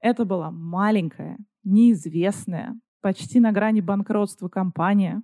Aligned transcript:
Это 0.00 0.24
была 0.24 0.50
маленькая, 0.50 1.38
неизвестная, 1.64 2.78
почти 3.00 3.40
на 3.40 3.52
грани 3.52 3.80
банкротства 3.80 4.48
компания. 4.48 5.22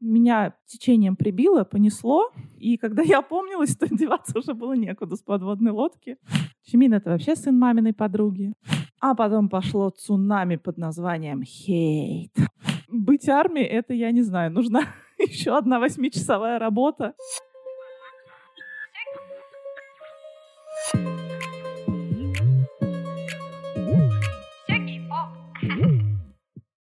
Меня 0.00 0.54
течением 0.66 1.16
прибило, 1.16 1.64
понесло, 1.64 2.30
и 2.58 2.76
когда 2.76 3.02
я 3.02 3.18
опомнилась, 3.18 3.76
то 3.76 3.86
деваться 3.90 4.38
уже 4.38 4.54
было 4.54 4.74
некуда 4.74 5.16
с 5.16 5.22
подводной 5.22 5.72
лодки. 5.72 6.16
Чимин— 6.64 6.94
это 6.94 7.10
вообще 7.10 7.36
сын 7.36 7.58
маминой 7.58 7.92
подруги. 7.92 8.52
А 9.00 9.14
потом 9.14 9.48
пошло 9.48 9.90
цунами 9.90 10.56
под 10.56 10.78
названием 10.78 11.42
хейт. 11.42 12.32
Быть 12.88 13.28
армией— 13.28 13.66
это, 13.66 13.94
я 13.94 14.10
не 14.10 14.22
знаю, 14.22 14.52
нужна 14.52 14.82
еще 15.18 15.56
одна 15.56 15.78
восьмичасовая 15.78 16.58
работа. 16.58 17.14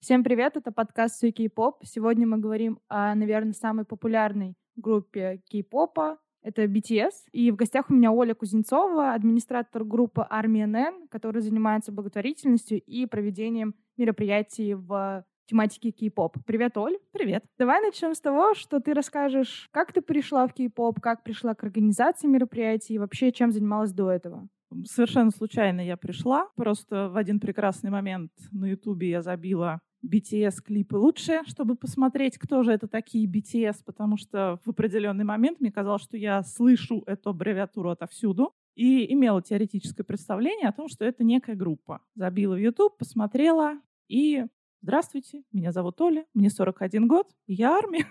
Всем 0.06 0.24
привет, 0.24 0.56
это 0.56 0.72
подкаст 0.72 1.16
«Все 1.16 1.32
кей-поп». 1.32 1.78
Сегодня 1.84 2.28
мы 2.28 2.38
говорим 2.38 2.78
о, 2.90 3.16
наверное, 3.16 3.54
самой 3.54 3.86
популярной 3.86 4.54
группе 4.76 5.42
кей-попа. 5.50 6.20
Это 6.44 6.66
BTS. 6.66 7.10
И 7.32 7.50
в 7.50 7.56
гостях 7.56 7.90
у 7.90 7.96
меня 7.96 8.12
Оля 8.12 8.36
Кузнецова, 8.36 9.16
администратор 9.16 9.84
группы 9.84 10.24
Армия 10.30 10.68
НН, 10.68 11.08
которая 11.10 11.42
занимается 11.42 11.92
благотворительностью 11.92 12.80
и 12.84 13.08
проведением 13.08 13.74
мероприятий 13.98 14.76
в 14.76 15.26
тематике 15.48 15.90
кей-поп. 15.90 16.38
Привет, 16.46 16.78
Оль. 16.78 17.00
Привет. 17.12 17.44
Давай 17.58 17.82
начнем 17.82 18.14
с 18.14 18.22
того, 18.22 18.54
что 18.54 18.80
ты 18.80 18.94
расскажешь, 18.94 19.68
как 19.72 19.92
ты 19.92 20.04
пришла 20.04 20.46
в 20.46 20.54
кей-поп, 20.54 21.00
как 21.02 21.24
пришла 21.24 21.56
к 21.56 21.64
организации 21.64 22.28
мероприятий 22.28 22.94
и 22.94 23.00
вообще 23.00 23.32
чем 23.32 23.52
занималась 23.52 23.92
до 23.92 24.12
этого. 24.12 24.48
Совершенно 24.86 25.32
случайно 25.32 25.82
я 25.82 25.98
пришла. 25.98 26.50
Просто 26.56 27.10
в 27.10 27.18
один 27.18 27.40
прекрасный 27.40 27.90
момент 27.90 28.32
на 28.52 28.66
Ютубе 28.66 29.10
я 29.10 29.22
забила 29.22 29.80
BTS 30.06 30.62
клипы 30.64 30.98
лучше, 30.98 31.42
чтобы 31.46 31.76
посмотреть, 31.76 32.38
кто 32.38 32.64
же 32.64 32.72
это 32.72 32.88
такие 32.88 33.28
BTS, 33.28 33.78
потому 33.86 34.18
что 34.18 34.60
в 34.64 34.70
определенный 34.70 35.24
момент 35.24 35.60
мне 35.60 35.72
казалось, 35.72 36.04
что 36.04 36.18
я 36.18 36.44
слышу 36.44 37.04
эту 37.08 37.32
аббревиатуру 37.32 37.90
отовсюду 37.90 38.54
и 38.76 39.12
имела 39.14 39.42
теоретическое 39.42 40.04
представление 40.04 40.68
о 40.68 40.74
том, 40.74 40.88
что 40.90 41.06
это 41.06 41.24
некая 41.24 41.56
группа. 41.56 42.02
Забила 42.16 42.56
в 42.56 42.60
YouTube, 42.60 42.98
посмотрела 42.98 43.80
и 44.08 44.46
«Здравствуйте, 44.82 45.44
меня 45.52 45.72
зовут 45.72 46.00
Оля, 46.02 46.26
мне 46.34 46.50
41 46.50 47.08
год, 47.08 47.32
я 47.48 47.72
армия». 47.72 48.06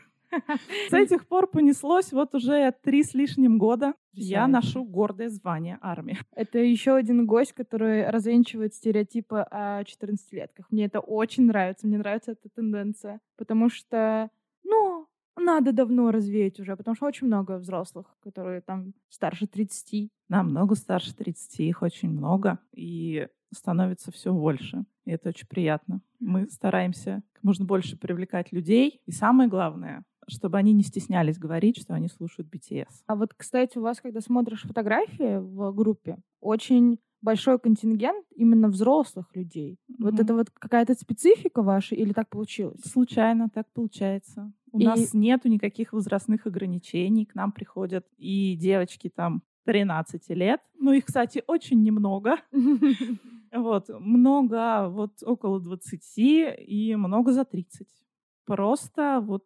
С 0.89 0.93
этих 0.93 1.27
пор 1.27 1.47
понеслось 1.47 2.13
вот 2.13 2.35
уже 2.35 2.75
три 2.83 3.03
с 3.03 3.15
лишним 3.15 3.59
года. 3.59 3.95
Я 4.13 4.47
ношу 4.47 4.85
гордое 4.85 5.29
звание 5.29 5.79
армии. 5.81 6.19
Это 6.37 6.59
еще 6.59 6.95
один 6.95 7.27
гость, 7.27 7.53
который 7.53 8.09
развенчивает 8.09 8.75
стереотипы 8.75 9.39
о 9.51 9.83
14-летках. 9.83 10.67
Мне 10.71 10.85
это 10.85 11.01
очень 11.01 11.47
нравится. 11.47 11.87
Мне 11.87 11.99
нравится 11.99 12.33
эта 12.33 12.49
тенденция. 12.49 13.21
Потому 13.37 13.69
что, 13.69 14.31
ну, 14.63 15.09
надо 15.37 15.73
давно 15.73 16.11
развеять 16.11 16.61
уже, 16.61 16.77
потому 16.77 16.95
что 16.95 17.07
очень 17.07 17.27
много 17.27 17.59
взрослых, 17.59 18.07
которые 18.23 18.61
там 18.61 18.95
старше 19.09 19.47
30. 19.47 20.11
Намного 20.29 20.75
старше 20.75 21.15
30, 21.15 21.61
их 21.61 21.83
очень 21.83 22.11
много. 22.11 22.59
И 22.73 23.27
становится 23.53 24.13
все 24.13 24.33
больше. 24.33 24.85
И 25.05 25.11
это 25.11 25.31
очень 25.31 25.47
приятно. 25.47 26.01
Мы 26.19 26.49
стараемся 26.49 27.23
как 27.33 27.45
можно 27.45 27.65
больше 27.65 27.97
привлекать 27.97 28.53
людей. 28.53 29.01
И 29.07 29.13
самое 29.13 29.49
главное, 29.49 30.05
чтобы 30.29 30.59
они 30.59 30.73
не 30.73 30.83
стеснялись 30.83 31.39
говорить, 31.39 31.79
что 31.81 31.95
они 31.95 32.09
слушают 32.09 32.49
BTS. 32.53 33.03
А 33.07 33.17
вот, 33.17 33.35
кстати, 33.35 33.79
у 33.79 33.83
вас, 33.83 34.01
когда 34.01 34.21
смотришь 34.21 34.63
фотографии 34.63 35.39
в 35.39 35.73
группе, 35.73 36.19
очень 36.41 36.99
большой 37.25 37.59
контингент 37.59 38.27
именно 38.37 38.69
взрослых 38.69 39.35
людей. 39.35 39.79
Mm-hmm. 39.91 39.97
Вот 39.99 40.21
это 40.21 40.35
вот 40.35 40.51
какая-то 40.51 40.95
специфика 40.95 41.63
ваша 41.63 41.95
или 41.95 42.13
так 42.13 42.29
получилось? 42.29 42.83
Случайно 42.85 43.49
так 43.49 43.67
получается. 43.73 44.53
У 44.71 44.79
и... 44.79 44.85
нас 44.85 45.15
нету 45.15 45.49
никаких 45.49 45.93
возрастных 45.93 46.47
ограничений. 46.47 47.25
К 47.25 47.35
нам 47.35 47.53
приходят 47.53 48.07
и 48.19 48.57
девочки 48.57 49.09
там 49.09 49.43
13 49.65 50.29
лет. 50.31 50.61
Ну, 50.79 50.93
их, 50.93 51.07
кстати, 51.07 51.43
очень 51.47 51.83
немного. 51.83 52.37
Вот, 53.57 53.89
много, 53.89 54.89
вот 54.89 55.23
около 55.23 55.61
20 55.61 56.03
и 56.17 56.97
много 56.97 57.33
за 57.33 57.45
30. 57.45 57.87
Просто 58.47 59.21
вот 59.23 59.45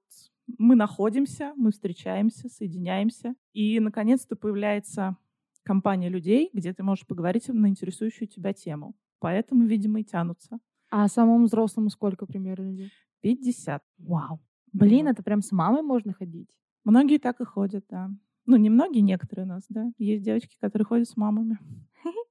мы 0.56 0.76
находимся, 0.76 1.52
мы 1.56 1.70
встречаемся, 1.70 2.48
соединяемся. 2.48 3.34
И, 3.52 3.78
наконец-то, 3.80 4.36
появляется 4.36 5.16
компания 5.62 6.08
людей, 6.08 6.50
где 6.52 6.72
ты 6.72 6.82
можешь 6.82 7.06
поговорить 7.06 7.48
на 7.48 7.66
интересующую 7.68 8.28
тебя 8.28 8.52
тему. 8.52 8.94
Поэтому, 9.18 9.66
видимо, 9.66 10.00
и 10.00 10.04
тянутся. 10.04 10.58
А 10.90 11.08
самому 11.08 11.44
взрослому 11.44 11.90
сколько 11.90 12.26
примерно 12.26 12.70
людей? 12.70 12.90
50. 13.20 13.82
Вау. 13.98 14.40
Блин, 14.72 15.06
mm 15.06 15.10
это 15.10 15.22
прям 15.22 15.42
с 15.42 15.52
мамой 15.52 15.82
можно 15.82 16.12
ходить? 16.12 16.48
Многие 16.84 17.18
так 17.18 17.40
и 17.40 17.44
ходят, 17.44 17.84
да. 17.90 18.10
Ну, 18.46 18.56
не 18.56 18.70
многие, 18.70 19.00
некоторые 19.00 19.44
у 19.44 19.48
нас, 19.48 19.64
да. 19.68 19.90
Есть 19.98 20.24
девочки, 20.24 20.56
которые 20.58 20.86
ходят 20.86 21.08
с 21.08 21.16
мамами. 21.16 21.58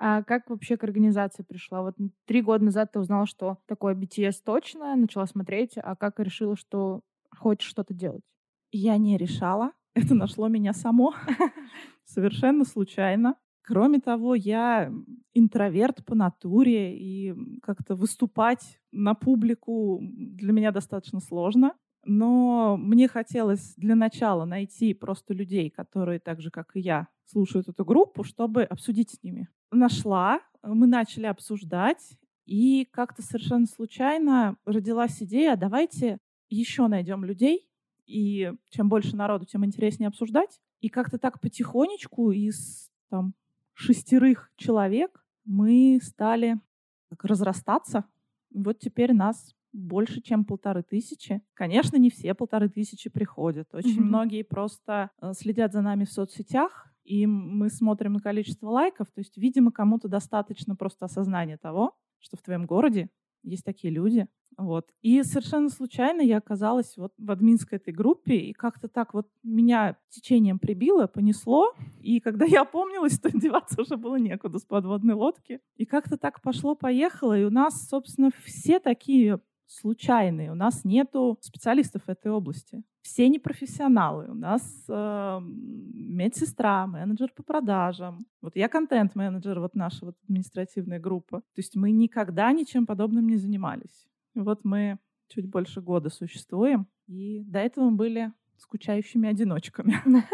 А 0.00 0.22
как 0.22 0.48
вообще 0.48 0.76
к 0.76 0.84
организации 0.84 1.42
пришла? 1.42 1.82
Вот 1.82 1.96
три 2.24 2.40
года 2.40 2.64
назад 2.64 2.92
ты 2.92 3.00
узнала, 3.00 3.26
что 3.26 3.58
такое 3.66 3.96
BTS 3.96 4.36
точно, 4.44 4.94
начала 4.94 5.26
смотреть, 5.26 5.72
а 5.76 5.96
как 5.96 6.20
решила, 6.20 6.54
что 6.54 7.02
хочешь 7.38 7.68
что-то 7.68 7.94
делать? 7.94 8.24
Я 8.70 8.96
не 8.98 9.16
решала. 9.16 9.72
Это 9.94 10.14
нашло 10.14 10.48
меня 10.48 10.72
само. 10.72 11.14
Совершенно 12.04 12.64
случайно. 12.64 13.36
Кроме 13.62 14.00
того, 14.00 14.34
я 14.34 14.90
интроверт 15.34 16.04
по 16.04 16.14
натуре, 16.14 16.96
и 16.96 17.34
как-то 17.62 17.94
выступать 17.94 18.80
на 18.92 19.14
публику 19.14 20.00
для 20.02 20.52
меня 20.52 20.72
достаточно 20.72 21.20
сложно. 21.20 21.74
Но 22.04 22.78
мне 22.78 23.08
хотелось 23.08 23.74
для 23.76 23.94
начала 23.94 24.46
найти 24.46 24.94
просто 24.94 25.34
людей, 25.34 25.68
которые 25.68 26.20
так 26.20 26.40
же, 26.40 26.50
как 26.50 26.76
и 26.76 26.80
я, 26.80 27.08
слушают 27.26 27.68
эту 27.68 27.84
группу, 27.84 28.24
чтобы 28.24 28.62
обсудить 28.62 29.10
с 29.10 29.22
ними. 29.22 29.48
Нашла, 29.70 30.40
мы 30.62 30.86
начали 30.86 31.26
обсуждать, 31.26 32.16
и 32.46 32.86
как-то 32.90 33.20
совершенно 33.20 33.66
случайно 33.66 34.56
родилась 34.64 35.22
идея, 35.22 35.56
давайте 35.56 36.18
еще 36.48 36.86
найдем 36.86 37.24
людей, 37.24 37.68
и 38.06 38.52
чем 38.70 38.88
больше 38.88 39.16
народу, 39.16 39.44
тем 39.44 39.64
интереснее 39.64 40.08
обсуждать. 40.08 40.60
И 40.80 40.88
как-то 40.88 41.18
так 41.18 41.40
потихонечку 41.40 42.30
из 42.30 42.90
там, 43.10 43.34
шестерых 43.74 44.50
человек 44.56 45.24
мы 45.44 45.98
стали 46.02 46.60
как 47.10 47.24
разрастаться. 47.24 48.04
Вот 48.52 48.78
теперь 48.78 49.12
нас 49.12 49.54
больше, 49.72 50.20
чем 50.20 50.44
полторы 50.44 50.82
тысячи. 50.82 51.42
Конечно, 51.54 51.96
не 51.96 52.10
все 52.10 52.34
полторы 52.34 52.68
тысячи 52.68 53.10
приходят. 53.10 53.74
Очень 53.74 54.00
mm-hmm. 54.00 54.04
многие 54.04 54.42
просто 54.42 55.10
э, 55.20 55.32
следят 55.34 55.72
за 55.72 55.82
нами 55.82 56.04
в 56.04 56.12
соцсетях, 56.12 56.90
и 57.04 57.26
мы 57.26 57.70
смотрим 57.70 58.14
на 58.14 58.20
количество 58.20 58.68
лайков. 58.68 59.08
То 59.10 59.20
есть, 59.20 59.36
видимо, 59.36 59.72
кому-то 59.72 60.08
достаточно 60.08 60.76
просто 60.76 61.06
осознания 61.06 61.56
того, 61.56 61.96
что 62.18 62.36
в 62.36 62.42
твоем 62.42 62.66
городе 62.66 63.10
есть 63.42 63.64
такие 63.64 63.92
люди. 63.92 64.26
Вот. 64.58 64.90
И 65.02 65.22
совершенно 65.22 65.68
случайно 65.68 66.20
я 66.20 66.38
оказалась 66.38 66.96
вот 66.96 67.12
в 67.16 67.30
админской 67.30 67.78
этой 67.78 67.94
группе, 67.94 68.34
и 68.34 68.52
как-то 68.52 68.88
так 68.88 69.14
вот 69.14 69.28
меня 69.44 69.96
течением 70.08 70.58
прибило, 70.58 71.06
понесло. 71.06 71.72
И 72.00 72.18
когда 72.18 72.44
я 72.44 72.62
опомнилась, 72.62 73.20
то 73.20 73.30
деваться 73.38 73.80
уже 73.80 73.96
было 73.96 74.16
некуда 74.16 74.58
с 74.58 74.64
подводной 74.64 75.14
лодки. 75.14 75.60
И 75.76 75.86
как-то 75.86 76.16
так 76.18 76.42
пошло-поехало, 76.42 77.38
и 77.38 77.44
у 77.44 77.50
нас, 77.50 77.88
собственно, 77.88 78.30
все 78.44 78.80
такие 78.80 79.40
случайные. 79.68 80.50
У 80.50 80.54
нас 80.54 80.84
нету 80.84 81.38
специалистов 81.40 82.02
в 82.06 82.08
этой 82.08 82.32
области. 82.32 82.82
Все 83.02 83.28
непрофессионалы. 83.28 84.28
У 84.28 84.34
нас 84.34 84.84
э, 84.88 85.40
медсестра, 85.40 86.86
менеджер 86.86 87.30
по 87.34 87.44
продажам. 87.44 88.26
Вот 88.42 88.56
я 88.56 88.68
контент-менеджер, 88.68 89.60
вот 89.60 89.74
наша 89.76 90.06
вот 90.06 90.16
административная 90.24 90.98
группа. 90.98 91.40
То 91.40 91.58
есть 91.58 91.76
мы 91.76 91.92
никогда 91.92 92.50
ничем 92.52 92.86
подобным 92.86 93.28
не 93.28 93.36
занимались. 93.36 94.08
Вот 94.34 94.60
мы 94.64 94.98
чуть 95.28 95.48
больше 95.48 95.80
года 95.80 96.10
существуем, 96.10 96.86
и 97.06 97.42
до 97.44 97.58
этого 97.58 97.90
мы 97.90 97.96
были 97.96 98.32
скучающими 98.56 99.28
одиночками. 99.28 99.96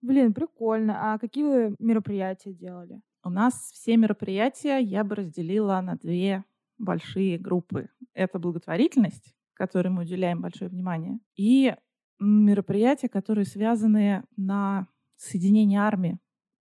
Блин, 0.00 0.32
прикольно. 0.32 1.14
А 1.14 1.18
какие 1.18 1.44
вы 1.44 1.76
мероприятия 1.78 2.52
делали? 2.52 3.00
У 3.24 3.30
нас 3.30 3.70
все 3.72 3.96
мероприятия 3.96 4.78
я 4.78 5.04
бы 5.04 5.16
разделила 5.16 5.80
на 5.80 5.96
две 5.96 6.44
большие 6.78 7.38
группы. 7.38 7.88
Это 8.14 8.38
благотворительность, 8.38 9.34
которой 9.54 9.88
мы 9.88 10.02
уделяем 10.02 10.40
большое 10.40 10.70
внимание, 10.70 11.18
и 11.36 11.74
мероприятия, 12.20 13.08
которые 13.08 13.44
связаны 13.44 14.24
на 14.36 14.88
соединение 15.16 15.80
армии. 15.80 16.18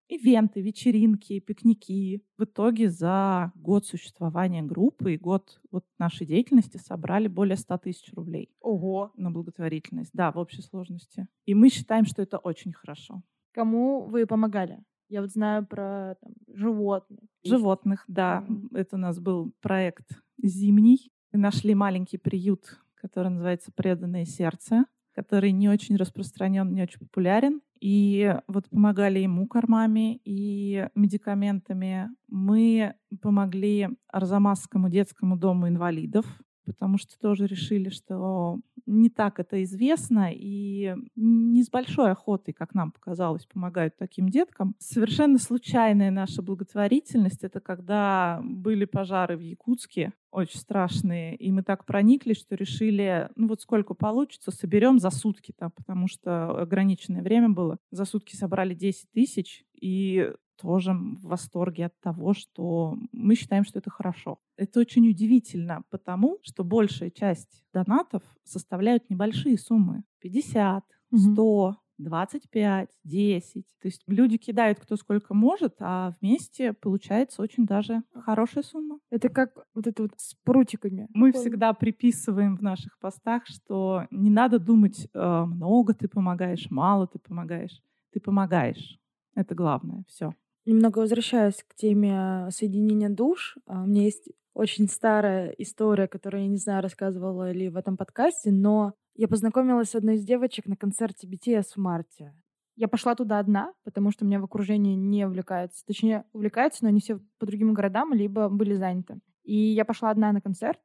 Ивенты, 0.10 0.62
вечеринки, 0.62 1.40
пикники. 1.40 2.24
В 2.38 2.46
итоге 2.46 2.90
за 2.90 3.52
год 3.56 3.86
существования 3.86 4.64
группы 4.64 5.14
и 5.14 5.18
год 5.18 5.60
вот 5.70 5.84
нашей 6.00 6.26
деятельности 6.26 6.78
собрали 6.78 7.28
более 7.28 7.58
100 7.58 7.78
тысяч 7.80 8.14
рублей. 8.14 8.50
Ого! 8.62 9.12
На 9.18 9.32
благотворительность, 9.32 10.12
да, 10.14 10.32
в 10.32 10.38
общей 10.38 10.62
сложности. 10.62 11.28
И 11.46 11.54
мы 11.54 11.70
считаем, 11.70 12.06
что 12.06 12.22
это 12.22 12.38
очень 12.38 12.72
хорошо. 12.72 13.22
Кому 13.52 14.06
вы 14.06 14.26
помогали? 14.26 14.82
Я 15.10 15.22
вот 15.22 15.32
знаю 15.32 15.66
про 15.66 16.16
там, 16.22 16.34
животных. 16.48 17.20
Животных, 17.44 18.06
да. 18.08 18.46
Mm-hmm. 18.48 18.78
Это 18.78 18.96
у 18.96 19.00
нас 19.00 19.20
был 19.20 19.54
проект 19.62 20.22
зимний. 20.42 21.12
Мы 21.34 21.40
нашли 21.40 21.76
маленький 21.76 22.18
приют, 22.18 22.80
который 22.96 23.30
называется 23.30 23.72
«Преданное 23.74 24.26
сердце», 24.26 24.86
который 25.14 25.52
не 25.52 25.68
очень 25.68 25.98
распространен, 25.98 26.74
не 26.74 26.84
очень 26.84 27.00
популярен. 27.00 27.62
И 27.80 28.36
вот 28.48 28.70
помогали 28.70 29.20
ему 29.20 29.48
кормами 29.48 30.20
и 30.24 30.88
медикаментами. 30.96 32.10
Мы 32.28 32.94
помогли 33.22 33.90
Арзамасскому 34.08 34.90
детскому 34.90 35.38
дому 35.38 35.68
инвалидов, 35.68 36.26
потому 36.66 36.98
что 36.98 37.18
тоже 37.20 37.48
решили, 37.48 37.90
что 37.90 38.60
не 38.88 39.10
так 39.10 39.40
это 39.40 39.62
известно, 39.64 40.30
и 40.34 40.96
не 41.16 41.64
с 41.64 41.70
большой 41.70 42.12
охотой, 42.12 42.54
как 42.54 42.74
нам 42.74 42.92
показалось, 42.92 43.46
помогают 43.46 43.98
таким 43.98 44.30
деткам. 44.30 44.76
Совершенно 44.80 45.38
случайная 45.38 46.10
наша 46.10 46.42
благотворительность— 46.42 47.40
это 47.44 47.60
когда 47.60 48.42
были 48.44 48.86
пожары 48.86 49.38
в 49.38 49.42
Якутске, 49.42 50.14
очень 50.32 50.60
страшные, 50.60 51.36
и 51.36 51.52
мы 51.52 51.64
так 51.64 51.86
прониклись, 51.86 52.38
что 52.38 52.56
решили, 52.56 53.30
ну 53.36 53.48
вот 53.48 53.62
сколько 53.62 53.94
получится, 53.94 54.52
соберем 54.52 55.00
за 55.00 55.10
сутки 55.10 55.54
там, 55.58 55.72
потому 55.72 56.08
что 56.08 56.62
ограниченное 56.62 57.22
время 57.22 57.50
было. 57.50 57.78
За 57.92 58.06
сутки 58.06 58.36
собрали 58.36 58.74
10 58.74 59.12
тысяч, 59.12 59.66
и 59.80 60.32
тоже 60.58 60.94
в 60.94 61.22
восторге 61.22 61.86
от 61.86 62.00
того, 62.00 62.34
что 62.34 62.98
мы 63.12 63.36
считаем, 63.36 63.64
что 63.64 63.80
это 63.80 63.90
хорошо. 63.90 64.40
Это 64.58 64.80
очень 64.80 65.08
удивительно, 65.10 65.84
потому 65.90 66.40
что 66.42 66.64
большая 66.64 67.10
часть 67.10 67.64
донатов 67.74 68.24
составляют 68.44 69.10
небольшие 69.10 69.58
суммы. 69.58 70.04
50, 70.20 70.84
100, 71.16 71.76
25, 71.98 72.90
10. 73.04 73.66
То 73.82 73.88
есть 73.88 74.04
люди 74.08 74.38
кидают 74.38 74.80
кто 74.80 74.96
сколько 74.96 75.34
может, 75.34 75.76
а 75.80 76.16
вместе 76.22 76.74
получается 76.74 77.42
очень 77.42 77.66
даже 77.66 78.04
хорошая 78.14 78.64
сумма. 78.64 79.00
Это 79.10 79.30
как 79.30 79.52
вот 79.74 79.88
это 79.88 80.04
вот 80.04 80.12
с 80.18 80.36
прутиками. 80.44 81.08
Мы 81.14 81.32
всегда 81.32 81.74
приписываем 81.74 82.56
в 82.56 82.62
наших 82.62 82.98
постах, 83.00 83.46
что 83.48 84.06
не 84.12 84.30
надо 84.30 84.60
думать, 84.60 85.08
э, 85.14 85.46
много 85.46 85.94
ты 85.94 86.08
помогаешь, 86.08 86.70
мало 86.70 87.08
ты 87.08 87.20
помогаешь. 87.20 87.82
Ты 88.12 88.20
помогаешь. 88.20 89.00
Это 89.36 89.56
главное. 89.56 90.04
Все. 90.08 90.34
Немного 90.68 91.00
возвращаясь 91.00 91.64
к 91.66 91.76
теме 91.76 92.50
соединения 92.52 93.08
душ, 93.08 93.58
а, 93.68 93.84
у 93.84 93.86
меня 93.86 94.04
есть 94.04 94.28
очень 94.54 94.90
старая 94.90 95.52
история, 95.52 96.10
которую 96.10 96.44
я 96.44 96.50
не 96.50 96.58
знаю, 96.58 96.84
рассказывала 96.84 97.52
ли 97.52 97.70
в 97.70 97.78
этом 97.78 97.96
подкасте, 97.96 98.52
но 98.52 98.94
я 99.16 99.30
познакомилась 99.30 99.92
с 99.92 99.96
одной 99.96 100.16
из 100.16 100.26
девочек 100.26 100.66
на 100.66 100.76
концерте 100.76 101.26
BTS 101.26 101.68
в 101.76 101.78
марте. 101.78 102.34
Я 102.76 102.90
пошла 102.90 103.16
туда 103.16 103.40
одна, 103.40 103.72
потому 103.86 104.12
что 104.12 104.26
меня 104.26 104.42
в 104.42 104.44
окружении 104.44 104.96
не 104.96 105.26
увлекается. 105.26 105.86
Точнее, 105.86 106.26
увлекается, 106.34 106.84
но 106.84 106.90
они 106.90 107.00
все 107.00 107.22
по 107.40 107.46
другим 107.46 107.74
городам, 107.74 108.14
либо 108.14 108.50
были 108.50 108.74
заняты. 108.74 109.22
И 109.44 109.56
я 109.56 109.86
пошла 109.86 110.10
одна 110.10 110.34
на 110.34 110.42
концерт. 110.42 110.82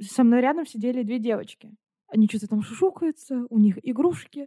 Со 0.00 0.22
мной 0.22 0.40
рядом 0.40 0.66
сидели 0.66 1.02
две 1.02 1.18
девочки. 1.18 1.74
Они 2.06 2.28
что-то 2.28 2.46
там 2.46 2.62
шушукаются, 2.62 3.44
у 3.50 3.58
них 3.58 3.76
игрушки. 3.82 4.46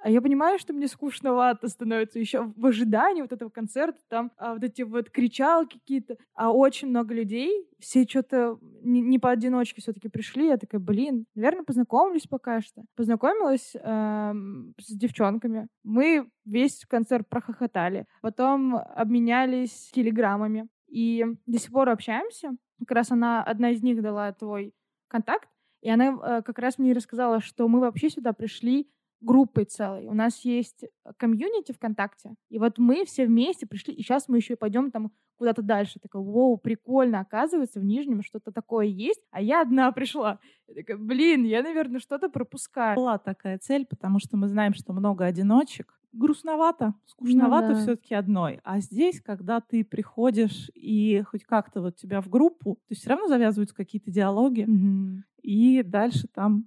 А 0.00 0.10
я 0.10 0.22
понимаю, 0.22 0.58
что 0.58 0.72
мне 0.72 0.88
скучновато 0.88 1.68
становится 1.68 2.18
еще 2.18 2.52
в 2.56 2.66
ожидании 2.66 3.22
вот 3.22 3.32
этого 3.32 3.50
концерта, 3.50 3.98
там 4.08 4.32
а, 4.36 4.54
вот 4.54 4.64
эти 4.64 4.82
вот 4.82 5.10
кричалки 5.10 5.78
какие-то, 5.78 6.16
а 6.34 6.50
очень 6.52 6.88
много 6.88 7.14
людей, 7.14 7.68
все 7.78 8.04
что-то 8.04 8.58
не, 8.82 9.00
не 9.00 9.18
поодиночке 9.18 9.80
все-таки 9.82 10.08
пришли, 10.08 10.46
я 10.46 10.56
такая, 10.56 10.80
блин, 10.80 11.26
наверное, 11.34 11.64
познакомлюсь 11.64 12.26
пока 12.26 12.60
что. 12.60 12.82
Познакомилась 12.96 13.74
э, 13.74 14.32
с 14.80 14.96
девчонками, 14.96 15.68
мы 15.84 16.28
весь 16.44 16.84
концерт 16.86 17.28
прохохотали, 17.28 18.06
потом 18.22 18.76
обменялись 18.76 19.90
телеграммами, 19.92 20.68
и 20.88 21.24
до 21.46 21.58
сих 21.58 21.70
пор 21.70 21.90
общаемся. 21.90 22.56
Как 22.78 22.92
раз 22.92 23.10
она, 23.10 23.42
одна 23.42 23.70
из 23.70 23.82
них 23.82 24.00
дала 24.00 24.32
твой 24.32 24.72
контакт, 25.08 25.48
и 25.82 25.90
она 25.90 26.06
э, 26.06 26.42
как 26.42 26.58
раз 26.58 26.78
мне 26.78 26.92
рассказала, 26.92 27.40
что 27.40 27.68
мы 27.68 27.80
вообще 27.80 28.10
сюда 28.10 28.32
пришли 28.32 28.88
группой 29.20 29.64
целой. 29.64 30.06
У 30.06 30.14
нас 30.14 30.44
есть 30.44 30.84
э, 30.84 31.12
комьюнити 31.16 31.72
ВКонтакте, 31.72 32.34
и 32.50 32.58
вот 32.58 32.78
мы 32.78 33.04
все 33.04 33.26
вместе 33.26 33.66
пришли, 33.66 33.94
и 33.94 34.02
сейчас 34.02 34.28
мы 34.28 34.36
еще 34.38 34.54
и 34.54 34.56
пойдем 34.56 34.90
там 34.90 35.10
куда-то 35.36 35.62
дальше. 35.62 36.00
Такая, 36.00 36.22
вау, 36.22 36.56
прикольно, 36.58 37.20
оказывается, 37.20 37.80
в 37.80 37.84
Нижнем 37.84 38.22
что-то 38.22 38.52
такое 38.52 38.86
есть, 38.86 39.22
а 39.30 39.40
я 39.40 39.62
одна 39.62 39.90
пришла. 39.92 40.38
Я 40.66 40.74
такая, 40.74 40.96
блин, 40.96 41.44
я, 41.44 41.62
наверное, 41.62 42.00
что-то 42.00 42.28
пропускаю. 42.28 42.96
Была 42.96 43.18
такая 43.18 43.58
цель, 43.58 43.86
потому 43.86 44.18
что 44.18 44.36
мы 44.36 44.48
знаем, 44.48 44.74
что 44.74 44.92
много 44.92 45.24
одиночек. 45.24 45.94
Грустновато, 46.12 46.94
скучновато 47.04 47.68
ну, 47.68 47.74
да. 47.74 47.80
все-таки 47.80 48.14
одной. 48.14 48.60
А 48.64 48.80
здесь, 48.80 49.20
когда 49.20 49.60
ты 49.60 49.84
приходишь 49.84 50.70
и 50.74 51.22
хоть 51.26 51.44
как-то 51.44 51.82
вот 51.82 51.96
тебя 51.96 52.22
в 52.22 52.30
группу, 52.30 52.78
то 52.88 52.94
все 52.94 53.10
равно 53.10 53.28
завязываются 53.28 53.76
какие-то 53.76 54.10
диалоги, 54.10 54.62
mm-hmm. 54.62 55.22
и 55.42 55.82
дальше 55.82 56.26
там 56.28 56.66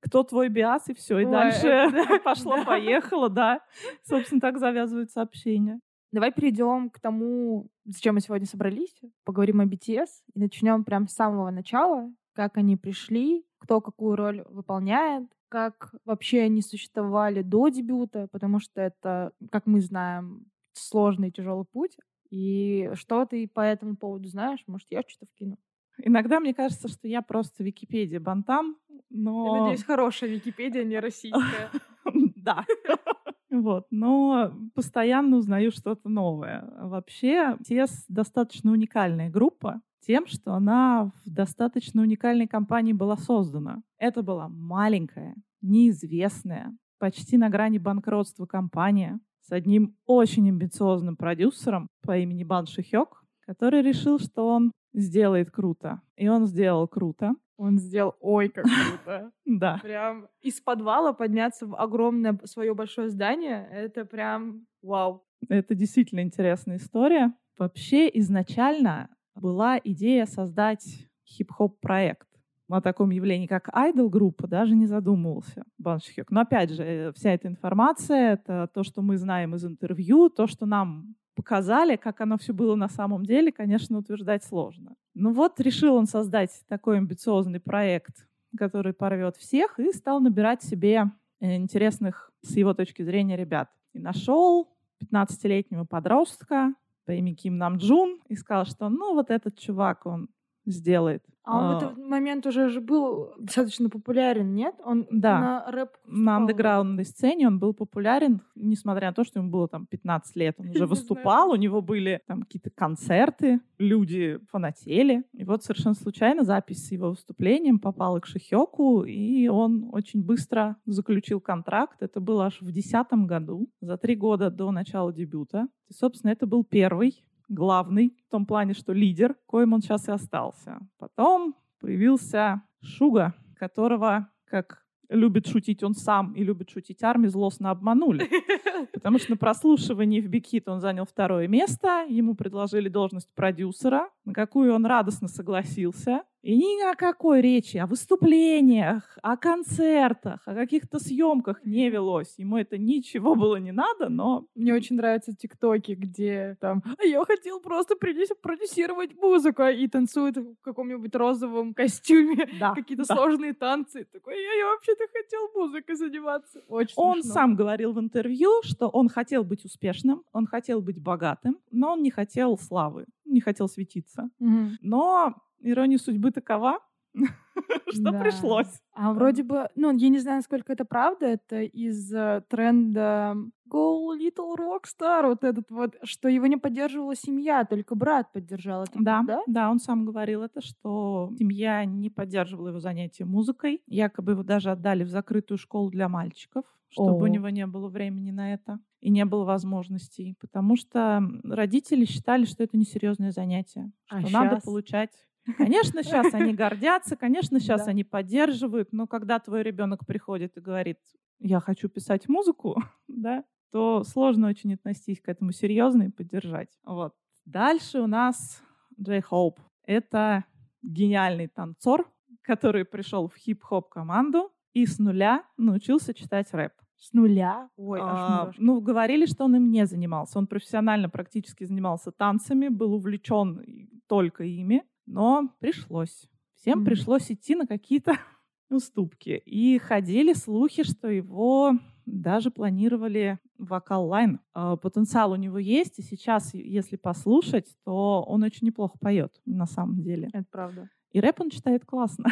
кто 0.00 0.22
твой 0.22 0.48
биас, 0.48 0.88
и 0.88 0.94
все. 0.94 1.18
И 1.18 1.24
Ой, 1.24 1.30
дальше 1.30 2.20
пошло-поехало, 2.24 3.28
да. 3.28 3.60
Собственно, 4.02 4.40
так 4.40 4.58
завязываются 4.58 5.22
общения. 5.22 5.80
Давай 6.12 6.30
перейдем 6.30 6.90
к 6.90 7.00
тому, 7.00 7.68
зачем 7.84 8.14
мы 8.14 8.20
сегодня 8.20 8.46
собрались. 8.46 8.94
Поговорим 9.24 9.60
о 9.60 9.66
BTS 9.66 10.08
и 10.34 10.38
начнем 10.38 10.84
прям 10.84 11.08
с 11.08 11.14
самого 11.14 11.50
начала, 11.50 12.08
как 12.34 12.56
они 12.56 12.76
пришли, 12.76 13.44
кто 13.58 13.80
какую 13.80 14.14
роль 14.14 14.44
выполняет, 14.48 15.24
как 15.48 15.94
вообще 16.04 16.42
они 16.42 16.62
существовали 16.62 17.42
до 17.42 17.68
дебюта, 17.68 18.28
потому 18.30 18.60
что 18.60 18.80
это, 18.80 19.32
как 19.50 19.66
мы 19.66 19.80
знаем, 19.80 20.46
сложный 20.72 21.28
и 21.28 21.32
тяжелый 21.32 21.64
путь. 21.64 21.96
И 22.30 22.90
что 22.94 23.24
ты 23.24 23.48
по 23.48 23.60
этому 23.60 23.96
поводу 23.96 24.28
знаешь? 24.28 24.62
Может, 24.66 24.88
я 24.90 25.02
что-то 25.06 25.26
вкину? 25.32 25.56
Иногда 25.98 26.40
мне 26.40 26.54
кажется, 26.54 26.88
что 26.88 27.08
я 27.08 27.22
просто 27.22 27.62
Википедия 27.62 28.20
Бантам, 28.20 28.76
но... 29.10 29.56
Я 29.56 29.62
надеюсь, 29.62 29.84
хорошая 29.84 30.30
Википедия, 30.30 30.84
не 30.84 30.98
российская. 30.98 31.70
Да. 32.36 32.64
Вот, 33.50 33.86
но 33.92 34.52
постоянно 34.74 35.36
узнаю 35.36 35.70
что-то 35.70 36.08
новое. 36.08 36.68
Вообще, 36.76 37.56
ТЕС 37.64 38.04
достаточно 38.08 38.72
уникальная 38.72 39.30
группа 39.30 39.80
тем, 40.00 40.26
что 40.26 40.54
она 40.54 41.12
в 41.24 41.30
достаточно 41.30 42.02
уникальной 42.02 42.48
компании 42.48 42.92
была 42.92 43.16
создана. 43.16 43.82
Это 43.96 44.22
была 44.22 44.48
маленькая, 44.48 45.36
неизвестная, 45.62 46.76
почти 46.98 47.36
на 47.36 47.48
грани 47.48 47.78
банкротства 47.78 48.44
компания 48.46 49.20
с 49.42 49.52
одним 49.52 49.96
очень 50.06 50.48
амбициозным 50.48 51.16
продюсером 51.16 51.88
по 52.02 52.18
имени 52.18 52.44
Бан 52.44 52.66
Шихёк, 52.66 53.24
который 53.40 53.82
решил, 53.82 54.18
что 54.18 54.48
он 54.48 54.72
сделает 54.94 55.50
круто. 55.50 56.00
И 56.16 56.28
он 56.28 56.46
сделал 56.46 56.88
круто. 56.88 57.34
Он 57.56 57.78
сделал 57.78 58.14
ой, 58.20 58.48
как 58.48 58.64
круто. 58.64 59.30
Да. 59.44 59.78
Прям 59.82 60.28
из 60.40 60.60
подвала 60.60 61.12
подняться 61.12 61.66
в 61.66 61.76
огромное 61.76 62.38
свое 62.44 62.74
большое 62.74 63.10
здание, 63.10 63.68
это 63.70 64.04
прям 64.04 64.66
вау. 64.82 65.24
Это 65.48 65.74
действительно 65.74 66.20
интересная 66.20 66.78
история. 66.78 67.32
Вообще 67.58 68.10
изначально 68.14 69.10
была 69.34 69.78
идея 69.82 70.26
создать 70.26 71.08
хип-хоп 71.26 71.80
проект. 71.80 72.28
О 72.70 72.80
таком 72.80 73.10
явлении, 73.10 73.46
как 73.46 73.68
айдол 73.72 74.08
группа, 74.08 74.48
даже 74.48 74.74
не 74.74 74.86
задумывался 74.86 75.64
Баншхёк. 75.78 76.30
Но 76.30 76.40
опять 76.40 76.70
же, 76.70 76.82
э, 76.82 77.12
вся 77.12 77.32
эта 77.32 77.46
информация, 77.46 78.32
это 78.32 78.68
то, 78.72 78.82
что 78.82 79.02
мы 79.02 79.18
знаем 79.18 79.54
из 79.54 79.64
интервью, 79.66 80.30
то, 80.30 80.46
что 80.46 80.64
нам 80.64 81.14
показали, 81.34 81.96
как 81.96 82.20
оно 82.20 82.38
все 82.38 82.52
было 82.52 82.74
на 82.74 82.88
самом 82.88 83.24
деле, 83.24 83.52
конечно, 83.52 83.98
утверждать 83.98 84.44
сложно. 84.44 84.94
Ну 85.14 85.32
вот 85.32 85.60
решил 85.60 85.94
он 85.94 86.06
создать 86.06 86.50
такой 86.68 86.98
амбициозный 86.98 87.60
проект, 87.60 88.26
который 88.56 88.92
порвет 88.92 89.36
всех, 89.36 89.78
и 89.78 89.92
стал 89.92 90.20
набирать 90.20 90.62
себе 90.62 91.10
э, 91.40 91.56
интересных 91.56 92.30
с 92.42 92.56
его 92.56 92.74
точки 92.74 93.02
зрения 93.02 93.36
ребят. 93.36 93.68
И 93.92 93.98
нашел 93.98 94.68
15-летнего 95.02 95.84
подростка 95.84 96.74
по 97.04 97.12
имени 97.12 97.34
Ким 97.34 97.58
Намджун 97.58 98.20
и 98.28 98.36
сказал, 98.36 98.64
что 98.64 98.88
ну 98.88 99.14
вот 99.14 99.30
этот 99.30 99.58
чувак, 99.58 100.06
он 100.06 100.28
сделает 100.66 101.22
а 101.44 101.58
он 101.58 101.74
в 101.74 101.76
этот 101.76 101.98
момент 101.98 102.46
уже 102.46 102.70
же 102.70 102.80
был 102.80 103.34
достаточно 103.38 103.90
популярен, 103.90 104.54
нет? 104.54 104.74
Он 104.82 105.06
да. 105.10 105.38
на 105.38 105.70
рэп 105.70 105.90
На 106.06 106.36
андеграундной 106.38 107.04
сцене 107.04 107.46
он 107.46 107.58
был 107.58 107.74
популярен, 107.74 108.40
несмотря 108.54 109.08
на 109.08 109.12
то, 109.12 109.24
что 109.24 109.40
ему 109.40 109.50
было 109.50 109.68
там 109.68 109.86
15 109.86 110.36
лет. 110.36 110.54
Он 110.58 110.70
уже 110.70 110.86
выступал, 110.86 111.50
у 111.50 111.56
него 111.56 111.82
были 111.82 112.22
там 112.26 112.42
какие-то 112.42 112.70
концерты, 112.70 113.60
люди 113.78 114.38
фанатели. 114.50 115.24
И 115.34 115.44
вот 115.44 115.62
совершенно 115.62 115.94
случайно 115.94 116.44
запись 116.44 116.86
с 116.86 116.92
его 116.92 117.10
выступлением 117.10 117.78
попала 117.78 118.20
к 118.20 118.26
Шихёку, 118.26 119.04
и 119.04 119.46
он 119.48 119.90
очень 119.92 120.24
быстро 120.24 120.76
заключил 120.86 121.40
контракт. 121.40 122.02
Это 122.02 122.20
было 122.20 122.46
аж 122.46 122.62
в 122.62 122.64
2010 122.64 123.12
году, 123.26 123.68
за 123.82 123.98
три 123.98 124.16
года 124.16 124.50
до 124.50 124.70
начала 124.70 125.12
дебюта. 125.12 125.68
И, 125.88 125.92
собственно, 125.92 126.30
это 126.30 126.46
был 126.46 126.64
первый 126.64 127.22
главный, 127.48 128.16
в 128.26 128.30
том 128.30 128.46
плане, 128.46 128.74
что 128.74 128.92
лидер, 128.92 129.36
коим 129.46 129.72
он 129.72 129.80
сейчас 129.80 130.08
и 130.08 130.12
остался. 130.12 130.78
Потом 130.98 131.54
появился 131.80 132.62
Шуга, 132.82 133.34
которого, 133.56 134.28
как 134.44 134.84
любит 135.08 135.46
шутить 135.46 135.82
он 135.82 135.94
сам 135.94 136.32
и 136.32 136.42
любит 136.42 136.70
шутить 136.70 137.02
армии, 137.02 137.28
злостно 137.28 137.70
обманули. 137.70 138.28
Потому 138.92 139.18
что 139.18 139.32
на 139.32 139.36
прослушивании 139.36 140.20
в 140.20 140.30
Hit 140.30 140.64
он 140.66 140.80
занял 140.80 141.04
второе 141.04 141.48
место, 141.48 142.06
ему 142.08 142.34
предложили 142.34 142.88
должность 142.88 143.28
продюсера, 143.34 144.08
на 144.24 144.32
какую 144.32 144.74
он 144.74 144.86
радостно 144.86 145.28
согласился. 145.28 146.22
И 146.44 146.54
ни 146.58 146.82
о 146.82 146.94
какой 146.94 147.40
речи 147.40 147.78
о 147.78 147.86
выступлениях, 147.86 149.16
о 149.22 149.38
концертах, 149.38 150.42
о 150.44 150.54
каких-то 150.54 150.98
съемках 150.98 151.64
не 151.64 151.88
велось. 151.88 152.34
Ему 152.36 152.58
это 152.58 152.76
ничего 152.76 153.34
было 153.34 153.56
не 153.56 153.72
надо, 153.72 154.10
но... 154.10 154.46
Мне 154.54 154.74
очень 154.74 154.96
нравятся 154.96 155.34
тиктоки, 155.34 155.92
где 155.92 156.58
там 156.60 156.82
«А 156.98 157.04
«Я 157.04 157.24
хотел 157.24 157.60
просто 157.60 157.96
продюсировать 157.96 159.14
музыку» 159.14 159.62
и 159.62 159.88
танцует 159.88 160.36
в 160.36 160.56
каком-нибудь 160.60 161.14
розовом 161.14 161.72
костюме 161.72 162.46
Да, 162.60 162.74
какие-то 162.74 163.04
да. 163.08 163.14
сложные 163.14 163.54
танцы. 163.54 164.04
Такой 164.12 164.34
«Я, 164.34 164.52
я 164.52 164.66
вообще-то 164.66 165.04
хотел 165.12 165.48
музыкой 165.54 165.96
заниматься». 165.96 166.62
Очень 166.68 166.94
Он 166.96 167.14
смешно. 167.22 167.32
сам 167.32 167.56
говорил 167.56 167.94
в 167.94 168.00
интервью, 168.00 168.50
что 168.64 168.88
он 168.88 169.08
хотел 169.08 169.44
быть 169.44 169.64
успешным, 169.64 170.22
он 170.32 170.46
хотел 170.46 170.82
быть 170.82 171.00
богатым, 171.00 171.58
но 171.70 171.92
он 171.94 172.02
не 172.02 172.10
хотел 172.10 172.58
славы, 172.58 173.06
не 173.24 173.40
хотел 173.40 173.66
светиться. 173.68 174.28
Мгм. 174.38 174.76
Но 174.82 175.34
ирония 175.64 175.98
судьбы 175.98 176.30
такова, 176.30 176.78
что 177.88 178.10
Да. 178.10 178.18
пришлось. 178.18 178.80
А 178.92 179.12
вроде 179.12 179.42
бы, 179.44 179.68
ну, 179.76 179.96
я 179.96 180.08
не 180.08 180.18
знаю, 180.18 180.38
насколько 180.38 180.72
это 180.72 180.84
правда, 180.84 181.26
это 181.26 181.62
из 181.62 182.12
э, 182.12 182.42
тренда 182.48 183.34
Go 183.70 184.08
Little 184.18 184.56
Rockstar, 184.58 185.26
вот 185.28 185.44
этот 185.44 185.70
вот, 185.70 185.96
что 186.02 186.28
его 186.28 186.46
не 186.46 186.56
поддерживала 186.56 187.14
семья, 187.14 187.64
только 187.64 187.94
брат 187.94 188.32
поддержал 188.32 188.82
это, 188.84 188.98
Да, 189.00 189.22
да? 189.26 189.42
да, 189.46 189.70
он 189.70 189.78
сам 189.78 190.04
говорил 190.04 190.42
это, 190.42 190.60
что 190.60 191.32
семья 191.38 191.84
не 191.84 192.10
поддерживала 192.10 192.68
его 192.68 192.80
занятия 192.80 193.24
музыкой. 193.24 193.82
Якобы 193.86 194.32
его 194.32 194.42
даже 194.42 194.70
отдали 194.70 195.04
в 195.04 195.08
закрытую 195.08 195.58
школу 195.58 195.90
для 195.90 196.08
мальчиков, 196.08 196.64
чтобы 196.88 197.24
у 197.24 197.26
него 197.28 197.48
не 197.48 197.66
было 197.66 197.88
времени 197.88 198.30
на 198.30 198.52
это 198.54 198.78
и 199.00 199.10
не 199.10 199.24
было 199.24 199.44
возможностей, 199.44 200.36
потому 200.40 200.76
что 200.76 201.20
родители 201.44 202.04
считали, 202.04 202.44
что 202.44 202.62
это 202.62 202.76
несерьезное 202.76 203.32
занятие, 203.32 203.92
А 204.08 204.20
что 204.20 204.30
надо 204.30 204.60
получать. 204.64 205.10
Конечно, 205.58 206.02
сейчас 206.02 206.32
они 206.34 206.54
гордятся, 206.54 207.16
конечно, 207.16 207.60
сейчас 207.60 207.84
Да. 207.84 207.90
они 207.90 208.04
поддерживают, 208.04 208.92
но 208.92 209.06
когда 209.06 209.38
твой 209.38 209.62
ребенок 209.62 210.06
приходит 210.06 210.56
и 210.56 210.60
говорит, 210.60 210.98
я 211.38 211.60
хочу 211.60 211.88
писать 211.88 212.28
музыку, 212.28 212.76
да, 213.08 213.44
то 213.70 214.04
сложно 214.04 214.48
очень 214.48 214.74
отнестись 214.74 215.20
к 215.20 215.28
этому 215.28 215.52
серьезно 215.52 216.04
и 216.04 216.08
поддержать. 216.10 216.70
Вот. 216.84 217.14
Дальше 217.44 218.00
у 218.00 218.06
нас 218.06 218.62
Джей 218.98 219.20
Хоуп. 219.20 219.60
Это 219.84 220.44
гениальный 220.82 221.48
танцор, 221.48 222.08
который 222.42 222.84
пришел 222.84 223.28
в 223.28 223.36
хип-хоп 223.36 223.88
команду 223.88 224.50
и 224.72 224.86
с 224.86 224.98
нуля 224.98 225.44
научился 225.56 226.14
читать 226.14 226.52
рэп. 226.52 226.72
С 226.96 227.12
нуля? 227.12 227.68
Ой, 227.76 228.00
аж 228.00 228.06
А, 228.08 228.52
ну, 228.56 228.80
говорили, 228.80 229.26
что 229.26 229.44
он 229.44 229.56
им 229.56 229.70
не 229.70 229.84
занимался. 229.86 230.38
Он 230.38 230.46
профессионально 230.46 231.10
практически 231.10 231.64
занимался 231.64 232.12
танцами, 232.12 232.68
был 232.68 232.94
увлечен 232.94 233.90
только 234.08 234.44
ими, 234.44 234.82
но 235.06 235.50
пришлось. 235.60 236.28
Всем 236.54 236.78
Мгм. 236.78 236.86
пришлось 236.86 237.30
идти 237.30 237.54
на 237.54 237.66
какие-то 237.66 238.12
уступки. 238.70 239.42
И 239.44 239.78
ходили 239.78 240.32
слухи, 240.32 240.82
что 240.82 241.08
его 241.08 241.72
даже 242.06 242.50
планировали 242.50 243.38
в 243.58 243.66
вокал-лайн. 243.68 244.40
А, 244.52 244.76
Потенциал 244.76 245.32
у 245.32 245.36
него 245.36 245.58
есть, 245.58 245.98
и 245.98 246.02
сейчас, 246.02 246.52
если 246.54 246.96
послушать, 246.96 247.74
то 247.84 248.22
он 248.26 248.42
очень 248.42 248.66
неплохо 248.66 248.98
поет 248.98 249.40
на 249.46 249.66
самом 249.66 250.02
деле. 250.02 250.28
Это 250.32 250.46
правда. 250.50 250.90
И 251.12 251.20
рэп 251.20 251.40
он 251.40 251.50
читает 251.50 251.84
классно. 251.86 252.30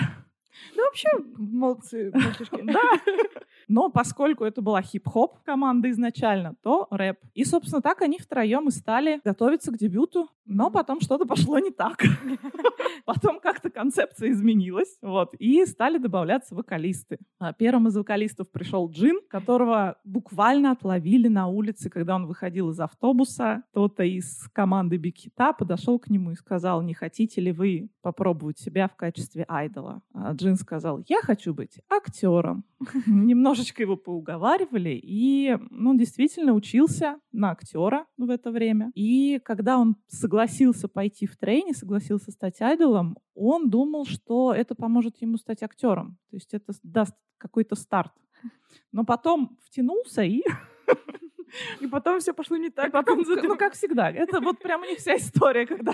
Ну, 0.76 0.84
вообще, 0.84 1.08
молодцы, 1.36 2.10
мальчишки. 2.12 2.60
Да. 2.64 2.74
Но 3.68 3.90
поскольку 3.90 4.44
это 4.44 4.62
была 4.62 4.82
хип-хоп 4.82 5.40
команда 5.44 5.90
изначально, 5.90 6.56
то 6.62 6.86
рэп. 6.90 7.18
И, 7.34 7.44
собственно, 7.44 7.82
так 7.82 8.02
они 8.02 8.18
втроем 8.18 8.68
и 8.68 8.70
стали 8.70 9.20
готовиться 9.24 9.72
к 9.72 9.78
дебюту. 9.78 10.28
Но 10.44 10.70
потом 10.70 11.00
что-то 11.00 11.24
пошло 11.24 11.58
не 11.58 11.70
так. 11.70 12.02
Потом 13.04 13.40
как-то 13.40 13.70
концепция 13.70 14.30
изменилась. 14.30 14.98
Вот. 15.00 15.34
И 15.38 15.64
стали 15.66 15.98
добавляться 15.98 16.54
вокалисты. 16.54 17.18
А 17.38 17.52
Первым 17.52 17.88
из 17.88 17.96
вокалистов 17.96 18.50
пришел 18.50 18.90
Джин, 18.90 19.20
которого 19.28 19.98
буквально 20.04 20.72
отловили 20.72 21.28
на 21.28 21.46
улице, 21.46 21.90
когда 21.90 22.16
он 22.16 22.26
выходил 22.26 22.70
из 22.70 22.80
автобуса. 22.80 23.62
Кто-то 23.70 24.02
из 24.02 24.48
команды 24.52 24.96
Биг 24.96 25.16
Хита 25.16 25.52
подошел 25.52 25.98
к 25.98 26.08
нему 26.08 26.32
и 26.32 26.34
сказал, 26.34 26.82
не 26.82 26.94
хотите 26.94 27.40
ли 27.40 27.52
вы 27.52 27.90
попробовать 28.02 28.58
себя 28.58 28.88
в 28.88 28.96
качестве 28.96 29.44
айдола? 29.48 30.02
А 30.12 30.32
Джин 30.32 30.56
сказал, 30.56 31.02
я 31.08 31.20
хочу 31.22 31.54
быть 31.54 31.80
актером. 31.88 32.64
Немножечко 33.52 33.82
его 33.82 33.96
поуговаривали, 33.96 34.98
и 35.02 35.58
ну, 35.70 35.90
он 35.90 35.98
действительно 35.98 36.54
учился 36.54 37.20
на 37.32 37.50
актера 37.50 38.06
в 38.16 38.30
это 38.30 38.50
время. 38.50 38.90
И 38.94 39.38
когда 39.44 39.78
он 39.78 39.96
согласился 40.08 40.88
пойти 40.88 41.26
в 41.26 41.36
трейни, 41.36 41.72
согласился 41.72 42.30
стать 42.30 42.62
айдолом, 42.62 43.18
он 43.34 43.68
думал, 43.68 44.06
что 44.06 44.54
это 44.54 44.74
поможет 44.74 45.20
ему 45.20 45.36
стать 45.36 45.62
актером. 45.62 46.16
То 46.30 46.36
есть 46.36 46.54
это 46.54 46.72
даст 46.82 47.14
какой-то 47.36 47.74
старт. 47.74 48.12
Но 48.90 49.04
потом 49.04 49.58
втянулся 49.66 50.22
и 50.22 50.42
И 51.80 51.86
потом 51.86 52.20
все 52.20 52.32
пошло 52.32 52.56
не 52.56 52.70
так, 52.70 52.92
потом, 52.92 53.22
ну, 53.26 53.56
как 53.56 53.74
всегда, 53.74 54.10
это 54.10 54.40
вот 54.40 54.58
прям 54.60 54.80
у 54.80 54.84
них 54.86 54.98
вся 54.98 55.16
история, 55.16 55.66
когда 55.66 55.92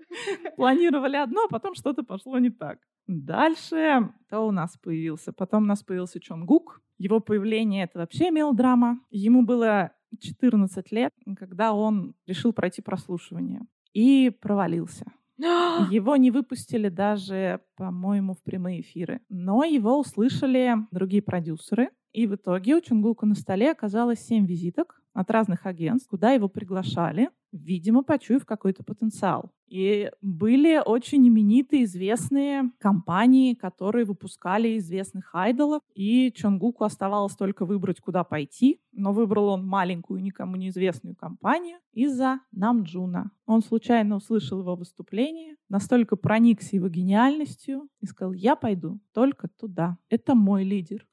планировали 0.56 1.16
одно, 1.16 1.46
а 1.46 1.48
потом 1.48 1.74
что-то 1.74 2.04
пошло 2.04 2.38
не 2.38 2.50
так. 2.50 2.78
Дальше 3.08 4.12
кто 4.26 4.46
у 4.46 4.52
нас 4.52 4.76
появился? 4.78 5.32
Потом 5.32 5.64
у 5.64 5.66
нас 5.66 5.82
появился 5.82 6.20
Чонгук. 6.20 6.80
Его 7.00 7.20
появление— 7.20 7.84
это 7.84 8.00
вообще 8.00 8.30
мелодрама. 8.30 9.00
Ему 9.10 9.42
было 9.42 9.92
14 10.20 10.92
лет, 10.92 11.14
когда 11.38 11.72
он 11.72 12.14
решил 12.26 12.52
пройти 12.52 12.82
прослушивание. 12.82 13.62
И 13.94 14.28
провалился. 14.28 15.06
Его 15.38 16.16
не 16.16 16.30
выпустили 16.30 16.90
даже, 16.90 17.62
по-моему, 17.76 18.34
в 18.34 18.42
прямые 18.42 18.82
эфиры. 18.82 19.22
Но 19.30 19.64
его 19.64 19.98
услышали 19.98 20.76
другие 20.90 21.22
продюсеры. 21.22 21.88
И 22.12 22.26
в 22.26 22.34
итоге 22.34 22.74
у 22.74 22.80
Чунгука 22.82 23.24
на 23.24 23.34
столе 23.34 23.70
оказалось 23.70 24.20
семь 24.20 24.44
визиток 24.44 24.99
от 25.12 25.30
разных 25.30 25.66
агентств, 25.66 26.08
куда 26.08 26.32
его 26.32 26.48
приглашали, 26.48 27.30
видимо, 27.52 28.02
почуяв 28.02 28.44
какой-то 28.44 28.84
потенциал. 28.84 29.50
И 29.66 30.10
были 30.20 30.82
очень 30.84 31.26
именитые, 31.28 31.84
известные 31.84 32.72
компании, 32.78 33.54
которые 33.54 34.04
выпускали 34.04 34.76
известных 34.78 35.32
айдолов. 35.32 35.82
И 35.94 36.32
Чонгуку 36.32 36.82
оставалось 36.82 37.36
только 37.36 37.64
выбрать, 37.64 38.00
куда 38.00 38.24
пойти. 38.24 38.80
Но 38.92 39.12
выбрал 39.12 39.48
он 39.48 39.64
маленькую, 39.64 40.22
никому 40.22 40.56
неизвестную 40.56 41.14
компанию 41.14 41.78
из-за 41.92 42.40
Намджуна. 42.50 43.30
Он 43.46 43.62
случайно 43.62 44.16
услышал 44.16 44.60
его 44.60 44.74
выступление, 44.74 45.56
настолько 45.68 46.16
проникся 46.16 46.76
его 46.76 46.88
гениальностью 46.88 47.88
и 48.00 48.06
сказал, 48.06 48.32
я 48.32 48.56
пойду 48.56 49.00
только 49.12 49.48
туда. 49.48 49.98
Это 50.08 50.34
мой 50.34 50.64
лидер. 50.64 51.06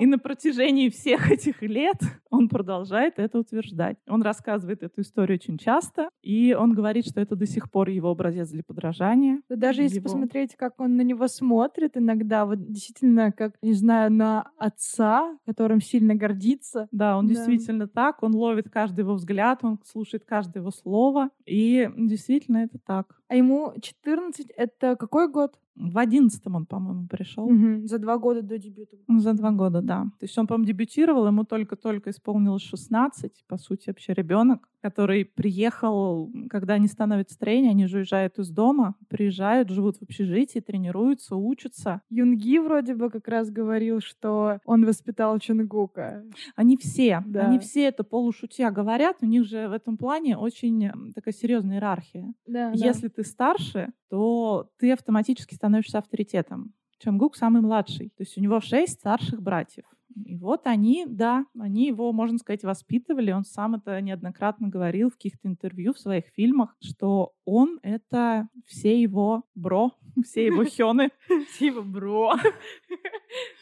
И 0.00 0.06
на 0.06 0.18
протяжении 0.18 0.88
всех 0.88 1.30
этих 1.30 1.62
лет 1.62 1.96
он 2.30 2.48
продолжает 2.48 3.14
это 3.18 3.38
утверждать. 3.38 3.96
Он 4.08 4.22
рассказывает 4.22 4.82
эту 4.82 5.00
историю 5.00 5.36
очень 5.36 5.58
часто, 5.58 6.08
и 6.22 6.54
он 6.58 6.74
говорит, 6.74 7.06
что 7.06 7.20
это 7.20 7.36
до 7.36 7.46
сих 7.46 7.70
пор 7.70 7.88
его 7.88 8.10
образец 8.10 8.48
для 8.50 8.62
подражания. 8.62 9.40
Да 9.48 9.56
даже 9.56 9.82
если 9.82 9.96
Его- 9.96 10.04
посмотреть, 10.04 10.54
как 10.56 10.78
он 10.80 10.96
на 10.96 11.02
него 11.02 11.26
смотрит 11.28 11.96
иногда, 11.96 12.44
вот 12.46 12.70
действительно, 12.70 13.32
как, 13.32 13.54
не 13.62 13.72
знаю, 13.72 14.12
на 14.12 14.50
отца, 14.58 15.36
которым 15.46 15.80
сильно 15.80 16.14
гордится. 16.14 16.88
Да, 16.92 17.16
он 17.18 17.26
Да. 17.26 17.34
действительно 17.34 17.88
так, 17.88 18.22
он 18.22 18.34
ловит 18.34 18.68
каждый 18.70 19.00
его 19.00 19.14
взгляд, 19.14 19.60
он 19.62 19.78
слушает 19.84 20.24
каждое 20.24 20.60
его 20.60 20.70
слово, 20.70 21.30
и 21.46 21.88
действительно 21.96 22.58
это 22.58 22.78
так. 22.84 23.17
А 23.28 23.36
ему 23.36 23.74
14, 23.80 24.50
это 24.56 24.96
какой 24.96 25.30
год? 25.30 25.58
В 25.76 25.98
одиннадцатом 25.98 26.56
он, 26.56 26.66
по-моему, 26.66 27.06
пришел. 27.06 27.48
Мгм, 27.48 27.86
За 27.86 27.98
два 27.98 28.18
года 28.18 28.42
до 28.42 28.58
дебюта. 28.58 28.96
За 29.06 29.32
два 29.32 29.50
года, 29.52 29.80
да. 29.80 30.04
То 30.18 30.24
есть 30.24 30.36
он, 30.38 30.46
по-моему, 30.46 30.66
дебютировал, 30.66 31.26
ему 31.26 31.44
только-только 31.44 32.10
исполнилось 32.10 32.62
16, 32.62 33.44
по 33.46 33.58
сути, 33.58 33.90
вообще 33.90 34.12
ребенок, 34.14 34.68
который 34.80 35.24
приехал, 35.24 36.30
когда 36.48 36.74
они 36.74 36.86
становятся 36.88 37.38
тренерами, 37.38 37.70
они 37.70 37.86
же 37.86 37.98
уезжают 37.98 38.38
из 38.38 38.50
дома, 38.50 38.94
приезжают, 39.08 39.70
живут 39.70 39.96
в 39.98 40.02
общежитии, 40.02 40.60
тренируются, 40.60 41.36
учатся. 41.36 42.02
Юнги 42.10 42.58
вроде 42.58 42.94
бы 42.94 43.10
как 43.10 43.26
раз 43.28 43.50
говорил, 43.50 44.00
что 44.00 44.58
он 44.64 44.84
воспитал 44.84 45.38
Чонгука. 45.38 46.24
Они 46.56 46.76
все, 46.76 47.22
Да. 47.26 47.46
они 47.46 47.58
все 47.58 47.84
это 47.84 48.04
полушутя 48.04 48.70
говорят, 48.70 49.16
у 49.20 49.26
них 49.26 49.44
же 49.44 49.68
в 49.68 49.72
этом 49.72 49.96
плане 49.96 50.36
очень 50.36 50.90
такая 51.14 51.34
серьезная 51.34 51.76
иерархия. 51.76 52.32
Да, 52.46 52.70
Если 52.72 53.08
ты 53.08 53.24
старше, 53.24 53.92
то 54.08 54.70
ты 54.78 54.92
автоматически 54.92 55.54
становишься 55.54 55.98
авторитетом. 55.98 56.72
Чонгук 56.98 57.36
самый 57.36 57.62
младший, 57.62 58.08
то 58.16 58.22
есть 58.22 58.36
у 58.36 58.40
него 58.40 58.60
шесть 58.60 58.94
старших 58.94 59.40
братьев. 59.40 59.84
И 60.14 60.36
вот 60.36 60.66
они, 60.66 61.06
да, 61.06 61.44
они 61.58 61.86
его, 61.86 62.12
можно 62.12 62.38
сказать, 62.38 62.62
воспитывали. 62.64 63.30
Он 63.30 63.44
сам 63.44 63.76
это 63.76 64.00
неоднократно 64.00 64.68
говорил 64.68 65.10
в 65.10 65.14
каких-то 65.14 65.48
интервью, 65.48 65.92
в 65.92 65.98
своих 65.98 66.26
фильмах, 66.34 66.76
что 66.82 67.32
он— 67.44 67.78
это 67.82 68.48
все 68.66 69.00
его 69.00 69.44
бро, 69.54 69.92
все 70.24 70.46
его 70.46 70.64
хёны. 70.76 71.10
Типа, 71.58 71.82
бро. 71.82 72.34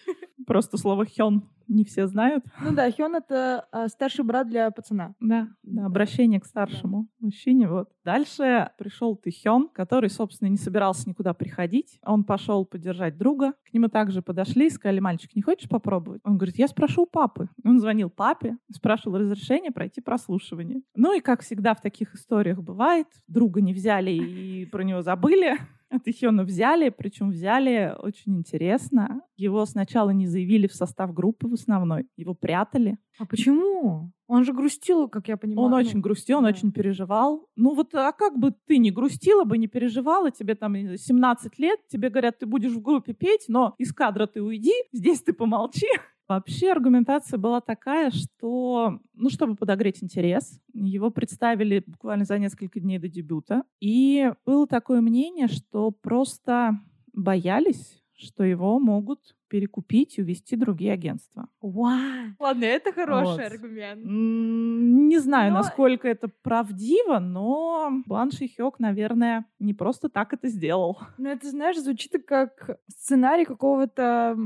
Просто 0.47 0.77
слово 0.77 1.05
хён 1.07 1.49
не 1.69 1.85
все 1.85 2.07
знают. 2.07 2.45
Ну 2.63 2.73
да, 2.73 2.91
Хён— 2.91 3.15
это 3.17 3.67
э, 3.73 3.89
старший 3.89 4.25
брат 4.25 4.49
для 4.49 4.71
пацана. 4.71 5.15
Да, 5.21 5.49
да, 5.63 5.87
обращение 5.87 6.41
к 6.41 6.47
старшему 6.47 7.09
мужчине. 7.19 7.69
Вот. 7.69 7.91
Дальше 8.05 8.71
пришел 8.79 9.17
Тэхён, 9.17 9.69
который, 9.75 10.11
собственно, 10.11 10.49
не 10.49 10.57
собирался 10.57 11.09
никуда 11.09 11.35
приходить. 11.35 11.99
Он 12.05 12.25
пошел 12.25 12.65
поддержать 12.65 13.19
друга. 13.19 13.55
К 13.69 13.75
нему 13.75 13.89
также 13.89 14.23
подошли 14.23 14.67
и 14.67 14.71
сказали, 14.71 15.01
мальчик, 15.01 15.35
не 15.35 15.43
хочешь 15.43 15.69
попробовать? 15.69 16.21
Он 16.25 16.37
говорит, 16.37 16.57
я 16.57 16.69
спрошу 16.69 17.03
у 17.03 17.07
папы. 17.07 17.49
Он 17.65 17.81
звонил 17.81 18.11
папе, 18.11 18.57
спрашивал 18.73 19.19
разрешение 19.19 19.73
пройти 19.73 20.01
прослушивание. 20.01 20.83
Ну 20.95 21.17
и, 21.17 21.21
как 21.21 21.43
всегда 21.43 21.75
в 21.75 21.81
таких 21.81 22.15
историях 22.15 22.63
бывает, 22.63 23.09
друга 23.27 23.61
не 23.61 23.75
взяли 23.75 24.13
и 24.13 24.67
про 24.67 24.83
него 24.83 25.03
забыли. 25.03 25.59
А 25.91 25.99
Тэхёна 25.99 26.45
взяли, 26.45 26.89
причем 26.91 27.31
взяли 27.31 27.95
очень 27.99 28.37
интересно. 28.37 29.23
Его 29.37 29.65
сначала 29.67 30.11
не 30.11 30.27
заявили 30.27 30.67
в 30.67 30.75
состав 30.75 31.15
группы 31.15 31.49
в 31.49 31.55
основной, 31.55 32.07
его 32.17 32.35
прятали. 32.35 32.99
А 33.19 33.27
почему? 33.27 34.11
Он 34.27 34.45
же 34.45 34.53
грустил, 34.53 35.09
как 35.09 35.29
я 35.29 35.37
понимаю. 35.37 35.67
Он 35.67 35.71
ну, 35.71 35.77
очень 35.77 36.01
грустил, 36.01 36.39
он 36.39 36.45
да. 36.45 36.51
очень 36.51 36.73
переживал. 36.73 37.47
Ну 37.55 37.75
вот, 37.75 37.95
а 37.95 38.13
как 38.13 38.37
бы 38.37 38.53
ты 38.67 38.79
не 38.79 38.91
грустила 38.91 39.45
бы, 39.45 39.59
не 39.59 39.69
переживала, 39.69 40.31
тебе 40.31 40.55
там 40.57 40.75
17 40.75 41.59
лет, 41.59 41.79
тебе 41.89 42.11
говорят, 42.11 42.39
ты 42.41 42.47
будешь 42.47 42.73
в 42.73 42.83
группе 42.83 43.13
петь, 43.13 43.45
но 43.49 43.75
из 43.79 43.93
кадра 43.93 44.27
ты 44.27 44.43
уйди, 44.43 44.75
здесь 44.93 45.23
ты 45.23 45.33
помолчи. 45.33 45.87
Вообще 46.29 46.73
аргументация 46.73 47.39
была 47.39 47.61
такая, 47.61 48.11
что, 48.11 48.99
ну, 49.15 49.31
чтобы 49.31 49.55
подогреть 49.55 50.03
интерес, 50.03 50.61
его 50.75 51.11
представили 51.11 51.85
буквально 51.87 52.25
за 52.25 52.39
несколько 52.39 52.81
дней 52.81 52.99
до 52.99 53.09
дебюта. 53.09 53.63
И 53.81 54.33
было 54.45 54.67
такое 54.67 55.01
мнение, 55.01 55.47
что 55.47 55.93
просто 55.93 56.81
боялись, 57.13 58.03
что 58.17 58.43
его 58.43 58.81
могут 58.81 59.37
перекупить 59.49 60.19
и 60.19 60.23
увести 60.23 60.57
другие 60.57 60.93
агентства. 60.93 61.49
Вау. 61.61 62.01
Ладно, 62.41 62.65
это 62.65 62.93
хороший 62.93 63.45
Вот. 63.45 63.53
аргумент. 63.53 64.03
Не 64.05 65.19
знаю, 65.21 65.53
Но- 65.53 65.59
насколько 65.59 66.09
это 66.09 66.29
правдиво, 66.43 67.21
но 67.21 68.03
Блан 68.07 68.33
Шихёк, 68.33 68.81
наверное, 68.81 69.47
не 69.61 69.75
просто 69.75 70.09
так 70.09 70.33
это 70.33 70.49
сделал. 70.49 70.99
Ну, 71.19 71.29
это, 71.29 71.49
знаешь, 71.51 71.79
звучит 71.79 72.13
как 72.27 72.79
сценарий 72.89 73.45
какого-то 73.45 74.37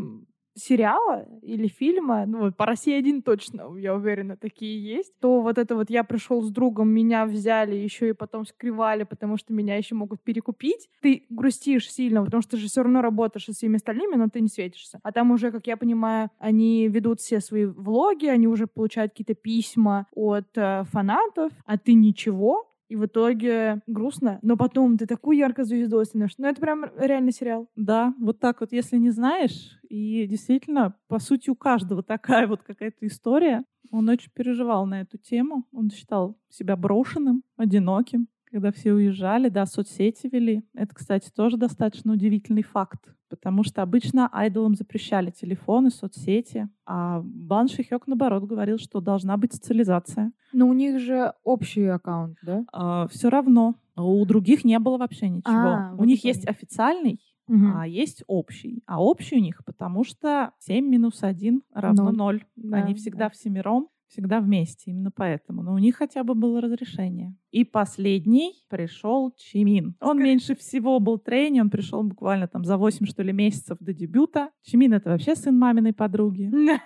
сериала 0.60 1.26
или 1.42 1.68
фильма, 1.68 2.26
ну 2.26 2.40
вот 2.40 2.56
по 2.56 2.66
России 2.66 2.92
один 2.94 3.22
точно, 3.22 3.76
я 3.76 3.94
уверена, 3.94 4.36
такие 4.36 4.82
есть, 4.82 5.12
то 5.20 5.40
вот 5.40 5.58
это 5.58 5.74
вот 5.74 5.90
я 5.90 6.04
пришел 6.04 6.42
с 6.42 6.50
другом, 6.50 6.88
меня 6.88 7.26
взяли, 7.26 7.74
еще 7.74 8.10
и 8.10 8.12
потом 8.12 8.46
скрывали, 8.46 9.04
потому 9.04 9.36
что 9.36 9.52
меня 9.52 9.76
еще 9.76 9.94
могут 9.94 10.22
перекупить. 10.22 10.88
Ты 11.00 11.24
грустишь 11.30 11.90
сильно, 11.90 12.24
потому 12.24 12.42
что 12.42 12.52
ты 12.52 12.56
же 12.58 12.68
все 12.68 12.82
равно 12.82 13.02
работаешь 13.02 13.46
со 13.46 13.52
всеми 13.52 13.76
остальными, 13.76 14.16
но 14.16 14.28
ты 14.28 14.40
не 14.40 14.48
светишься. 14.48 15.00
А 15.02 15.12
там 15.12 15.30
уже, 15.30 15.50
как 15.50 15.66
я 15.66 15.76
понимаю, 15.76 16.30
они 16.38 16.88
ведут 16.88 17.20
все 17.20 17.40
свои 17.40 17.64
влоги, 17.66 18.26
они 18.26 18.46
уже 18.46 18.66
получают 18.66 19.12
какие-то 19.12 19.34
письма 19.34 20.06
от 20.14 20.56
э, 20.56 20.84
фанатов, 20.90 21.52
а 21.64 21.78
ты 21.78 21.94
ничего, 21.94 22.69
и 22.90 22.97
в 22.97 23.06
итоге 23.06 23.82
грустно, 23.87 24.40
но 24.42 24.56
потом 24.56 24.99
ты 24.99 25.06
такой 25.06 25.38
яркой 25.38 25.64
звездой 25.64 26.04
становишься. 26.04 26.42
Ну, 26.42 26.49
это 26.49 26.61
прям 26.61 26.87
реально 26.99 27.30
сериал. 27.30 27.68
Да, 27.76 28.14
вот 28.18 28.40
так 28.40 28.61
вот, 28.61 28.73
если 28.73 28.99
не 28.99 29.11
знаешь, 29.11 29.78
и 29.88 30.26
действительно, 30.26 30.97
по 31.06 31.20
сути, 31.20 31.50
у 31.50 31.54
каждого 31.54 32.02
такая 32.02 32.49
вот 32.49 32.62
какая-то 32.62 33.06
история. 33.06 33.64
Он 33.92 34.09
очень 34.09 34.30
переживал 34.35 34.87
на 34.87 35.02
эту 35.02 35.18
тему. 35.18 35.66
Он 35.73 35.88
считал 35.90 36.37
себя 36.49 36.76
брошенным, 36.76 37.44
одиноким, 37.56 38.28
когда 38.50 38.73
все 38.73 38.92
уезжали, 38.92 39.49
да, 39.49 39.66
соцсети 39.66 40.28
вели. 40.30 40.62
Это, 40.75 40.95
кстати, 40.95 41.30
тоже 41.30 41.57
достаточно 41.57 42.12
удивительный 42.12 42.62
факт, 42.62 43.14
потому 43.28 43.62
что 43.62 43.83
обычно 43.83 44.28
айдолам 44.33 44.75
запрещали 44.75 45.30
телефоны, 45.30 45.90
соцсети, 45.90 46.69
а 46.87 47.21
Бан 47.25 47.69
Шихёк, 47.69 48.07
наоборот, 48.07 48.45
говорил, 48.45 48.78
что 48.78 49.00
должна 49.00 49.37
быть 49.37 49.52
социализация. 49.52 50.33
Но 50.52 50.69
у 50.69 50.73
них 50.73 50.99
же 51.00 51.33
общий 51.45 51.85
аккаунт, 51.87 52.38
да? 52.42 53.07
все 53.09 53.30
равно 53.30 53.76
у 53.97 54.25
других 54.25 54.64
не 54.64 54.78
было 54.78 54.97
вообще 54.99 55.28
ничего. 55.28 55.52
А, 55.52 55.95
у 55.97 56.04
них 56.04 56.25
есть 56.25 56.47
официальный, 56.49 57.21
а 57.49 57.87
есть 57.87 58.23
общий. 58.26 58.83
А 58.87 59.02
общий 59.02 59.37
у 59.37 59.40
них, 59.40 59.62
потому 59.64 60.04
что 60.04 60.52
7 60.60 60.84
минус 60.86 61.23
1 61.23 61.63
равно 61.75 62.13
Ноль. 62.13 62.45
0. 62.56 62.71
Да, 62.71 62.76
Они 62.78 62.95
да. 62.95 62.99
всегда 62.99 63.28
всемиром, 63.28 63.89
всегда 64.10 64.40
вместе, 64.40 64.90
именно 64.90 65.10
поэтому. 65.10 65.62
Но 65.62 65.75
у 65.75 65.78
них 65.78 65.96
хотя 65.96 66.25
бы 66.25 66.34
было 66.34 66.60
разрешение. 66.60 67.34
И 67.50 67.64
последний 67.64 68.52
пришел 68.68 69.32
Чимин. 69.36 69.94
Он 70.00 70.18
меньше 70.18 70.54
всего 70.54 71.00
был 71.00 71.18
тренер, 71.18 71.62
он 71.62 71.70
пришел 71.70 72.02
буквально 72.02 72.46
там 72.49 72.64
за 72.64 72.76
8, 72.76 73.06
что 73.06 73.23
ли, 73.23 73.32
месяцев 73.32 73.78
до 73.80 73.92
дебюта. 73.92 74.50
Чимин— 74.62 74.92
это 74.94 75.10
вообще 75.10 75.34
сын 75.34 75.56
маминой 75.56 75.92
подруги. 75.92 76.50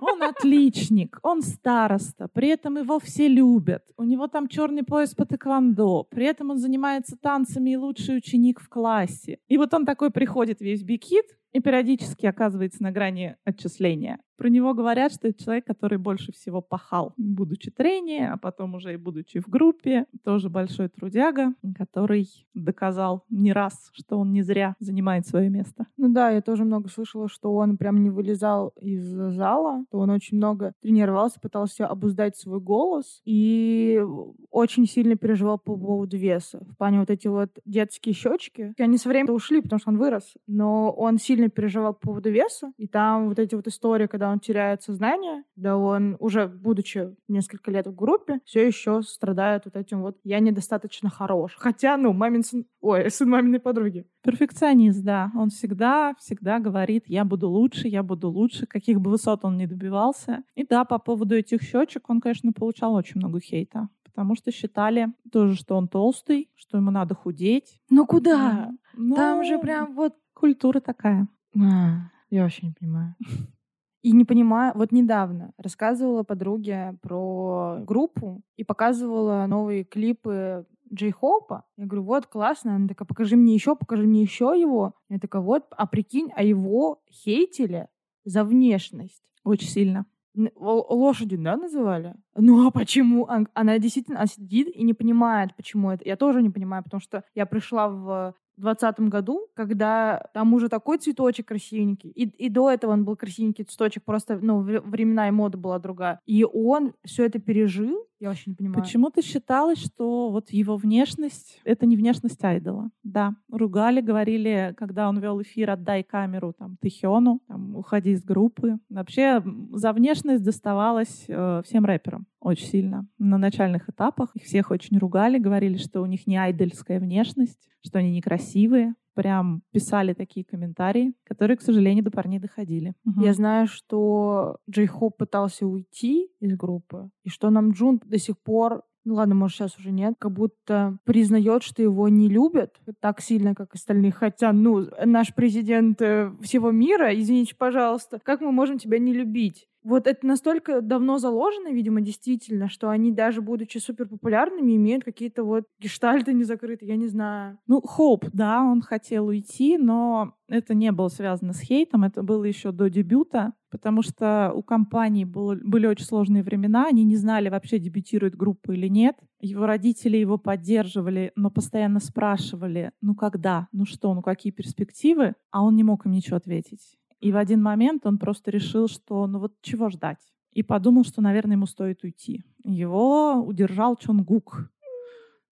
Он 0.00 0.20
отличник, 0.20 1.20
он 1.22 1.42
староста, 1.42 2.26
при 2.26 2.48
этом 2.48 2.76
его 2.76 2.98
все 2.98 3.28
любят. 3.28 3.84
У 3.96 4.02
него 4.02 4.26
там 4.26 4.48
черный 4.48 4.82
пояс 4.82 5.14
по 5.14 5.24
тэквондо, 5.24 6.02
при 6.10 6.26
этом 6.26 6.50
он 6.50 6.58
занимается 6.58 7.16
танцами 7.16 7.70
и 7.70 7.76
лучший 7.76 8.16
ученик 8.16 8.60
в 8.60 8.68
классе. 8.68 9.38
И 9.46 9.56
вот 9.56 9.72
он 9.74 9.86
такой 9.86 10.10
приходит 10.10 10.60
весь 10.60 10.82
бикит 10.82 11.26
и 11.52 11.60
периодически 11.60 12.26
оказывается 12.26 12.82
на 12.82 12.90
грани 12.90 13.36
отчисления. 13.44 14.18
Про 14.42 14.48
него 14.48 14.74
говорят, 14.74 15.12
что 15.12 15.28
это 15.28 15.40
человек, 15.40 15.64
который 15.66 15.98
больше 15.98 16.32
всего 16.32 16.60
пахал, 16.60 17.14
будучи 17.16 17.70
тренером, 17.70 18.32
а 18.32 18.38
потом 18.38 18.74
уже 18.74 18.94
и 18.94 18.96
будучи 18.96 19.38
в 19.38 19.46
группе. 19.46 20.06
Тоже 20.24 20.50
большой 20.50 20.88
трудяга, 20.88 21.54
который 21.78 22.28
доказал 22.52 23.22
не 23.30 23.52
раз, 23.52 23.90
что 23.92 24.18
он 24.18 24.32
не 24.32 24.42
зря 24.42 24.74
занимает 24.80 25.28
свое 25.28 25.48
место. 25.48 25.86
Ну 25.96 26.08
да, 26.08 26.30
я 26.30 26.42
тоже 26.42 26.64
много 26.64 26.88
слышала, 26.88 27.28
что 27.28 27.54
он 27.54 27.76
прям 27.76 28.02
не 28.02 28.10
вылезал 28.10 28.72
из 28.80 29.04
зала, 29.04 29.84
что 29.86 30.00
он 30.00 30.10
очень 30.10 30.38
много 30.38 30.72
тренировался, 30.82 31.38
пытался 31.38 31.86
обуздать 31.86 32.36
свой 32.36 32.58
голос 32.58 33.22
и 33.24 34.02
очень 34.50 34.88
сильно 34.88 35.14
переживал 35.14 35.60
по 35.60 35.76
поводу 35.76 36.16
веса. 36.16 36.66
В 36.68 36.76
плане 36.78 36.98
вот 36.98 37.10
эти 37.10 37.28
вот 37.28 37.50
детские 37.64 38.12
щечки, 38.12 38.74
они 38.76 38.98
со 38.98 39.08
временем 39.08 39.34
ушли, 39.34 39.62
потому 39.62 39.78
что 39.78 39.90
он 39.90 39.98
вырос, 39.98 40.34
но 40.48 40.90
он 40.90 41.18
сильно 41.18 41.48
переживал 41.48 41.94
по 41.94 42.08
поводу 42.08 42.32
веса, 42.32 42.72
и 42.76 42.88
там 42.88 43.28
вот 43.28 43.38
эти 43.38 43.54
вот 43.54 43.68
истории, 43.68 44.08
когда 44.08 44.31
он 44.32 44.40
теряет 44.40 44.82
сознание, 44.82 45.44
да 45.56 45.76
он 45.76 46.16
уже, 46.18 46.46
будучи 46.46 47.14
несколько 47.28 47.70
лет 47.70 47.86
в 47.86 47.94
группе, 47.94 48.40
все 48.44 48.66
еще 48.66 49.02
страдает 49.02 49.62
вот 49.64 49.76
этим 49.76 50.02
вот 50.02 50.18
«я 50.24 50.40
недостаточно 50.40 51.10
хорош». 51.10 51.54
Хотя, 51.56 51.96
ну, 51.96 52.12
мамин 52.12 52.42
сын... 52.42 52.64
Ой, 52.80 53.10
сын 53.10 53.28
маминой 53.28 53.60
подруги. 53.60 54.06
Перфекционист, 54.22 55.02
да. 55.02 55.30
Он 55.34 55.50
всегда, 55.50 56.14
всегда 56.18 56.58
говорит, 56.58 57.04
я 57.06 57.24
буду 57.24 57.48
лучше, 57.48 57.88
я 57.88 58.02
буду 58.02 58.30
лучше, 58.30 58.66
каких 58.66 59.00
бы 59.00 59.10
высот 59.10 59.44
он 59.44 59.56
ни 59.56 59.66
добивался. 59.66 60.42
И 60.54 60.66
да, 60.66 60.84
по 60.84 60.98
поводу 60.98 61.36
этих 61.36 61.62
щечек 61.62 62.10
он, 62.10 62.20
конечно, 62.20 62.52
получал 62.52 62.94
очень 62.94 63.20
много 63.20 63.40
хейта. 63.40 63.88
Потому 64.04 64.34
что 64.34 64.50
считали 64.50 65.08
тоже, 65.30 65.56
что 65.56 65.76
он 65.76 65.88
толстый, 65.88 66.50
что 66.54 66.76
ему 66.76 66.90
надо 66.90 67.14
худеть. 67.14 67.80
Ну 67.88 68.06
куда? 68.06 68.70
Ну, 68.94 69.16
Там 69.16 69.44
же 69.44 69.58
прям 69.58 69.94
вот... 69.94 70.14
культура 70.34 70.80
такая. 70.80 71.28
А, 71.56 72.10
я 72.30 72.42
вообще 72.42 72.66
не 72.66 72.72
понимаю. 72.72 73.14
И 74.02 74.12
не 74.12 74.24
понимаю, 74.24 74.72
вот 74.74 74.90
недавно 74.90 75.52
рассказывала 75.56 76.24
подруге 76.24 76.98
про 77.02 77.78
группу 77.86 78.42
и 78.56 78.64
показывала 78.64 79.46
новые 79.46 79.84
клипы 79.84 80.66
Джей 80.92 81.12
Хоупа. 81.12 81.64
Я 81.76 81.86
говорю, 81.86 82.02
вот, 82.04 82.26
классно. 82.26 82.74
Она 82.74 82.88
такая, 82.88 83.06
покажи 83.06 83.36
мне 83.36 83.54
еще, 83.54 83.76
покажи 83.76 84.04
мне 84.04 84.22
еще 84.22 84.54
его. 84.58 84.94
Я 85.08 85.18
такая, 85.18 85.40
вот, 85.40 85.66
а 85.70 85.86
прикинь, 85.86 86.30
а 86.34 86.42
его 86.42 87.00
хейтили 87.10 87.88
за 88.24 88.44
внешность. 88.44 89.22
Очень 89.44 89.68
сильно. 89.68 90.06
Н- 90.36 90.50
л- 90.56 90.86
Лошадью, 90.88 91.38
да, 91.38 91.56
называли? 91.56 92.14
Ну 92.36 92.66
а 92.66 92.70
почему? 92.70 93.28
Она 93.54 93.78
действительно 93.78 94.18
она 94.18 94.26
сидит 94.26 94.68
и 94.74 94.82
не 94.82 94.94
понимает, 94.94 95.54
почему 95.56 95.90
это. 95.90 96.04
Я 96.04 96.16
тоже 96.16 96.42
не 96.42 96.50
понимаю, 96.50 96.82
потому 96.82 97.00
что 97.00 97.22
я 97.34 97.46
пришла 97.46 97.88
в 97.88 98.34
двадцатом 98.62 99.10
году, 99.10 99.48
когда 99.54 100.30
там 100.34 100.54
уже 100.54 100.68
такой 100.68 100.98
цветочек 100.98 101.48
красивенький. 101.48 102.10
И, 102.10 102.24
и 102.24 102.48
до 102.48 102.70
этого 102.70 102.92
он 102.92 103.04
был 103.04 103.16
красивенький 103.16 103.64
цветочек, 103.64 104.04
просто, 104.04 104.38
ну, 104.40 104.62
вре- 104.62 104.80
времена 104.80 105.28
и 105.28 105.30
мода 105.30 105.58
была 105.58 105.78
другая. 105.78 106.20
И 106.26 106.44
он 106.44 106.94
все 107.04 107.26
это 107.26 107.38
пережил. 107.38 108.06
Я 108.22 108.28
вообще 108.28 108.50
не 108.50 108.54
понимаю. 108.54 108.80
Почему-то 108.80 109.20
считалось, 109.20 109.82
что 109.82 110.30
вот 110.30 110.50
его 110.50 110.76
внешность— 110.76 111.60
это 111.64 111.86
не 111.86 111.96
внешность 111.96 112.42
айдола. 112.44 112.90
Да, 113.02 113.34
ругали, 113.50 114.00
говорили, 114.00 114.76
когда 114.78 115.08
он 115.08 115.18
вел 115.18 115.42
эфир 115.42 115.70
«Отдай 115.70 116.04
камеру 116.04 116.54
там, 116.56 116.76
Тэхёну», 116.80 117.40
там, 117.48 117.74
«Уходи 117.74 118.12
из 118.12 118.22
группы». 118.22 118.78
Вообще 118.88 119.42
за 119.72 119.92
внешность 119.92 120.44
доставалось 120.44 121.24
э, 121.26 121.62
всем 121.64 121.84
рэперам 121.84 122.28
очень 122.38 122.66
сильно. 122.66 123.08
На 123.18 123.38
начальных 123.38 123.88
этапах 123.88 124.36
их 124.36 124.44
всех 124.44 124.70
очень 124.70 124.98
ругали, 124.98 125.38
говорили, 125.38 125.76
что 125.76 126.00
у 126.00 126.06
них 126.06 126.28
не 126.28 126.36
айдольская 126.36 127.00
внешность, 127.00 127.68
что 127.84 127.98
они 127.98 128.12
некрасивые. 128.12 128.94
Прям 129.14 129.62
писали 129.72 130.14
такие 130.14 130.44
комментарии, 130.44 131.14
которые, 131.24 131.56
к 131.56 131.62
сожалению, 131.62 132.04
до 132.04 132.10
парней 132.10 132.38
доходили. 132.38 132.94
Мгм. 133.04 133.22
Я 133.22 133.34
знаю, 133.34 133.66
что 133.66 134.58
Джей 134.70 134.86
Хоп 134.86 135.16
пытался 135.18 135.66
уйти 135.66 136.30
из 136.40 136.56
группы, 136.56 137.10
и 137.24 137.28
что 137.28 137.50
нам 137.50 137.72
Джун 137.72 138.00
до 138.04 138.18
сих 138.18 138.38
пор 138.38 138.82
ну 139.04 139.14
ладно, 139.14 139.34
может, 139.34 139.56
сейчас 139.56 139.78
уже 139.78 139.90
нет, 139.90 140.14
как 140.18 140.32
будто 140.32 140.98
признает, 141.04 141.62
что 141.62 141.82
его 141.82 142.08
не 142.08 142.28
любят 142.28 142.80
так 143.00 143.20
сильно, 143.20 143.54
как 143.54 143.74
остальных. 143.74 144.16
Хотя, 144.16 144.52
ну, 144.52 144.86
наш 145.04 145.34
президент 145.34 146.00
э, 146.00 146.32
всего 146.40 146.70
мира, 146.70 147.12
извините, 147.12 147.56
пожалуйста, 147.56 148.20
как 148.22 148.40
мы 148.40 148.52
можем 148.52 148.78
тебя 148.78 148.98
не 148.98 149.12
любить? 149.12 149.66
Вот 149.84 150.06
это 150.06 150.26
настолько 150.26 150.80
давно 150.80 151.18
заложено, 151.18 151.72
видимо, 151.72 152.00
действительно, 152.00 152.68
что 152.68 152.88
они 152.88 153.10
даже, 153.10 153.42
будучи 153.42 153.78
супер 153.78 154.08
популярными, 154.08 154.76
имеют 154.76 155.04
какие-то 155.04 155.44
вот 155.44 155.64
гештальты 155.80 156.32
не 156.32 156.44
закрыты, 156.44 156.86
я 156.86 156.96
не 156.96 157.08
знаю. 157.08 157.58
Ну, 157.66 157.80
Хоуп, 157.80 158.26
да, 158.32 158.62
он 158.62 158.80
хотел 158.80 159.26
уйти, 159.26 159.78
но 159.78 160.34
это 160.48 160.74
не 160.74 160.92
было 160.92 161.08
связано 161.08 161.52
с 161.52 161.60
хейтом, 161.60 162.04
это 162.04 162.22
было 162.22 162.44
еще 162.44 162.72
до 162.72 162.90
дебюта, 162.90 163.54
потому 163.70 164.02
что 164.02 164.52
у 164.54 164.62
компании 164.62 165.24
было, 165.24 165.56
были 165.56 165.86
очень 165.86 166.04
сложные 166.04 166.42
времена, 166.42 166.86
они 166.86 167.04
не 167.04 167.16
знали, 167.16 167.48
вообще 167.48 167.78
дебютирует 167.78 168.36
группа 168.36 168.72
или 168.72 168.86
нет. 168.88 169.16
Его 169.40 169.66
родители 169.66 170.16
его 170.16 170.38
поддерживали, 170.38 171.32
но 171.34 171.50
постоянно 171.50 171.98
спрашивали, 171.98 172.92
ну 173.00 173.14
когда, 173.14 173.68
ну 173.72 173.86
что, 173.86 174.14
ну 174.14 174.22
какие 174.22 174.52
перспективы, 174.52 175.34
а 175.50 175.64
он 175.64 175.74
не 175.74 175.82
мог 175.82 176.06
им 176.06 176.12
ничего 176.12 176.36
ответить. 176.36 176.98
И 177.22 177.30
в 177.30 177.36
один 177.36 177.62
момент 177.62 178.04
он 178.04 178.18
просто 178.18 178.50
решил, 178.50 178.88
что 178.88 179.28
ну 179.28 179.38
вот 179.38 179.54
чего 179.62 179.88
ждать. 179.88 180.18
И 180.50 180.64
подумал, 180.64 181.04
что, 181.04 181.22
наверное, 181.22 181.54
ему 181.54 181.66
стоит 181.66 182.02
уйти. 182.02 182.42
Его 182.64 183.34
удержал 183.36 183.96
Чонгук, 183.96 184.68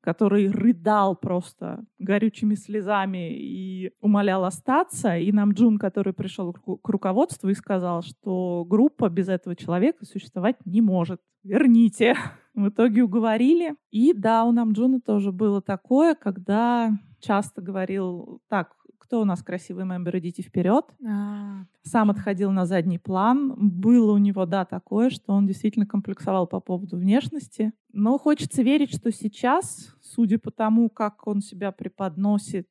который 0.00 0.50
рыдал 0.50 1.14
просто 1.14 1.85
горючими 2.00 2.56
слезами 2.56 3.33
и 3.33 3.92
умолял 4.00 4.44
остаться. 4.44 5.16
И 5.16 5.30
нам 5.30 5.52
Джун, 5.52 5.78
который 5.78 6.12
пришел 6.12 6.52
к 6.52 6.88
руководству 6.88 7.48
и 7.48 7.54
сказал, 7.54 8.02
что 8.02 8.64
группа 8.68 9.09
без 9.09 9.28
этого 9.28 9.54
человека 9.54 10.04
существовать 10.04 10.56
не 10.64 10.80
может. 10.80 11.20
Верните. 11.44 12.16
В 12.54 12.68
итоге 12.68 13.04
уговорили. 13.04 13.76
И 13.92 14.12
да, 14.12 14.44
у 14.44 14.50
Намджуна 14.50 15.00
тоже 15.00 15.30
было 15.30 15.62
такое, 15.62 16.16
когда 16.16 16.90
часто 17.20 17.62
говорил, 17.62 18.42
так, 18.48 18.74
кто 19.11 19.23
у 19.23 19.25
нас 19.25 19.42
красивый 19.42 19.85
мембер, 19.85 20.18
идите 20.18 20.40
вперед. 20.40 20.85
А, 21.05 21.64
Сам 21.83 22.11
отходил 22.11 22.53
на 22.53 22.64
задний 22.64 23.01
план. 23.01 23.57
Было 23.59 24.12
у 24.12 24.18
него, 24.18 24.46
да, 24.46 24.64
такое, 24.64 25.11
что 25.11 25.33
он 25.33 25.49
действительно 25.49 25.85
комплексовал 25.85 26.46
по 26.46 26.61
поводу 26.61 26.96
внешности. 26.96 27.73
Но 27.92 28.18
хочется 28.18 28.62
верить, 28.62 28.94
что 28.94 29.11
сейчас, 29.11 29.96
судя 30.01 30.38
по 30.38 30.53
тому, 30.53 30.88
как 30.88 31.27
он 31.27 31.40
себя 31.40 31.73
преподносит, 31.73 32.68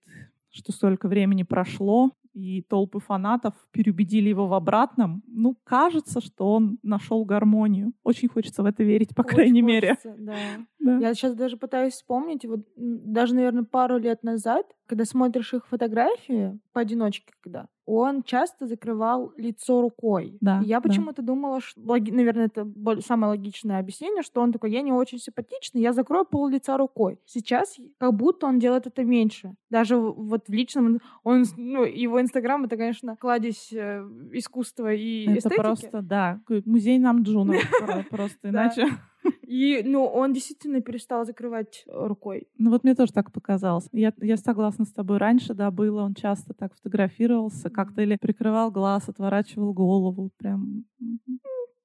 что 0.50 0.72
столько 0.72 1.10
времени 1.10 1.44
прошло, 1.44 2.12
и 2.32 2.62
толпы 2.62 3.02
фанатов 3.02 3.54
переубедили 3.72 4.30
его 4.30 4.48
в 4.48 4.54
обратном. 4.54 5.24
Ну, 5.28 5.58
кажется, 5.66 6.22
что 6.22 6.54
он 6.54 6.78
нашел 6.84 7.26
гармонию. 7.26 7.92
Очень 8.04 8.30
хочется 8.30 8.64
в 8.64 8.66
это 8.66 8.82
верить, 8.84 9.14
по 9.14 9.24
Очень 9.24 9.36
крайней 9.36 9.62
хочется, 9.62 10.10
мере. 10.10 10.26
Да. 10.26 10.36
Да. 10.80 10.98
Я 10.98 11.14
сейчас 11.14 11.36
даже 11.36 11.58
пытаюсь 11.58 11.94
вспомнить, 11.94 12.46
вот 12.46 12.62
даже, 12.76 13.36
наверное, 13.36 13.64
пару 13.64 13.98
лет 13.98 14.24
назад, 14.24 14.66
когда 14.86 15.06
смотришь 15.06 15.54
их 15.54 15.68
фотографии, 15.68 16.58
поодиночке 16.72 17.34
когда, 17.42 17.68
он 17.86 18.24
часто 18.24 18.66
закрывал 18.68 19.34
лицо 19.36 19.82
рукой. 19.82 20.38
Да, 20.42 20.62
я 20.64 20.80
почему-то 20.80 21.22
да. 21.22 21.28
думала, 21.28 21.60
что, 21.60 21.82
наверное, 21.82 22.46
это 22.46 22.68
самое 23.02 23.32
логичное 23.32 23.80
объяснение, 23.80 24.22
что 24.22 24.42
он 24.42 24.52
такой, 24.52 24.72
я 24.72 24.82
не 24.82 24.92
очень 24.92 25.20
симпатичный, 25.20 25.82
я 25.82 25.92
закрою 25.92 26.26
пол 26.26 26.48
лица 26.48 26.78
рукой. 26.78 27.20
Сейчас 27.26 27.78
как 27.98 28.14
будто 28.14 28.46
он 28.46 28.60
делает 28.60 28.88
это 28.88 29.04
меньше. 29.04 29.56
Даже 29.70 29.98
вот 29.98 30.48
в 30.48 30.54
личном, 30.54 31.00
он, 31.24 31.46
ну, 31.58 31.84
его 31.84 32.22
инстаграм, 32.22 32.64
это, 32.64 32.78
конечно, 32.78 33.18
кладезь 33.18 33.74
э, 33.74 34.08
искусства 34.34 34.94
и 34.94 35.24
это 35.24 35.40
эстетики. 35.40 35.60
просто, 35.60 36.02
да, 36.02 36.42
музей 36.66 37.00
Намджуна 37.00 37.56
просто, 38.10 38.50
иначе... 38.50 38.88
И, 39.48 39.82
ну, 39.84 40.06
он 40.06 40.34
действительно 40.34 40.82
перестал 40.82 41.26
закрывать 41.26 41.84
э, 41.88 42.08
рукой. 42.08 42.48
Ну, 42.58 42.70
вот 42.70 42.84
мне 42.84 42.96
тоже 42.96 43.12
так 43.12 43.32
показалось. 43.32 43.88
Я, 43.92 44.14
я 44.22 44.38
согласна 44.38 44.86
с 44.86 44.92
тобой. 44.92 45.18
Раньше, 45.18 45.54
да, 45.54 45.72
было, 45.72 46.02
он 46.02 46.14
часто 46.14 46.54
так 46.54 46.76
фотографировался, 46.76 47.70
как-то 47.70 48.02
или 48.02 48.18
прикрывал 48.20 48.72
глаз, 48.72 49.10
отворачивал 49.10 49.74
голову, 49.74 50.32
прям... 50.38 50.86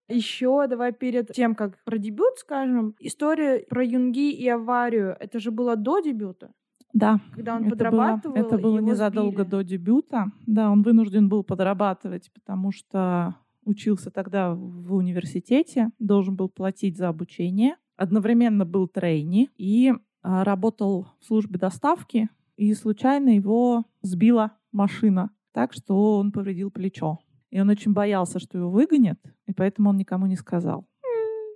Еще 0.09 0.67
давай 0.69 0.93
перед 0.93 1.33
тем, 1.33 1.55
как 1.55 1.83
про 1.85 1.97
дебют 1.97 2.37
скажем, 2.37 2.95
история 3.01 3.61
про 3.61 3.83
Юнги 3.83 4.33
и 4.33 4.47
аварию, 4.49 5.17
это 5.19 5.39
же 5.39 5.51
было 5.51 5.77
до 5.77 6.01
дебюта? 6.01 6.53
Да. 6.93 7.21
Когда 7.35 7.57
он 7.57 7.63
это 7.63 7.71
подрабатывал. 7.71 8.37
Было, 8.37 8.47
это 8.47 8.59
было 8.59 8.79
незадолго 8.79 9.43
сбили. 9.43 9.51
до 9.51 9.63
дебюта. 9.63 10.27
Да, 10.47 10.71
он 10.71 10.83
вынужден 10.83 11.29
был 11.29 11.43
подрабатывать, 11.43 12.31
потому 12.33 12.71
что 12.71 13.35
учился 13.65 14.11
тогда 14.11 14.55
в 14.55 14.95
университете, 14.95 15.91
должен 15.99 16.37
был 16.37 16.49
платить 16.49 16.97
за 16.97 17.09
обучение. 17.09 17.77
Одновременно 17.97 18.65
был 18.65 18.89
трейни 18.89 19.51
и 19.57 19.93
а, 20.23 20.45
работал 20.45 21.09
в 21.21 21.27
службе 21.27 21.59
доставки, 21.59 22.29
и 22.57 22.73
случайно 22.75 23.31
его 23.31 23.85
сбила 24.03 24.53
машина 24.73 25.31
так, 25.53 25.73
что 25.73 26.19
он 26.19 26.33
повредил 26.33 26.71
плечо. 26.71 27.19
И 27.51 27.61
он 27.61 27.69
очень 27.69 27.93
боялся, 27.93 28.39
что 28.41 28.59
его 28.59 28.71
выгонят, 28.71 29.21
и 29.47 29.53
поэтому 29.53 29.91
он 29.91 29.97
никому 29.97 30.27
не 30.27 30.37
сказал. 30.37 30.87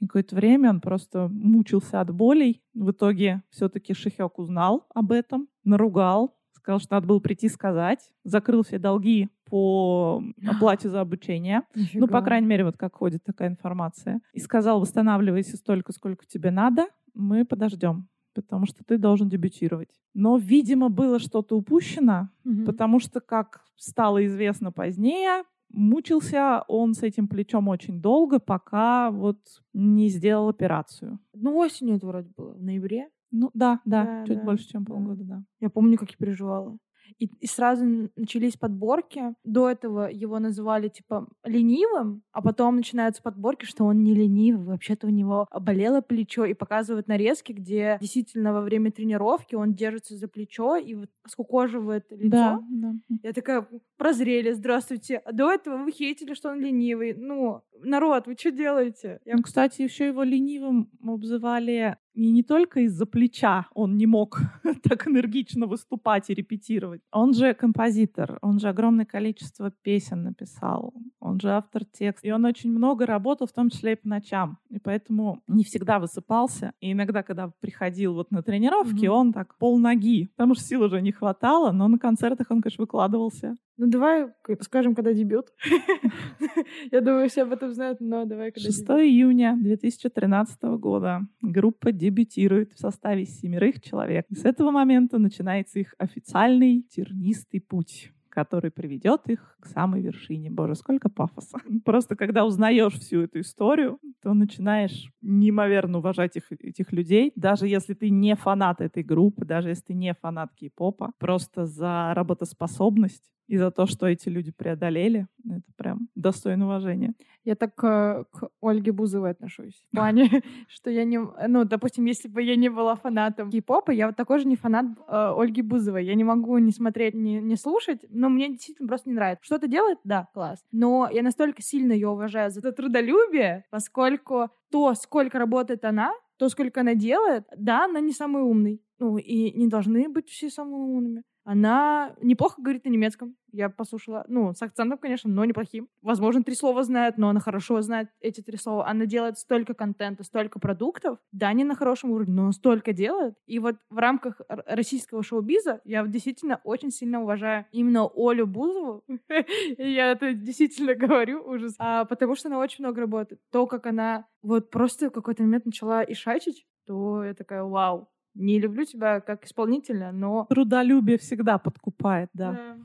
И 0.01 0.07
какое-то 0.07 0.37
время 0.37 0.71
он 0.71 0.81
просто 0.81 1.29
мучился 1.29 2.01
от 2.01 2.15
болей. 2.15 2.63
В 2.75 2.93
итоге 2.93 3.43
все-таки 3.51 3.95
Шихек 3.95 4.39
узнал 4.39 4.87
об 4.95 5.11
этом, 5.11 5.49
наругал, 5.65 6.37
сказал, 6.59 6.81
что 6.81 6.95
надо 6.95 7.07
было 7.07 7.19
прийти 7.19 7.49
сказать, 7.49 8.01
закрыл 8.25 8.63
все 8.63 8.79
долги 8.79 9.29
по 9.47 10.23
оплате 10.47 10.89
за 10.89 11.01
обучение. 11.01 11.63
Нифига. 11.75 12.07
Ну, 12.07 12.13
по 12.13 12.21
крайней 12.21 12.47
мере, 12.47 12.65
вот 12.65 12.77
как 12.77 12.97
ходит 12.97 13.25
такая 13.25 13.49
информация. 13.49 14.21
И 14.33 14.41
сказал, 14.41 14.81
восстанавливайся 14.81 15.57
столько, 15.57 15.93
сколько 15.93 16.27
тебе 16.27 16.51
надо, 16.51 16.87
мы 17.15 17.45
подождем 17.45 18.09
потому 18.35 18.67
что 18.67 18.85
ты 18.85 18.99
должен 18.99 19.29
дебютировать. 19.29 19.89
Но, 20.15 20.37
видимо, 20.37 20.91
было 20.91 21.19
что-то 21.19 21.57
упущено, 21.57 22.29
угу. 22.45 22.67
потому 22.67 23.01
что, 23.01 23.21
как 23.21 23.65
стало 23.75 24.25
известно 24.27 24.71
позднее, 24.71 25.43
мучился 25.71 26.65
он 26.69 26.95
с 26.95 27.03
этим 27.03 27.29
плечом 27.29 27.69
очень 27.69 28.01
долго, 28.01 28.39
пока 28.39 29.11
вот 29.11 29.39
не 29.73 30.09
сделал 30.09 30.49
операцию. 30.49 31.19
Ну, 31.35 31.57
осенью 31.57 31.97
это 31.97 32.07
вроде 32.07 32.31
было, 32.37 32.55
в 32.55 32.63
ноябре. 32.63 33.09
Ну 33.31 33.51
да, 33.55 33.81
да, 33.85 34.05
да 34.05 34.27
чуть 34.27 34.39
да, 34.39 34.45
больше, 34.45 34.69
чем 34.69 34.85
полгода, 34.85 35.25
да. 35.25 35.43
Я 35.61 35.71
помню, 35.71 35.99
как 35.99 36.11
я 36.11 36.17
переживала. 36.17 36.79
И, 37.19 37.27
и 37.27 37.47
сразу 37.47 38.11
начались 38.17 38.57
подборки. 38.57 39.35
До 39.45 39.71
этого 39.71 40.09
его 40.11 40.39
называли 40.39 40.89
типа 40.89 41.29
ленивым, 41.45 42.23
а 42.33 42.43
потом 42.43 42.77
начинаются 42.77 43.23
подборки, 43.23 43.65
что 43.65 43.85
он 43.85 44.03
не 44.03 44.15
ленивый, 44.15 44.67
вообще-то 44.67 45.07
у 45.07 45.11
него 45.11 45.47
болело 45.61 46.01
плечо, 46.01 46.45
и 46.45 46.55
показывают 46.55 47.09
нарезки, 47.09 47.53
где 47.53 47.99
действительно 48.01 48.53
во 48.53 48.61
время 48.61 48.93
тренировки 48.93 49.55
он 49.55 49.75
держится 49.75 50.17
за 50.17 50.29
плечо 50.29 50.77
и 50.77 50.95
вот 50.95 51.09
скукоживает 51.27 52.05
лицо. 52.11 52.29
Да, 52.29 52.61
да. 52.69 52.95
Я 53.23 53.33
такая, 53.33 53.67
прозрели, 53.97 54.53
здравствуйте. 54.53 55.19
А 55.25 55.33
до 55.33 55.51
этого 55.51 55.79
вы 55.79 55.93
хейтили, 55.93 56.35
что 56.35 56.51
он 56.51 56.61
ленивый. 56.61 57.15
Ну, 57.15 57.63
народ, 57.81 58.27
вы 58.27 58.37
что 58.39 58.51
делаете? 58.51 59.21
Я... 59.25 59.37
Ну, 59.37 59.43
кстати, 59.43 59.83
еще 59.83 60.07
его 60.07 60.23
ленивым 60.23 60.91
обзывали 61.03 61.97
и 62.19 62.33
не 62.33 62.43
только 62.43 62.81
из-за 62.81 63.07
плеча 63.07 63.69
он 63.75 63.97
не 63.97 64.07
мог 64.07 64.41
так 64.83 65.07
энергично 65.07 65.67
выступать 65.67 66.29
и 66.31 66.35
репетировать. 66.35 67.01
Он 67.13 67.33
же 67.33 67.55
композитор, 67.55 68.39
он 68.43 68.59
же 68.59 68.69
огромное 68.69 69.05
количество 69.05 69.71
песен 69.71 70.25
написал, 70.25 70.93
он 71.21 71.39
же 71.39 71.51
автор 71.51 71.85
текста. 71.85 72.27
И 72.27 72.33
он 72.33 72.45
очень 72.45 72.73
много 72.73 73.07
работал, 73.07 73.47
в 73.47 73.53
том 73.53 73.71
числе 73.71 73.93
и 73.93 73.97
по 73.97 74.09
ночам. 74.09 74.59
И 74.69 74.81
поэтому 74.81 75.43
не 75.47 75.63
всегда 75.63 76.01
высыпался. 76.01 76.73
И 76.81 76.91
иногда, 76.91 77.23
когда 77.23 77.53
приходил 77.61 78.15
вот 78.15 78.33
на 78.33 78.43
тренировки, 78.43 79.05
mm-hmm. 79.05 79.21
он 79.21 79.33
так 79.33 79.57
пол 79.57 79.79
ноги, 79.79 80.27
потому 80.37 80.57
что 80.57 80.65
сил 80.65 80.83
уже 80.83 81.01
не 81.01 81.13
хватало, 81.13 81.71
но 81.71 81.87
на 81.87 81.99
концертах 81.99 82.49
он, 82.51 82.63
конечно, 82.63 82.83
выкладывался. 82.83 83.57
Ну, 83.79 83.87
давай 83.87 84.27
скажем, 84.61 84.95
когда 84.95 85.13
дебют. 85.13 85.47
Я 86.93 87.01
думаю, 87.01 87.29
все 87.29 87.43
об 87.43 87.53
этом 87.53 87.73
знают, 87.73 88.01
но 88.01 88.25
давай 88.25 88.51
когда 88.51 88.67
6 88.67 88.83
июня 88.83 89.57
2013 89.59 90.63
года 90.79 91.21
группа 91.41 91.93
дебютирует 91.93 92.73
в 92.73 92.79
составе 92.79 93.25
семерых 93.25 93.81
человек. 93.81 94.27
И 94.29 94.35
с 94.35 94.45
этого 94.45 94.71
момента 94.71 95.19
начинается 95.19 95.79
их 95.79 95.95
официальный 95.99 96.83
тернистый 96.91 97.61
путь 97.61 98.13
который 98.31 98.71
приведет 98.71 99.23
их 99.29 99.57
к 99.59 99.67
самой 99.67 100.01
вершине. 100.01 100.49
Боже, 100.49 100.77
сколько 100.77 101.09
пафоса. 101.09 101.59
Просто 101.85 102.15
когда 102.15 102.45
узнаешь 102.45 102.93
всю 102.93 103.23
эту 103.23 103.41
историю, 103.41 103.99
то 104.23 104.33
начинаешь 104.33 105.11
неимоверно 105.23 105.99
уважать 105.99 106.37
их, 106.37 106.45
этих 106.53 106.93
людей, 106.93 107.33
даже 107.35 107.67
если 107.67 107.95
ты 107.95 108.11
не 108.11 108.37
фанат 108.37 108.81
этой 108.81 109.03
группы, 109.03 109.45
даже 109.45 109.71
если 109.71 109.87
ты 109.87 109.95
не 109.95 110.15
фанат 110.15 110.53
кей-попа, 110.55 111.11
просто 111.19 111.67
за 111.67 112.13
работоспособность 112.15 113.25
и 113.49 113.57
за 113.57 113.71
то, 113.71 113.87
что 113.87 114.07
эти 114.07 114.29
люди 114.29 114.53
преодолели. 114.53 115.27
Это 115.45 115.73
прям 115.77 116.09
достойно 116.15 116.67
уважения. 116.67 117.15
Я 117.45 117.55
так 117.55 117.73
э, 117.83 118.25
к 118.31 118.51
Ольге 118.61 118.93
Бузовой 118.93 119.31
отношусь. 119.31 119.83
В 119.91 119.97
плане, 119.97 120.29
что 120.69 120.91
я 120.91 121.05
не... 121.05 121.19
Ну, 121.19 121.65
допустим, 121.65 122.05
если 122.05 122.29
бы 122.29 122.43
я 122.43 122.57
не 122.57 122.69
была 122.69 122.95
фанатом 122.95 123.51
кей-попа, 123.51 123.91
я 123.91 124.07
вот 124.07 124.17
такой 124.17 124.39
же 124.39 124.47
не 124.47 124.57
фанат 124.57 124.87
э, 124.87 125.33
Ольги 125.37 125.63
Бузовой. 125.63 126.05
Я 126.05 126.15
не 126.15 126.25
могу 126.25 126.59
не 126.59 126.73
смотреть, 126.73 127.15
не, 127.15 127.41
не 127.41 127.57
слушать, 127.57 128.05
но 128.11 128.29
мне 128.29 128.51
действительно 128.51 128.87
просто 128.87 129.09
не 129.09 129.15
нравится. 129.15 129.45
Что-то 129.45 129.67
делает? 129.67 129.99
Да, 130.05 130.29
класс. 130.35 130.63
Но 130.71 131.09
я 131.11 131.23
настолько 131.23 131.63
сильно 131.63 131.93
ее 131.93 132.09
уважаю 132.09 132.51
за 132.51 132.61
это 132.61 132.73
трудолюбие, 132.73 133.65
поскольку 133.71 134.51
то, 134.71 134.95
сколько 134.95 135.39
работает 135.39 135.87
она, 135.87 136.13
то, 136.37 136.51
сколько 136.51 136.83
она 136.83 136.95
делает, 136.95 137.45
да, 137.57 137.87
она 137.87 138.01
не 138.01 138.13
самый 138.13 138.43
умный. 138.43 138.83
Ну, 138.99 139.17
и 139.17 139.53
не 139.53 139.69
должны 139.69 140.09
быть 140.09 140.29
все 140.29 140.51
самыми 140.51 140.97
умными. 140.97 141.23
Она 141.51 142.15
неплохо 142.21 142.61
говорит 142.61 142.85
на 142.85 142.91
немецком. 142.91 143.35
Я 143.53 143.71
послушала. 143.71 144.23
Ну, 144.29 144.53
с 144.53 144.61
акцентом, 144.61 144.99
конечно, 144.99 145.31
но 145.31 145.47
неплохим. 145.47 145.89
Возможно, 146.03 146.45
три 146.45 146.55
слова 146.55 146.83
знает, 146.83 147.17
но 147.17 147.31
она 147.31 147.41
хорошо 147.41 147.81
знает 147.81 148.11
эти 148.21 148.43
три 148.43 148.59
слова. 148.59 148.87
Она 148.87 149.07
делает 149.07 149.39
столько 149.39 149.73
контента, 149.73 150.25
столько 150.25 150.59
продуктов. 150.59 151.17
Да, 151.33 151.51
не 151.55 151.65
на 151.65 151.75
хорошем 151.75 152.11
уровне, 152.11 152.35
но 152.35 152.53
столько 152.53 152.93
делает. 152.93 153.35
И 153.47 153.61
вот 153.61 153.77
в 153.89 153.97
рамках 153.97 154.43
российского 154.47 155.23
шоу-биза 155.23 155.81
я 155.85 156.07
действительно 156.07 156.61
очень 156.65 156.91
сильно 156.91 157.23
уважаю 157.23 157.65
именно 157.73 158.11
Олю 158.15 158.47
Бузову. 158.47 159.03
Я 159.79 160.13
это 160.13 160.35
действительно 160.35 160.95
говорю, 161.07 161.43
ужас. 161.49 161.77
А, 161.79 162.05
потому 162.05 162.37
что 162.37 162.49
она 162.49 162.59
очень 162.59 162.85
много 162.85 163.01
работает. 163.01 163.41
То, 163.51 163.67
как 163.67 163.87
она 163.87 164.27
вот 164.43 164.69
просто 164.69 165.09
в 165.09 165.15
какой-то 165.15 165.45
момент 165.45 165.65
начала 165.65 166.05
ишачить, 166.05 166.67
то 166.87 167.25
я 167.25 167.33
такая, 167.33 167.65
вау, 167.65 168.11
не 168.39 168.61
люблю 168.61 168.85
тебя 168.85 169.21
как 169.21 169.45
исполнителя, 169.45 170.13
но... 170.13 170.47
Трудолюбие 170.49 171.19
всегда 171.19 171.59
подкупает, 171.59 172.31
да. 172.33 172.53
да. 172.53 172.77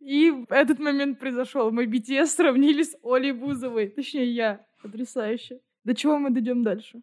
И 0.00 0.32
этот 0.48 0.78
момент 0.78 1.18
произошел. 1.18 1.70
Мы 1.70 1.84
BTS 1.84 2.26
сравнили 2.26 2.84
с 2.84 2.96
Олей 3.02 3.32
Бузовой. 3.32 3.88
Точнее, 3.88 4.32
я. 4.32 4.66
Потрясающе. 4.82 5.60
До 5.84 5.94
чего 5.94 6.18
мы 6.18 6.30
дойдем 6.30 6.62
дальше? 6.62 7.02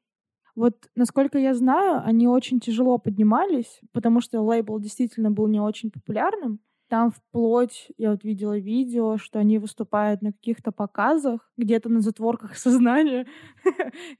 Вот, 0.55 0.89
насколько 0.95 1.37
я 1.37 1.53
знаю, 1.53 2.01
они 2.03 2.27
очень 2.27 2.59
тяжело 2.59 2.97
поднимались, 2.97 3.79
потому 3.91 4.21
что 4.21 4.41
лейбл 4.41 4.79
действительно 4.79 5.29
был 5.29 5.47
не 5.47 5.59
очень 5.59 5.91
популярным. 5.91 6.59
Там 6.89 7.11
вплоть, 7.11 7.91
я 7.97 8.11
вот 8.11 8.23
видела 8.23 8.57
видео, 8.57 9.17
что 9.17 9.39
они 9.39 9.59
выступают 9.59 10.21
на 10.21 10.31
каких-то 10.31 10.71
показах, 10.71 11.51
где-то 11.57 11.89
на 11.89 11.99
затворках 11.99 12.55
сознания, 12.57 13.27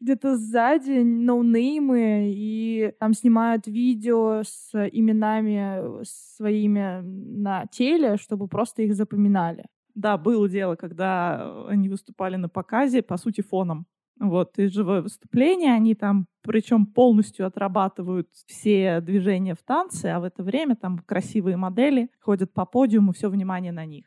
где-то 0.02 0.36
сзади 0.36 1.02
ноунеймы, 1.02 2.32
и 2.36 2.92
там 3.00 3.14
снимают 3.14 3.68
видео 3.68 4.42
с 4.44 4.72
именами 4.92 6.04
своими 6.04 7.02
на 7.04 7.68
теле, 7.68 8.18
чтобы 8.18 8.50
просто 8.50 8.82
их 8.82 8.96
запоминали. 8.96 9.66
Да, 9.96 10.18
было 10.18 10.50
дело, 10.50 10.76
когда 10.76 11.66
они 11.68 11.88
выступали 11.90 12.36
на 12.36 12.50
показе, 12.50 13.02
по 13.02 13.18
сути, 13.18 13.42
фоном. 13.42 13.88
Вот, 14.20 14.58
и 14.58 14.68
живое 14.68 15.02
выступление, 15.02 15.74
они 15.74 15.94
там, 15.94 16.28
причем 16.42 16.86
полностью 16.86 17.46
отрабатывают 17.46 18.28
все 18.48 19.00
движения 19.02 19.54
в 19.54 19.62
танце, 19.64 20.08
а 20.08 20.20
в 20.20 20.24
это 20.24 20.44
время 20.44 20.76
там 20.76 21.00
красивые 21.00 21.58
модели 21.58 22.10
ходят 22.20 22.52
по 22.52 22.66
подиуму, 22.66 23.14
все 23.14 23.30
внимание 23.30 23.72
на 23.72 23.86
них. 23.86 24.06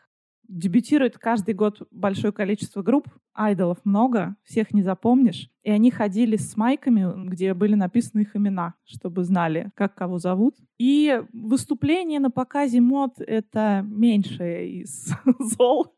Дебютирует 0.49 1.17
каждый 1.17 1.55
год 1.55 1.87
большое 1.93 2.33
количество 2.33 2.83
групп, 2.83 3.07
айдолов 3.35 3.79
много, 3.85 4.35
всех 4.43 4.75
не 4.75 4.83
запомнишь. 4.83 5.49
И 5.63 5.71
они 5.71 5.93
ходили 5.93 6.37
с 6.37 6.57
майками, 6.57 7.29
где 7.29 7.55
были 7.55 7.77
написаны 7.77 8.23
их 8.23 8.35
имена, 8.35 8.75
чтобы 8.85 9.23
знали, 9.23 9.71
как 9.77 9.95
кого 9.95 10.19
зовут. 10.19 10.57
И 10.77 11.23
выступление 11.33 12.19
на 12.19 12.33
показе 12.33 12.81
мод— 12.81 13.15
это 13.19 13.85
меньшее 13.87 14.81
из 14.81 15.13
зол 15.39 15.95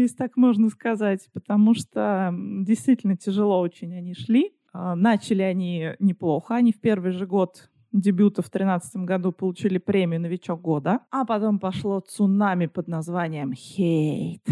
если 0.00 0.16
так 0.16 0.36
можно 0.36 0.68
сказать, 0.68 1.28
потому 1.32 1.74
что 1.74 2.34
действительно 2.36 3.16
тяжело 3.16 3.60
очень 3.60 3.94
они 3.94 4.14
шли. 4.14 4.54
А, 4.72 4.96
начали 4.96 5.42
они 5.42 5.90
неплохо. 6.00 6.56
Они 6.56 6.72
в 6.72 6.80
первый 6.80 7.12
же 7.12 7.26
год 7.26 7.70
дебюта 7.94 8.42
в 8.42 8.50
2013 8.50 8.96
году 8.96 9.32
получили 9.32 9.78
премию 9.78 10.20
«Новичок 10.20 10.60
года», 10.60 11.00
а 11.10 11.24
потом 11.24 11.58
пошло 11.58 12.00
цунами 12.00 12.66
под 12.66 12.88
названием 12.88 13.54
«Хейт» 13.54 14.42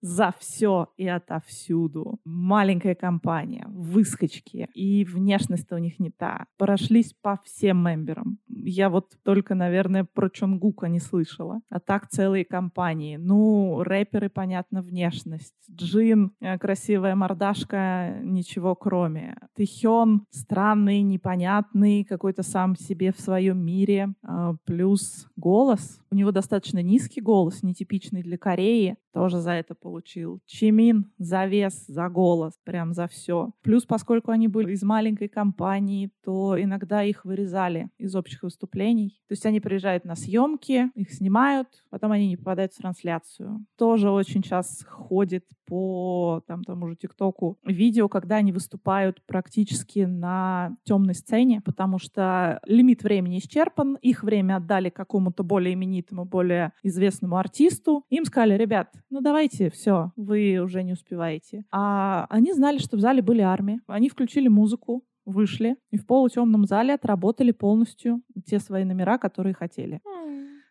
за 0.00 0.34
все 0.38 0.88
и 0.98 1.08
отовсюду. 1.08 2.20
Маленькая 2.24 2.94
компания, 2.94 3.64
выскочки, 3.68 4.68
и 4.74 5.04
внешность 5.04 5.72
у 5.72 5.78
них 5.78 5.98
не 5.98 6.10
та. 6.10 6.46
Прошлись 6.58 7.14
по 7.22 7.40
всем 7.44 7.82
мемберам. 7.82 8.38
Я 8.48 8.90
вот 8.90 9.14
только, 9.22 9.54
наверное, 9.54 10.04
про 10.04 10.28
Чонгука 10.28 10.88
не 10.88 11.00
слышала. 11.00 11.60
А 11.70 11.80
так 11.80 12.08
целые 12.08 12.44
компании. 12.44 13.16
Ну, 13.16 13.82
рэперы, 13.82 14.28
понятно, 14.28 14.82
внешность. 14.82 15.54
Джин, 15.70 16.32
э, 16.40 16.58
красивая 16.58 17.14
мордашка, 17.14 18.18
ничего 18.22 18.74
кроме. 18.74 19.38
Тэхён, 19.54 20.26
странный, 20.30 21.00
непонятный, 21.00 22.04
какой-то 22.04 22.42
сам 22.42 22.73
себе 22.76 23.12
в 23.12 23.20
своем 23.20 23.58
мире. 23.58 24.14
А, 24.22 24.54
плюс 24.64 25.26
голос. 25.36 26.00
У 26.10 26.14
него 26.14 26.32
достаточно 26.32 26.82
низкий 26.82 27.20
голос, 27.20 27.62
нетипичный 27.62 28.22
для 28.22 28.38
Кореи. 28.38 28.96
Тоже 29.14 29.38
за 29.38 29.52
это 29.52 29.76
получил. 29.76 30.40
Чимин 30.44 31.12
за 31.18 31.46
вес, 31.46 31.86
за 31.86 32.08
голос, 32.08 32.58
прям 32.64 32.92
за 32.92 33.06
все. 33.06 33.52
Плюс, 33.62 33.86
поскольку 33.86 34.32
они 34.32 34.48
были 34.48 34.72
из 34.72 34.82
маленькой 34.82 35.28
компании, 35.28 36.10
то 36.24 36.60
иногда 36.60 37.04
их 37.04 37.24
вырезали 37.24 37.90
из 37.96 38.16
общих 38.16 38.42
выступлений. 38.42 39.22
То 39.28 39.32
есть 39.32 39.46
они 39.46 39.60
приезжают 39.60 40.04
на 40.04 40.16
съемки, 40.16 40.90
их 40.96 41.12
снимают, 41.12 41.68
потом 41.90 42.10
они 42.10 42.28
не 42.28 42.36
попадают 42.36 42.72
в 42.72 42.78
трансляцию. 42.78 43.64
Тоже 43.78 44.10
очень 44.10 44.42
сейчас 44.42 44.84
ходит 44.84 45.44
по 45.66 46.42
там, 46.46 46.64
тому 46.64 46.88
же 46.88 46.96
ТикТоку 46.96 47.58
видео, 47.64 48.08
когда 48.08 48.36
они 48.36 48.52
выступают 48.52 49.22
практически 49.26 50.00
на 50.00 50.76
темной 50.84 51.14
сцене, 51.14 51.62
потому 51.64 51.98
что 51.98 52.60
лимит 52.66 53.02
времени 53.02 53.38
исчерпан, 53.38 53.96
их 54.02 54.24
время 54.24 54.56
отдали 54.56 54.90
какому-то 54.90 55.42
более 55.42 55.74
именитому, 55.74 56.24
более 56.24 56.72
известному 56.82 57.36
артисту. 57.36 58.04
Им 58.10 58.24
сказали, 58.24 58.56
ребят, 58.56 58.92
ну 59.10 59.20
давайте, 59.20 59.70
все, 59.70 60.12
вы 60.16 60.58
уже 60.58 60.82
не 60.82 60.92
успеваете. 60.92 61.64
А 61.70 62.26
они 62.30 62.52
знали, 62.52 62.78
что 62.78 62.96
в 62.96 63.00
зале 63.00 63.22
были 63.22 63.40
армии. 63.40 63.80
Они 63.86 64.08
включили 64.08 64.48
музыку, 64.48 65.04
вышли 65.24 65.76
и 65.90 65.96
в 65.96 66.06
полутемном 66.06 66.66
зале 66.66 66.94
отработали 66.94 67.50
полностью 67.50 68.22
те 68.46 68.58
свои 68.58 68.84
номера, 68.84 69.18
которые 69.18 69.54
хотели 69.54 70.00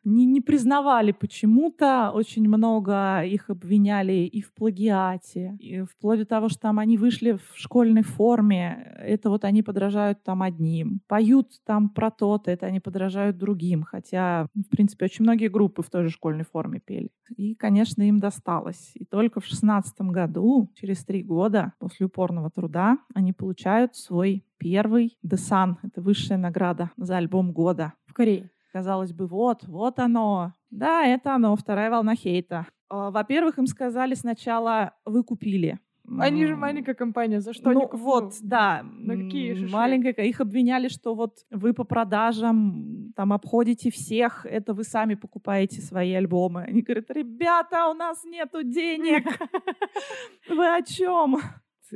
не, 0.03 0.25
не 0.25 0.41
признавали 0.41 1.11
почему-то. 1.11 2.11
Очень 2.13 2.47
много 2.47 3.21
их 3.23 3.49
обвиняли 3.49 4.25
и 4.25 4.41
в 4.41 4.53
плагиате, 4.53 5.55
и 5.59 5.81
вплоть 5.81 6.19
до 6.19 6.25
того, 6.25 6.49
что 6.49 6.59
там 6.59 6.79
они 6.79 6.97
вышли 6.97 7.33
в 7.33 7.55
школьной 7.55 8.03
форме. 8.03 8.95
Это 8.99 9.29
вот 9.29 9.45
они 9.45 9.63
подражают 9.63 10.23
там 10.23 10.41
одним. 10.41 11.01
Поют 11.07 11.51
там 11.65 11.89
про 11.89 12.11
то-то, 12.11 12.51
это 12.51 12.65
они 12.65 12.79
подражают 12.79 13.37
другим. 13.37 13.83
Хотя, 13.83 14.47
в 14.55 14.69
принципе, 14.69 15.05
очень 15.05 15.23
многие 15.23 15.47
группы 15.47 15.81
в 15.81 15.89
той 15.89 16.03
же 16.03 16.09
школьной 16.09 16.45
форме 16.45 16.79
пели. 16.79 17.09
И, 17.35 17.55
конечно, 17.55 18.03
им 18.03 18.19
досталось. 18.19 18.91
И 18.95 19.05
только 19.05 19.39
в 19.39 19.45
шестнадцатом 19.45 20.11
году, 20.11 20.69
через 20.75 21.03
три 21.03 21.23
года 21.23 21.73
после 21.79 22.05
упорного 22.05 22.49
труда, 22.49 22.97
они 23.13 23.33
получают 23.33 23.95
свой 23.95 24.45
первый 24.57 25.17
Десан. 25.23 25.77
Это 25.83 26.01
высшая 26.01 26.37
награда 26.37 26.91
за 26.97 27.17
альбом 27.17 27.51
года. 27.51 27.93
В 28.05 28.13
Корее. 28.13 28.49
Казалось 28.73 29.13
бы, 29.13 29.27
вот, 29.27 29.63
вот 29.65 29.99
оно. 29.99 30.53
Да, 30.71 31.05
это 31.05 31.35
оно, 31.35 31.55
вторая 31.55 31.91
волна 31.91 32.15
хейта. 32.15 32.65
А, 32.89 33.11
во-первых, 33.11 33.59
им 33.59 33.67
сказали 33.67 34.15
сначала, 34.15 34.93
вы 35.05 35.23
купили. 35.23 35.79
Они 36.17 36.47
же 36.47 36.55
маленькая 36.55 36.95
компания, 36.95 37.39
за 37.39 37.53
что 37.53 37.71
ну, 37.71 37.81
они 37.81 38.01
вот, 38.01 38.33
да. 38.41 38.83
На 38.83 39.15
какие 39.15 39.53
шиши? 39.53 39.71
Маленькая, 39.71 40.25
их 40.25 40.41
обвиняли, 40.41 40.87
что 40.87 41.13
вот 41.13 41.37
вы 41.51 41.73
по 41.73 41.83
продажам 41.83 43.13
там 43.15 43.31
обходите 43.31 43.91
всех, 43.91 44.45
это 44.45 44.73
вы 44.73 44.83
сами 44.83 45.13
покупаете 45.13 45.79
свои 45.79 46.11
альбомы. 46.13 46.63
Они 46.63 46.81
говорят, 46.81 47.11
ребята, 47.11 47.87
у 47.89 47.93
нас 47.93 48.23
нету 48.25 48.63
денег. 48.63 49.23
Вы 50.49 50.75
о 50.75 50.81
чем? 50.81 51.37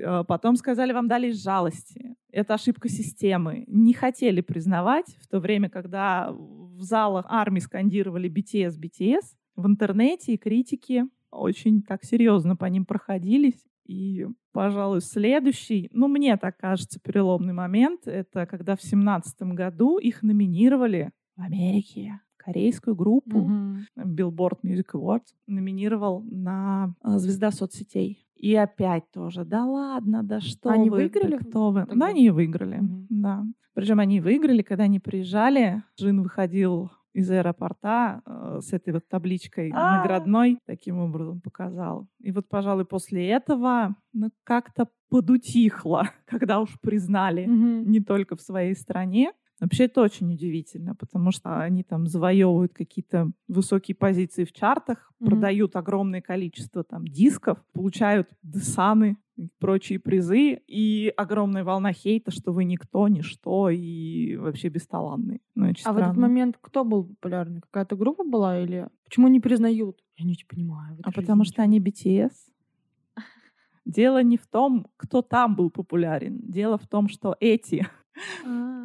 А, 0.04 0.24
потом 0.24 0.56
сказали, 0.56 0.94
вам 0.94 1.08
дали 1.08 1.30
из 1.30 1.44
жалости. 1.44 2.16
Это 2.38 2.54
ошибка 2.54 2.88
системы. 2.88 3.64
Не 3.66 3.94
хотели 3.94 4.42
признавать 4.42 5.08
в 5.20 5.28
то 5.28 5.40
время, 5.40 5.72
когда 5.72 6.32
в 6.32 6.84
залах 6.84 7.26
армии 7.28 7.60
скандировали 7.60 8.30
BTS, 8.30 8.80
BTS. 8.80 9.24
В 9.56 9.66
интернете 9.66 10.36
и 10.36 10.38
критики 10.38 11.06
очень 11.32 11.82
так 11.82 12.04
серьезно 12.04 12.56
по 12.56 12.66
ним 12.66 12.86
проходились. 12.86 13.66
И, 13.88 14.28
пожалуй, 14.52 15.02
следующий, 15.02 15.90
ну, 15.92 16.08
мне 16.08 16.38
так 16.38 16.58
кажется, 16.58 17.00
переломный 17.00 17.54
момент, 17.54 18.02
это 18.06 18.46
когда 18.46 18.76
в 18.76 18.84
семнадцатом 18.84 19.56
году 19.56 19.98
их 19.98 20.22
номинировали 20.22 21.10
в 21.38 21.42
Америке 21.42 22.22
корейскую 22.38 22.96
группу. 22.96 23.50
Mm-hmm. 23.50 24.16
Billboard 24.16 24.60
Music 24.64 24.92
Awards 24.94 25.26
номинировал 25.48 26.22
на 26.22 26.94
а, 27.02 27.18
«Звезда 27.18 27.50
соцсетей». 27.50 28.27
И 28.38 28.56
опять 28.56 29.10
тоже, 29.12 29.46
да 29.46 29.66
ладно, 29.66 30.24
да 30.24 30.40
что 30.40 30.70
они 30.70 30.90
вы, 30.90 30.98
выиграли? 30.98 31.32
Да 31.32 31.38
кто 31.38 31.72
вы? 31.72 31.88
Да, 31.94 32.08
они 32.08 32.30
выиграли, 32.30 32.80
mm-hmm. 32.80 33.06
да. 33.10 33.44
Причем 33.74 34.00
они 34.00 34.22
выиграли, 34.22 34.62
когда 34.62 34.86
они 34.86 35.00
приезжали, 35.00 35.84
Джин 36.00 36.22
выходил 36.22 36.92
из 37.14 37.32
аэропорта 37.32 38.22
э, 38.26 38.60
с 38.62 38.74
этой 38.74 38.94
вот 38.94 39.08
табличкой 39.08 39.72
А-а-а. 39.72 39.98
наградной, 39.98 40.60
таким 40.68 41.00
образом 41.00 41.42
показал. 41.42 42.08
И 42.20 42.32
вот, 42.32 42.48
пожалуй, 42.48 42.86
после 42.86 43.28
этого 43.28 43.96
ну, 44.14 44.30
как-то 44.44 44.88
подутихло, 45.10 46.10
когда 46.26 46.60
уж 46.60 46.80
признали 46.80 47.46
mm-hmm. 47.46 47.86
не 47.86 48.02
только 48.02 48.36
в 48.36 48.42
своей 48.42 48.76
стране. 48.76 49.32
Вообще 49.60 49.86
это 49.86 50.02
очень 50.02 50.32
удивительно, 50.32 50.94
потому 50.94 51.32
что 51.32 51.60
они 51.60 51.84
там 51.84 52.06
завоевывают 52.06 52.74
какие-то 52.74 53.32
высокие 53.48 53.96
позиции 53.96 54.46
в 54.46 54.54
чартах, 54.54 55.12
mm-hmm. 55.20 55.26
продают 55.26 55.76
огромное 55.76 56.22
количество 56.22 56.84
там 56.84 57.08
дисков, 57.08 57.58
получают 57.74 58.30
десаны 58.44 59.18
и 59.36 59.50
прочие 59.60 60.00
призы, 60.00 60.60
и 60.68 61.12
огромная 61.18 61.64
волна 61.64 61.92
хейта, 61.92 62.30
что 62.30 62.52
вы 62.52 62.66
никто, 62.66 63.08
ничто 63.08 63.70
и 63.72 64.36
вообще 64.36 64.70
бесталанный. 64.70 65.42
Ну, 65.56 65.72
а 65.86 65.94
в 65.94 65.98
этот 65.98 66.18
момент 66.18 66.58
кто 66.62 66.84
был 66.84 67.06
популярный? 67.06 67.62
Какая-то 67.62 67.96
группа 67.96 68.24
была 68.24 68.60
или 68.60 68.88
почему 69.06 69.28
не 69.28 69.40
признают? 69.40 70.00
Я 70.18 70.26
не 70.26 70.36
понимаю. 70.48 71.00
А 71.04 71.12
потому 71.12 71.46
что 71.46 71.64
они 71.64 71.80
BTS. 71.80 72.32
Дело 73.86 74.22
не 74.22 74.38
в 74.38 74.46
том, 74.46 74.88
кто 74.98 75.24
там 75.24 75.56
был 75.56 75.72
популярен. 75.72 76.40
Дело 76.44 76.78
в 76.78 76.88
том, 76.88 77.10
что 77.10 77.36
эти. 77.40 77.88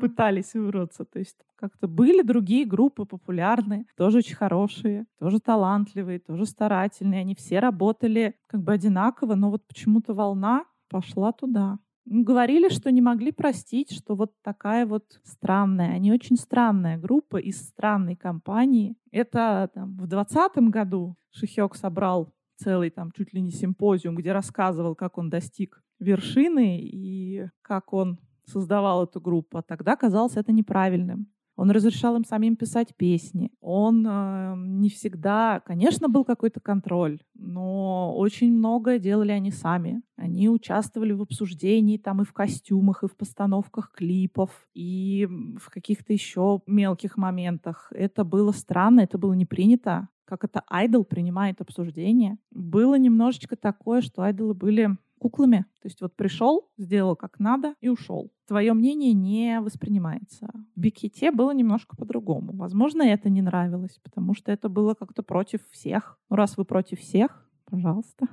Пытались 0.00 0.54
выбраться. 0.54 1.04
То 1.04 1.18
есть 1.18 1.38
как-то 1.56 1.86
были 1.86 2.22
другие 2.22 2.66
группы 2.66 3.04
популярные, 3.04 3.86
тоже 3.96 4.18
очень 4.18 4.36
хорошие, 4.36 5.06
тоже 5.18 5.40
талантливые, 5.40 6.18
тоже 6.18 6.46
старательные. 6.46 7.20
Они 7.20 7.34
все 7.34 7.60
работали 7.60 8.34
как 8.46 8.62
бы 8.62 8.72
одинаково, 8.72 9.34
но 9.34 9.50
вот 9.50 9.66
почему-то 9.66 10.14
волна 10.14 10.64
пошла 10.88 11.32
туда. 11.32 11.78
Говорили, 12.04 12.68
что 12.68 12.90
не 12.90 13.00
могли 13.00 13.30
простить, 13.30 13.92
что 13.92 14.16
вот 14.16 14.32
такая 14.42 14.86
вот 14.86 15.20
странная, 15.22 15.92
они 15.92 16.12
очень 16.12 16.36
странная 16.36 16.98
группа 16.98 17.36
из 17.36 17.62
странной 17.62 18.16
компании. 18.16 18.96
Это 19.12 19.70
там, 19.72 19.96
в 19.96 20.08
двадцатом 20.08 20.70
году 20.70 21.14
Шихёк 21.30 21.76
собрал 21.76 22.32
целый 22.56 22.90
там 22.90 23.12
чуть 23.12 23.32
ли 23.32 23.40
не 23.40 23.52
симпозиум, 23.52 24.16
где 24.16 24.32
рассказывал, 24.32 24.96
как 24.96 25.16
он 25.16 25.30
достиг 25.30 25.82
вершины 26.00 26.80
и 26.80 27.46
как 27.62 27.92
он 27.92 28.18
создавал 28.52 29.04
эту 29.04 29.20
группу. 29.20 29.58
А 29.58 29.62
тогда 29.62 29.96
казалось 29.96 30.36
это 30.36 30.52
неправильным. 30.52 31.28
Он 31.54 31.70
разрешал 31.70 32.16
им 32.16 32.24
самим 32.24 32.56
писать 32.56 32.96
песни. 32.96 33.50
Он 33.60 34.06
э, 34.06 34.54
не 34.56 34.88
всегда, 34.88 35.60
конечно, 35.60 36.08
был 36.08 36.24
какой-то 36.24 36.60
контроль, 36.60 37.20
но 37.34 38.16
очень 38.16 38.52
многое 38.52 38.98
делали 38.98 39.32
они 39.32 39.50
сами. 39.50 40.02
Они 40.16 40.48
участвовали 40.48 41.12
в 41.12 41.20
обсуждении 41.20 41.98
там 41.98 42.22
и 42.22 42.24
в 42.24 42.32
костюмах, 42.32 43.02
и 43.02 43.06
в 43.06 43.16
постановках 43.16 43.92
клипов, 43.92 44.50
и 44.72 45.28
в 45.58 45.68
каких-то 45.70 46.12
еще 46.12 46.62
мелких 46.66 47.18
моментах. 47.18 47.92
Это 47.94 48.24
было 48.24 48.52
странно, 48.52 49.00
это 49.00 49.18
было 49.18 49.34
не 49.34 49.46
принято 49.46 50.08
как 50.24 50.44
это 50.44 50.62
айдол 50.66 51.04
принимает 51.04 51.60
обсуждение. 51.60 52.38
Было 52.50 52.94
немножечко 52.98 53.54
такое, 53.54 54.00
что 54.00 54.22
айдолы 54.22 54.54
были 54.54 54.96
куклами. 55.22 55.64
То 55.80 55.86
есть 55.86 56.00
вот 56.00 56.16
пришел, 56.16 56.68
сделал 56.76 57.14
как 57.14 57.38
надо 57.38 57.76
и 57.80 57.88
ушел. 57.88 58.32
Твое 58.48 58.72
мнение 58.72 59.12
не 59.12 59.60
воспринимается. 59.60 60.50
В 60.74 60.80
Бикхите 60.80 61.30
было 61.30 61.52
немножко 61.52 61.96
по-другому. 61.96 62.52
Возможно, 62.54 63.02
это 63.02 63.30
не 63.30 63.40
нравилось, 63.40 64.00
потому 64.02 64.34
что 64.34 64.50
это 64.50 64.68
было 64.68 64.94
как-то 64.94 65.22
против 65.22 65.60
всех. 65.70 66.18
Ну, 66.28 66.36
раз 66.36 66.56
вы 66.56 66.64
против 66.64 66.98
всех, 66.98 67.48
пожалуйста. 67.66 68.26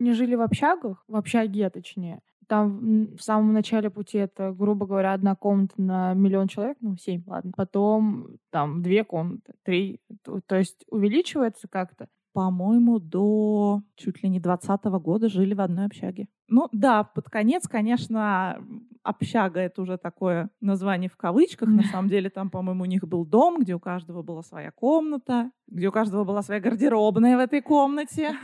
Не 0.00 0.12
жили 0.14 0.34
в 0.34 0.40
общагах, 0.40 1.04
в 1.06 1.14
общаге 1.14 1.70
точнее. 1.70 2.20
Там 2.48 3.14
в 3.16 3.22
самом 3.22 3.52
начале 3.52 3.88
пути 3.88 4.18
это, 4.18 4.52
грубо 4.52 4.84
говоря, 4.84 5.12
одна 5.12 5.36
комната 5.36 5.80
на 5.80 6.12
миллион 6.12 6.48
человек, 6.48 6.76
ну, 6.80 6.96
семь, 6.96 7.22
ладно. 7.26 7.52
Потом 7.56 8.36
там 8.50 8.82
две 8.82 9.04
комнаты, 9.04 9.52
три. 9.62 10.00
То, 10.24 10.40
то 10.44 10.56
есть 10.56 10.84
увеличивается 10.90 11.68
как-то. 11.68 12.08
По-моему, 12.32 12.98
до 12.98 13.82
чуть 13.94 14.22
ли 14.22 14.28
не 14.28 14.40
двадцатого 14.40 14.98
года 14.98 15.28
жили 15.28 15.54
в 15.54 15.60
одной 15.60 15.86
общаге. 15.86 16.28
Ну 16.48 16.68
да, 16.72 17.04
под 17.04 17.28
конец, 17.28 17.68
конечно, 17.68 18.58
общага— 19.02 19.60
это 19.62 19.82
уже 19.82 19.98
такое 19.98 20.50
название 20.60 21.10
в 21.10 21.16
кавычках. 21.16 21.68
На 21.68 21.82
самом 21.82 22.08
деле 22.08 22.30
там, 22.30 22.50
по-моему, 22.50 22.82
у 22.82 22.86
них 22.86 23.06
был 23.06 23.26
дом, 23.26 23.60
где 23.60 23.74
у 23.74 23.80
каждого 23.80 24.22
была 24.22 24.42
своя 24.42 24.70
комната, 24.70 25.50
где 25.66 25.88
у 25.88 25.92
каждого 25.92 26.24
была 26.24 26.42
своя 26.42 26.60
гардеробная 26.60 27.36
в 27.36 27.40
этой 27.40 27.60
комнате. 27.60 28.34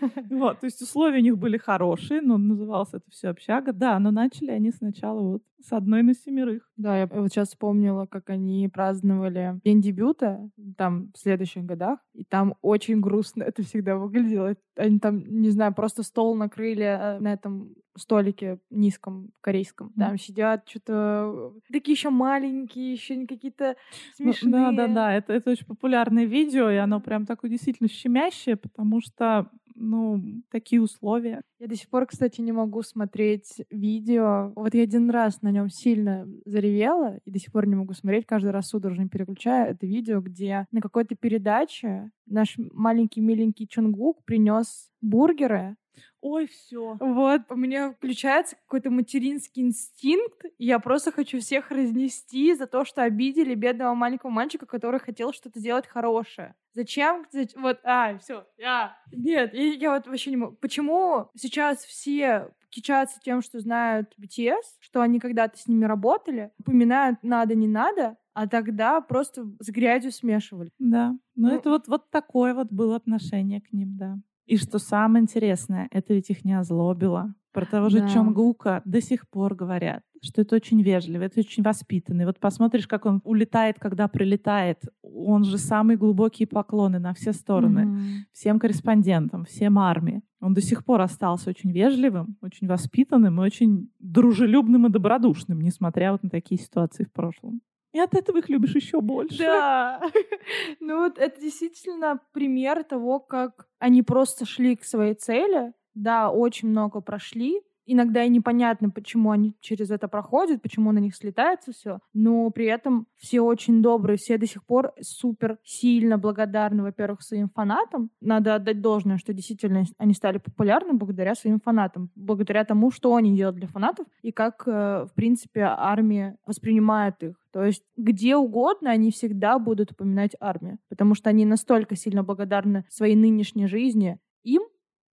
Вот, 0.30 0.60
то 0.60 0.66
есть 0.66 0.80
условия 0.82 1.18
у 1.18 1.22
них 1.22 1.38
были 1.38 1.56
хорошие, 1.56 2.20
но 2.20 2.38
называлось 2.38 2.92
это 2.92 3.10
все 3.10 3.28
общага. 3.28 3.72
Да, 3.72 3.98
но 3.98 4.10
начали 4.10 4.50
они 4.50 4.70
сначала 4.70 5.20
вот 5.20 5.42
с 5.64 5.72
одной 5.72 6.02
на 6.02 6.14
семерых. 6.14 6.70
Да, 6.76 6.98
я 6.98 7.06
вот 7.06 7.28
сейчас 7.28 7.48
вспомнила, 7.48 8.06
как 8.06 8.30
они 8.30 8.68
праздновали 8.68 9.60
день 9.64 9.80
дебюта 9.80 10.50
там 10.76 11.10
в 11.14 11.18
следующих 11.18 11.64
годах, 11.64 12.00
и 12.12 12.24
там 12.24 12.54
очень 12.60 13.00
грустно 13.00 13.42
это 13.44 13.62
всегда 13.62 13.96
выглядело. 13.96 14.56
Они 14.76 14.98
там, 14.98 15.24
не 15.40 15.50
знаю, 15.50 15.74
просто 15.74 16.02
стол 16.02 16.34
накрыли 16.34 16.84
э, 16.84 17.18
на 17.20 17.32
этом 17.32 17.74
столике 17.96 18.58
низком 18.70 19.30
корейском. 19.40 19.92
Там 19.96 20.14
mm. 20.14 20.18
сидят 20.18 20.68
что-то 20.68 21.52
такие 21.72 21.94
еще 21.94 22.10
маленькие, 22.10 22.92
еще 22.92 23.24
какие-то 23.26 23.76
смешные. 24.16 24.70
Ну, 24.70 24.76
да, 24.76 24.86
да, 24.86 24.94
да. 24.94 25.12
Это, 25.14 25.32
это 25.32 25.50
очень 25.50 25.66
популярное 25.66 26.24
видео, 26.24 26.70
и 26.70 26.76
оно 26.76 27.00
прям 27.00 27.24
такое 27.24 27.50
действительно 27.50 27.88
щемящее, 27.88 28.56
потому 28.56 29.00
что 29.00 29.48
ну, 29.74 30.22
такие 30.50 30.80
условия. 30.80 31.42
Я 31.58 31.66
до 31.66 31.76
сих 31.76 31.88
пор, 31.88 32.06
кстати, 32.06 32.40
не 32.40 32.52
могу 32.52 32.82
смотреть 32.82 33.62
видео. 33.70 34.52
Вот 34.54 34.74
я 34.74 34.82
один 34.82 35.10
раз 35.10 35.42
на 35.42 35.50
нем 35.50 35.68
сильно 35.68 36.26
заревела, 36.44 37.18
и 37.24 37.30
до 37.30 37.38
сих 37.38 37.52
пор 37.52 37.66
не 37.66 37.74
могу 37.74 37.92
смотреть, 37.94 38.26
каждый 38.26 38.50
раз 38.50 38.68
судорожно 38.68 39.08
переключаю. 39.08 39.70
Это 39.70 39.86
видео, 39.86 40.20
где 40.20 40.66
на 40.70 40.80
какой-то 40.80 41.14
передаче 41.14 42.10
наш 42.26 42.56
маленький 42.56 43.20
миленький 43.20 43.66
Чунгук 43.66 44.24
принес 44.24 44.90
бургеры, 45.00 45.76
Ой, 46.24 46.46
все. 46.46 46.96
Вот, 47.00 47.42
у 47.50 47.54
меня 47.54 47.92
включается 47.92 48.56
какой-то 48.56 48.90
материнский 48.90 49.60
инстинкт, 49.62 50.46
и 50.56 50.64
я 50.64 50.78
просто 50.78 51.12
хочу 51.12 51.38
всех 51.38 51.70
разнести 51.70 52.54
за 52.54 52.66
то, 52.66 52.86
что 52.86 53.02
обидели 53.02 53.54
бедного 53.54 53.94
маленького 53.94 54.30
мальчика, 54.30 54.64
который 54.64 55.00
хотел 55.00 55.34
что-то 55.34 55.60
сделать 55.60 55.86
хорошее. 55.86 56.54
Зачем? 56.72 57.26
Вот, 57.56 57.78
а, 57.84 58.16
все, 58.16 58.46
я. 58.56 58.96
Нет, 59.12 59.52
я, 59.52 59.64
я 59.74 59.90
вот 59.90 60.06
вообще 60.06 60.30
не 60.30 60.38
могу. 60.38 60.56
Почему 60.56 61.28
сейчас 61.36 61.84
все 61.84 62.48
кичатся 62.70 63.20
тем, 63.22 63.42
что 63.42 63.60
знают 63.60 64.14
BTS, 64.18 64.62
что 64.80 65.02
они 65.02 65.20
когда-то 65.20 65.58
с 65.58 65.68
ними 65.68 65.84
работали, 65.84 66.52
упоминают 66.58 67.18
надо, 67.22 67.54
не 67.54 67.68
надо, 67.68 68.16
а 68.32 68.48
тогда 68.48 69.02
просто 69.02 69.46
с 69.60 69.68
грязью 69.68 70.10
смешивали. 70.10 70.70
Да, 70.78 71.10
ну, 71.36 71.48
ну 71.48 71.54
это 71.54 71.68
вот, 71.68 71.86
вот 71.86 72.08
такое 72.08 72.54
вот 72.54 72.72
было 72.72 72.96
отношение 72.96 73.60
к 73.60 73.74
ним, 73.74 73.98
да. 73.98 74.16
И 74.46 74.56
что 74.56 74.78
самое 74.78 75.22
интересное, 75.22 75.88
это 75.90 76.14
ведь 76.14 76.30
их 76.30 76.44
не 76.44 76.58
озлобило. 76.58 77.34
Про 77.52 77.66
того 77.66 77.88
же 77.88 78.00
да. 78.00 78.08
Чонгука 78.08 78.82
до 78.84 79.00
сих 79.00 79.28
пор 79.28 79.54
говорят, 79.54 80.02
что 80.20 80.42
это 80.42 80.56
очень 80.56 80.82
вежливо, 80.82 81.22
это 81.22 81.38
очень 81.38 81.62
воспитанный. 81.62 82.26
Вот 82.26 82.40
посмотришь, 82.40 82.88
как 82.88 83.06
он 83.06 83.20
улетает, 83.24 83.78
когда 83.78 84.08
прилетает. 84.08 84.80
Он 85.02 85.44
же 85.44 85.56
самые 85.56 85.96
глубокие 85.96 86.48
поклоны 86.48 86.98
на 86.98 87.14
все 87.14 87.32
стороны. 87.32 87.80
Mm-hmm. 87.80 88.24
Всем 88.32 88.58
корреспондентам, 88.58 89.44
всем 89.44 89.78
армии. 89.78 90.22
Он 90.40 90.52
до 90.52 90.60
сих 90.60 90.84
пор 90.84 91.00
остался 91.00 91.50
очень 91.50 91.70
вежливым, 91.70 92.36
очень 92.42 92.66
воспитанным 92.66 93.40
и 93.40 93.44
очень 93.44 93.88
дружелюбным 94.00 94.86
и 94.86 94.90
добродушным, 94.90 95.60
несмотря 95.60 96.10
вот 96.10 96.24
на 96.24 96.30
такие 96.30 96.60
ситуации 96.60 97.04
в 97.04 97.12
прошлом. 97.12 97.60
И 97.94 98.00
от 98.00 98.14
этого 98.14 98.38
их 98.38 98.48
любишь 98.48 98.74
еще 98.74 99.00
больше. 99.00 99.38
Да. 99.38 100.02
Ну 100.80 100.98
вот 100.98 101.18
это 101.18 101.40
действительно 101.40 102.20
пример 102.32 102.82
того, 102.84 103.20
как 103.20 103.68
они 103.78 104.02
просто 104.02 104.44
шли 104.44 104.76
к 104.76 104.84
своей 104.84 105.14
цели. 105.14 105.72
Да, 105.94 106.30
очень 106.30 106.68
много 106.68 107.00
прошли, 107.00 107.62
Иногда 107.86 108.24
и 108.24 108.28
непонятно, 108.28 108.90
почему 108.90 109.30
они 109.30 109.54
через 109.60 109.90
это 109.90 110.08
проходят, 110.08 110.62
почему 110.62 110.92
на 110.92 110.98
них 110.98 111.14
слетается 111.14 111.72
все, 111.72 111.98
но 112.12 112.48
при 112.50 112.66
этом 112.66 113.06
все 113.16 113.40
очень 113.40 113.82
добрые, 113.82 114.16
все 114.16 114.38
до 114.38 114.46
сих 114.46 114.64
пор 114.64 114.92
супер 115.00 115.58
сильно 115.64 116.16
благодарны, 116.18 116.82
во-первых, 116.82 117.22
своим 117.22 117.48
фанатам. 117.48 118.10
Надо 118.20 118.54
отдать 118.54 118.80
должное, 118.80 119.18
что 119.18 119.32
действительно 119.32 119.84
они 119.98 120.14
стали 120.14 120.38
популярны 120.38 120.94
благодаря 120.94 121.34
своим 121.34 121.60
фанатам, 121.60 122.10
благодаря 122.14 122.64
тому, 122.64 122.90
что 122.90 123.14
они 123.14 123.36
делают 123.36 123.56
для 123.56 123.68
фанатов 123.68 124.06
и 124.22 124.32
как, 124.32 124.62
э, 124.66 125.06
в 125.10 125.14
принципе, 125.14 125.62
армия 125.62 126.36
воспринимает 126.46 127.22
их. 127.22 127.36
То 127.52 127.64
есть 127.64 127.84
где 127.96 128.36
угодно 128.36 128.90
они 128.90 129.10
всегда 129.10 129.58
будут 129.58 129.92
упоминать 129.92 130.32
армию, 130.40 130.78
потому 130.88 131.14
что 131.14 131.30
они 131.30 131.44
настолько 131.44 131.96
сильно 131.96 132.22
благодарны 132.24 132.84
своей 132.88 133.14
нынешней 133.14 133.66
жизни 133.66 134.18
им, 134.42 134.62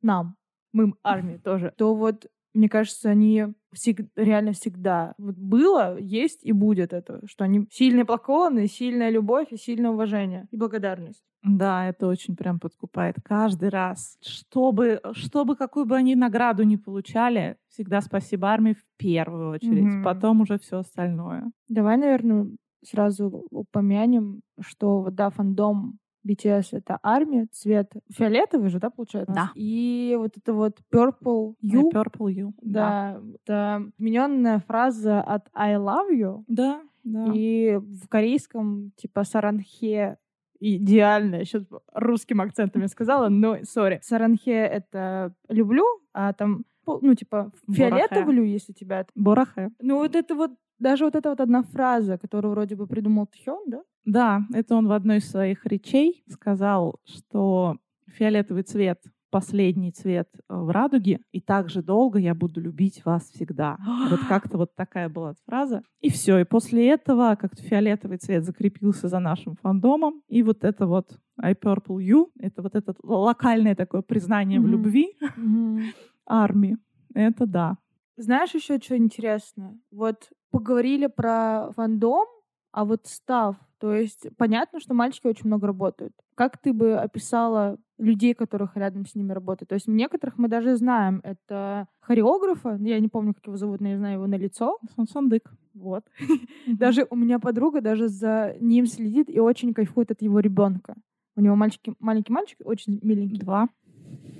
нам, 0.01 0.35
мы 0.73 0.93
армии 1.03 1.37
тоже, 1.37 1.73
то 1.77 1.93
вот 1.95 2.25
мне 2.53 2.69
кажется, 2.69 3.09
они 3.09 3.47
всег... 3.71 4.01
реально 4.15 4.53
всегда 4.53 5.13
вот 5.17 5.35
было, 5.35 5.97
есть 5.97 6.43
и 6.43 6.51
будет 6.51 6.93
это, 6.93 7.21
что 7.25 7.43
они 7.43 7.67
сильные 7.71 8.05
поклоны, 8.05 8.67
сильная 8.67 9.09
любовь 9.09 9.47
и 9.51 9.57
сильное 9.57 9.91
уважение 9.91 10.47
и 10.51 10.57
благодарность. 10.57 11.23
Да, 11.43 11.87
это 11.87 12.07
очень 12.07 12.35
прям 12.35 12.59
подкупает 12.59 13.15
каждый 13.23 13.69
раз. 13.69 14.17
Чтобы, 14.21 15.01
чтобы 15.13 15.55
какую 15.55 15.85
бы 15.85 15.95
они 15.95 16.15
награду 16.15 16.63
ни 16.63 16.75
получали, 16.75 17.57
всегда 17.69 18.01
спасибо 18.01 18.49
армии 18.49 18.73
в 18.73 18.83
первую 18.97 19.51
очередь, 19.51 19.85
mm-hmm. 19.85 20.03
потом 20.03 20.41
уже 20.41 20.59
все 20.59 20.79
остальное. 20.79 21.51
Давай, 21.67 21.97
наверное, 21.97 22.47
сразу 22.83 23.45
упомянем, 23.49 24.41
что 24.59 25.09
да, 25.11 25.29
фандом 25.29 25.97
BTS— 26.27 26.69
это 26.71 26.99
армия, 27.01 27.47
цвет 27.51 27.91
фиолетовый 28.09 28.69
же, 28.69 28.79
да, 28.79 28.89
получается? 28.89 29.33
Да. 29.33 29.51
И 29.55 30.15
вот 30.17 30.37
это 30.37 30.53
вот 30.53 30.79
Purple 30.93 31.55
You. 31.63 31.91
Purple 31.91 32.33
You. 32.33 32.53
Да, 32.61 33.19
да. 33.19 33.21
это 33.35 33.91
измененная 33.97 34.59
фраза 34.59 35.21
от 35.21 35.47
I 35.53 35.75
love 35.75 36.11
you. 36.11 36.43
Да. 36.47 36.81
Да. 37.03 37.31
И 37.33 37.77
в 37.77 38.07
корейском, 38.07 38.91
типа, 38.95 39.23
саранхе 39.23 40.17
идеально. 40.59 41.37
Я 41.37 41.45
сейчас 41.45 41.63
русским 41.93 42.41
акцентом 42.41 42.83
я 42.83 42.87
сказала, 42.87 43.29
но, 43.29 43.57
сори. 43.63 43.99
Саранхе— 44.03 44.51
это 44.51 45.33
люблю, 45.49 45.85
а 46.13 46.33
там, 46.33 46.65
ну, 46.85 47.15
типа, 47.15 47.51
фиолетовлю, 47.71 48.43
если 48.43 48.73
тебя... 48.73 49.05
Борахе. 49.15 49.71
Ну, 49.79 49.97
вот 49.97 50.15
это 50.15 50.35
вот, 50.35 50.51
даже 50.81 51.05
вот 51.05 51.15
эта 51.15 51.29
вот 51.29 51.39
одна 51.39 51.63
фраза, 51.63 52.17
которую 52.17 52.51
вроде 52.51 52.75
бы 52.75 52.87
придумал 52.87 53.27
Тхён, 53.27 53.63
да? 53.67 53.81
Да, 54.05 54.41
это 54.53 54.75
он 54.75 54.87
в 54.87 54.91
одной 54.91 55.17
из 55.17 55.29
своих 55.29 55.65
речей 55.65 56.23
сказал, 56.27 56.99
что 57.05 57.77
фиолетовый 58.07 58.63
цвет 58.63 58.99
последний 59.31 59.91
цвет 59.91 60.27
э, 60.35 60.39
в 60.55 60.69
радуге, 60.69 61.21
и 61.31 61.39
так 61.39 61.69
же 61.69 61.81
долго 61.81 62.19
я 62.19 62.35
буду 62.35 62.59
любить 62.61 63.03
вас 63.05 63.29
всегда. 63.29 63.77
вот 64.09 64.19
как-то 64.29 64.57
вот 64.57 64.75
такая 64.75 65.09
была 65.09 65.33
фраза. 65.45 65.83
И 66.01 66.09
все. 66.09 66.39
И 66.39 66.43
после 66.43 66.89
этого 66.89 67.35
как-то 67.35 67.63
фиолетовый 67.63 68.17
цвет 68.17 68.43
закрепился 68.43 69.07
за 69.07 69.19
нашим 69.19 69.55
фандомом. 69.55 70.21
И 70.27 70.43
вот 70.43 70.63
это 70.63 70.85
вот 70.85 71.17
I 71.37 71.53
Purple 71.53 71.99
You, 71.99 72.27
это 72.39 72.61
вот 72.61 72.75
это 72.75 72.93
локальное 73.01 73.75
такое 73.75 74.01
признание 74.01 74.59
mm-hmm. 74.59 74.63
в 74.63 74.67
любви 74.67 75.17
mm-hmm. 75.21 75.81
армии. 76.27 76.77
Это 77.13 77.45
да. 77.45 77.77
Знаешь 78.17 78.53
еще 78.53 78.77
что 78.77 78.97
интересно? 78.97 79.79
Вот 79.91 80.29
поговорили 80.51 81.07
про 81.07 81.71
фандом, 81.75 82.27
а 82.71 82.85
вот 82.85 83.07
став, 83.07 83.55
то 83.81 83.95
есть 83.95 84.27
понятно, 84.37 84.79
что 84.79 84.93
мальчики 84.93 85.25
очень 85.25 85.47
много 85.47 85.65
работают. 85.65 86.13
Как 86.35 86.59
ты 86.59 86.71
бы 86.71 86.97
описала 86.97 87.77
людей, 87.97 88.35
которых 88.35 88.77
рядом 88.77 89.07
с 89.07 89.15
ними 89.15 89.33
работают? 89.33 89.69
То 89.69 89.75
есть 89.75 89.87
некоторых 89.87 90.37
мы 90.37 90.47
даже 90.47 90.75
знаем. 90.75 91.19
Это 91.23 91.87
хореографа, 91.99 92.77
я 92.79 92.99
не 92.99 93.07
помню, 93.07 93.33
как 93.33 93.47
его 93.47 93.57
зовут, 93.57 93.81
но 93.81 93.89
я 93.89 93.97
знаю 93.97 94.15
его 94.15 94.27
на 94.27 94.35
лицо. 94.35 94.77
Сансандык. 94.95 95.51
Вот. 95.73 96.05
Даже 96.67 97.07
у 97.09 97.15
меня 97.15 97.39
подруга 97.39 97.81
даже 97.81 98.07
за 98.09 98.55
ним 98.59 98.85
следит 98.85 99.29
и 99.29 99.39
очень 99.39 99.73
кайфует 99.73 100.11
от 100.11 100.21
его 100.21 100.39
ребенка. 100.39 100.95
У 101.35 101.41
него 101.41 101.55
мальчики, 101.55 101.93
маленький 101.99 102.33
мальчик, 102.33 102.59
очень 102.63 102.99
миленький. 103.01 103.39
Два. 103.39 103.69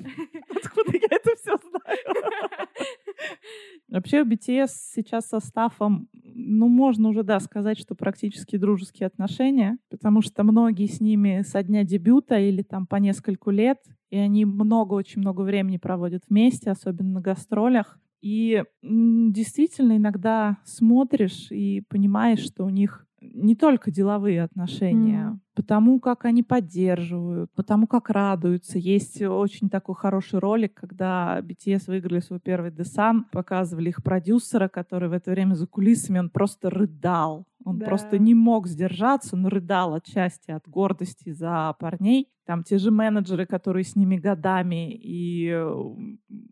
Откуда 0.56 0.92
я 0.92 1.11
это 1.24 1.36
все 1.42 1.58
знаю? 1.58 2.00
Вообще 3.90 4.24
BTS 4.24 4.70
сейчас 4.94 5.28
со 5.28 5.40
Стафом, 5.40 6.08
ну, 6.14 6.68
можно 6.68 7.10
уже, 7.10 7.24
да, 7.24 7.40
сказать, 7.40 7.78
что 7.78 7.94
практически 7.94 8.58
дружеские 8.58 9.08
отношения, 9.08 9.78
потому 9.90 10.22
что 10.22 10.44
многие 10.44 10.88
с 10.88 11.02
ними 11.02 11.44
со 11.46 11.62
дня 11.62 11.84
дебюта 11.84 12.40
или 12.40 12.62
там 12.62 12.88
по 12.88 12.96
нескольку 12.96 13.52
лет, 13.52 13.80
и 14.10 14.18
они 14.18 14.46
много, 14.46 14.94
очень 14.94 15.22
много 15.22 15.42
времени 15.42 15.78
проводят 15.78 16.24
вместе, 16.30 16.72
особенно 16.72 17.16
на 17.16 17.22
гастролях. 17.22 18.00
И 18.22 18.64
действительно 18.82 19.98
иногда 19.98 20.58
смотришь 20.64 21.48
и 21.52 21.82
понимаешь, 21.90 22.40
что 22.40 22.66
у 22.66 22.70
них 22.70 23.06
не 23.22 23.56
только 23.56 23.92
деловые 23.92 24.44
отношения, 24.44 25.32
mm. 25.32 25.40
потому 25.56 26.00
как 26.00 26.26
они 26.26 26.44
поддерживают, 26.44 27.52
потому 27.54 27.88
как 27.88 28.10
радуются. 28.10 28.80
Есть 28.80 29.22
очень 29.22 29.70
такой 29.70 29.96
хороший 29.96 30.40
ролик, 30.40 30.74
когда 30.74 31.40
BTS 31.40 31.84
выиграли 31.88 32.20
свой 32.20 32.40
первый 32.40 32.72
десан, 32.72 33.26
показывали 33.32 33.90
их 33.90 34.04
продюсера, 34.04 34.68
который 34.68 35.10
в 35.10 35.14
это 35.14 35.32
время 35.32 35.54
за 35.54 35.68
кулисами, 35.68 36.20
он 36.20 36.30
просто 36.30 36.70
рыдал. 36.70 37.46
Он 37.66 37.78
да. 37.78 37.86
просто 37.86 38.18
не 38.18 38.34
мог 38.34 38.68
сдержаться, 38.68 39.36
он 39.36 39.46
рыдал 39.48 39.94
отчасти 39.94 40.52
от 40.52 40.68
гордости 40.68 41.32
за 41.32 41.76
парней. 41.80 42.28
Там 42.46 42.64
те 42.64 42.78
же 42.78 42.92
менеджеры, 42.92 43.46
которые 43.46 43.84
с 43.84 43.96
ними 43.96 44.18
годами, 44.18 44.94
и 44.94 45.48
э, 45.48 45.74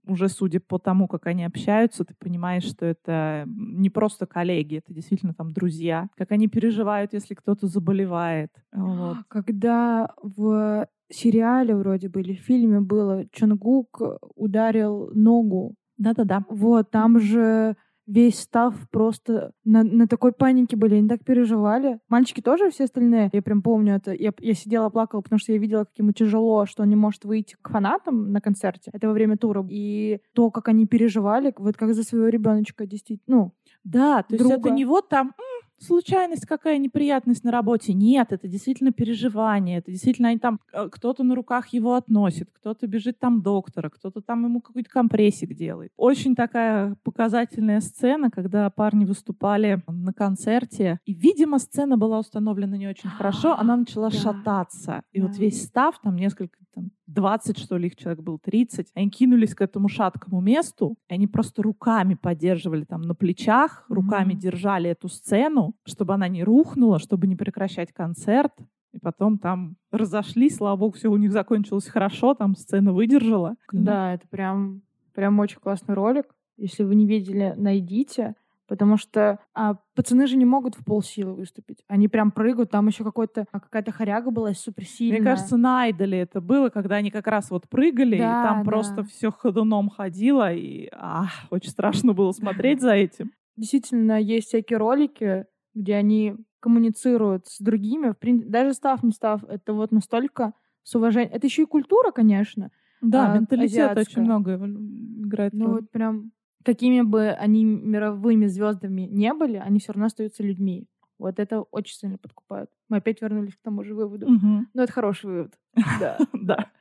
уже 0.06 0.30
судя 0.30 0.60
по 0.60 0.78
тому, 0.78 1.08
как 1.08 1.26
они 1.26 1.44
общаются, 1.44 2.06
ты 2.06 2.14
понимаешь, 2.18 2.64
что 2.64 2.86
это 2.86 3.46
не 3.48 3.90
просто 3.90 4.26
коллеги, 4.26 4.78
это 4.78 4.94
действительно 4.94 5.34
там 5.34 5.52
друзья. 5.52 6.10
Как 6.16 6.32
они 6.32 6.48
переживают, 6.48 7.14
если 7.14 7.34
кто-то 7.34 7.68
заболевает. 7.68 8.52
Вот. 8.72 9.18
Когда 9.28 10.14
в 10.22 10.88
сериале 11.12 11.76
вроде 11.76 12.08
бы 12.08 12.22
или 12.22 12.36
в 12.36 12.42
фильме 12.42 12.80
было, 12.80 13.26
Чонгук 13.32 14.02
ударил 14.36 15.12
ногу. 15.14 15.76
Да-да-да. 15.98 16.46
Вот, 16.50 16.92
там 16.92 17.20
же 17.20 17.76
весь 18.10 18.40
став 18.40 18.76
просто 18.90 19.54
на, 19.64 19.84
на 19.84 20.08
такой 20.08 20.32
панике 20.32 20.76
были, 20.76 20.96
они 20.96 21.08
так 21.08 21.24
переживали. 21.24 22.00
Мальчики 22.10 22.42
тоже, 22.42 22.72
все 22.72 22.86
остальные, 22.86 23.30
я 23.32 23.42
прям 23.42 23.62
помню 23.62 23.96
это, 23.96 24.12
я, 24.12 24.34
я 24.40 24.54
сидела, 24.56 24.90
плакала, 24.90 25.22
потому 25.22 25.40
что 25.40 25.52
я 25.52 25.60
видела, 25.60 25.86
как 25.86 25.98
ему 25.98 26.12
тяжело, 26.12 26.66
что 26.66 26.84
он 26.84 26.90
не 26.90 26.96
может 26.96 27.24
выйти 27.24 27.56
к 27.62 27.70
фанатам 27.70 28.32
на 28.32 28.42
концерте. 28.42 28.90
Это 28.94 29.08
во 29.08 29.14
время 29.14 29.38
тура. 29.38 29.66
И 29.70 30.20
то, 30.34 30.50
как 30.50 30.68
они 30.70 30.88
переживали, 30.88 31.54
вот 31.58 31.78
как 31.78 31.94
за 31.94 32.04
своего 32.04 32.28
ребеночка, 32.30 32.86
действительно, 32.86 33.38
ну, 33.38 33.54
да, 33.84 34.24
то 34.24 34.38
друга. 34.38 34.54
есть 34.56 34.66
это 34.66 34.70
не 34.72 34.86
вот 34.86 35.10
там 35.10 35.34
случайность 35.82 36.46
какая 36.46 36.78
неприятность 36.78 37.44
на 37.44 37.52
работе. 37.52 37.94
Нет, 37.94 38.32
это 38.32 38.48
действительно 38.48 38.92
переживание. 38.92 39.80
Это 39.80 39.92
действительно 39.92 40.30
они 40.30 40.40
там 40.40 40.60
э, 40.74 40.90
кто-то 40.90 41.24
на 41.24 41.36
руках 41.36 41.68
его 41.70 41.96
относит, 41.96 42.50
кто-то 42.52 42.88
бежит 42.88 43.20
там 43.20 43.42
доктора, 43.42 43.90
кто-то 43.90 44.22
там 44.22 44.46
ему 44.46 44.62
какой-то 44.62 44.90
компрессик 44.90 45.56
делает. 45.56 45.92
Очень 45.98 46.36
такая 46.36 46.96
показательная 47.04 47.82
сцена, 47.82 48.30
когда 48.30 48.70
парни 48.70 49.06
выступали 49.06 49.82
на 49.88 50.14
концерте. 50.14 51.00
И, 51.06 51.14
видимо, 51.14 51.60
сцена 51.60 51.98
была 51.98 52.20
установлена 52.20 52.78
не 52.78 52.88
очень 52.88 53.10
хорошо. 53.10 53.56
Она 53.58 53.76
начала 53.76 54.12
шататься. 54.12 55.04
И 55.12 55.22
вот 55.22 55.38
весь 55.38 55.64
став, 55.64 56.00
там 56.02 56.16
несколько 56.16 56.58
там, 56.80 56.92
20, 57.08 57.58
что 57.58 57.78
ли, 57.78 57.88
их 57.88 57.96
человек 57.96 58.22
был 58.22 58.40
30, 58.40 58.88
они 58.94 59.10
кинулись 59.10 59.54
к 59.54 59.62
этому 59.62 59.90
шаткому 59.90 60.42
месту, 60.42 60.96
и 61.10 61.14
они 61.14 61.28
просто 61.28 61.62
руками 61.62 62.16
поддерживали 62.16 62.86
там 62.86 63.02
на 63.02 63.16
плечах, 63.16 63.86
руками 63.90 64.34
mm-hmm. 64.34 64.40
держали 64.40 64.90
эту 64.90 65.10
сцену, 65.10 65.74
чтобы 65.86 66.14
она 66.14 66.28
не 66.28 66.44
рухнула, 66.44 67.00
чтобы 67.00 67.28
не 67.28 67.36
прекращать 67.36 67.92
концерт. 67.92 68.54
И 68.92 69.00
потом 69.00 69.38
там 69.38 69.76
разошлись, 69.92 70.56
слава 70.56 70.76
богу, 70.76 70.94
все 70.94 71.10
у 71.10 71.18
них 71.18 71.32
закончилось 71.32 71.88
хорошо, 71.88 72.34
там 72.34 72.56
сцена 72.56 72.92
выдержала. 72.92 73.56
Да, 73.72 74.14
это 74.14 74.28
прям, 74.28 74.82
прям 75.14 75.38
очень 75.40 75.60
классный 75.60 75.94
ролик. 75.94 76.26
Если 76.58 76.84
вы 76.84 76.96
не 76.96 77.06
видели, 77.06 77.54
найдите. 77.56 78.36
Потому 78.70 78.98
что 78.98 79.40
а, 79.56 79.78
пацаны 79.96 80.28
же 80.28 80.38
не 80.38 80.46
могут 80.46 80.76
в 80.76 80.86
полсилы 80.86 81.34
выступить. 81.34 81.84
Они 81.88 82.08
прям 82.08 82.30
прыгают. 82.30 82.70
Там 82.70 82.88
еще 82.88 83.04
какой-то, 83.04 83.46
а, 83.52 83.60
какая-то 83.60 83.92
хоряга 83.92 84.30
была 84.30 84.54
суперсильная. 84.54 85.20
Мне 85.20 85.28
кажется, 85.28 85.58
на 85.58 85.82
Айдоле 85.82 86.20
это 86.20 86.40
было, 86.40 86.70
когда 86.70 86.98
они 86.98 87.10
как 87.10 87.26
раз 87.26 87.50
вот 87.50 87.68
прыгали, 87.68 88.20
да, 88.20 88.42
и 88.42 88.44
там 88.48 88.60
да. 88.60 88.64
просто 88.64 89.04
все 89.04 89.32
ходуном 89.32 89.90
ходило. 89.90 90.54
И 90.54 90.88
а, 90.94 91.26
очень 91.50 91.72
страшно 91.72 92.14
было 92.14 92.32
смотреть 92.32 92.80
за 92.82 92.94
этим. 92.94 93.32
Действительно, 93.58 94.22
есть 94.22 94.50
всякие 94.50 94.78
ролики, 94.78 95.46
где 95.74 95.96
они 95.96 96.36
коммуницируют 96.60 97.48
с 97.48 97.60
другими. 97.60 98.12
В 98.12 98.20
принципе, 98.20 98.52
даже 98.52 98.74
став, 98.74 99.02
не 99.02 99.12
став, 99.12 99.44
это 99.46 99.74
вот 99.74 99.92
настолько 99.92 100.54
с 100.84 100.94
уважением. 100.94 101.34
Это 101.34 101.48
еще 101.48 101.64
и 101.64 101.66
культура, 101.66 102.12
конечно. 102.12 102.70
Да, 103.02 103.32
а, 103.32 103.36
менталитет 103.36 103.92
азиатская. 103.92 104.04
очень 104.04 104.22
много 104.22 104.56
играет 104.56 105.54
Ну 105.54 105.72
вот 105.72 105.90
прям 105.90 106.34
какими 106.64 107.02
бы 107.02 107.30
они 107.30 107.64
мировыми 107.64 108.48
звездами 108.48 109.02
не 109.02 109.34
были, 109.34 109.58
они 109.58 109.80
все 109.80 109.94
равно 109.94 110.08
остаются 110.08 110.44
людьми. 110.44 110.88
Вот 111.18 111.38
это 111.38 111.62
очень 111.62 111.96
сильно 111.96 112.18
подкупает. 112.18 112.70
Мы 112.88 112.98
опять 112.98 113.22
вернулись 113.22 113.56
к 113.56 113.62
тому 113.62 113.84
же 113.84 113.94
выводу. 113.94 114.26
Угу. 114.26 114.40
Ну, 114.42 114.66
Но 114.74 114.84
это 114.84 114.92
хороший 114.92 115.26
вывод. 115.26 115.54
Да. 116.00 116.18
Да. 116.34 116.72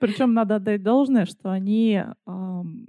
Причем 0.00 0.32
надо 0.32 0.56
отдать 0.56 0.82
должное, 0.82 1.26
что 1.26 1.50
они 1.52 2.02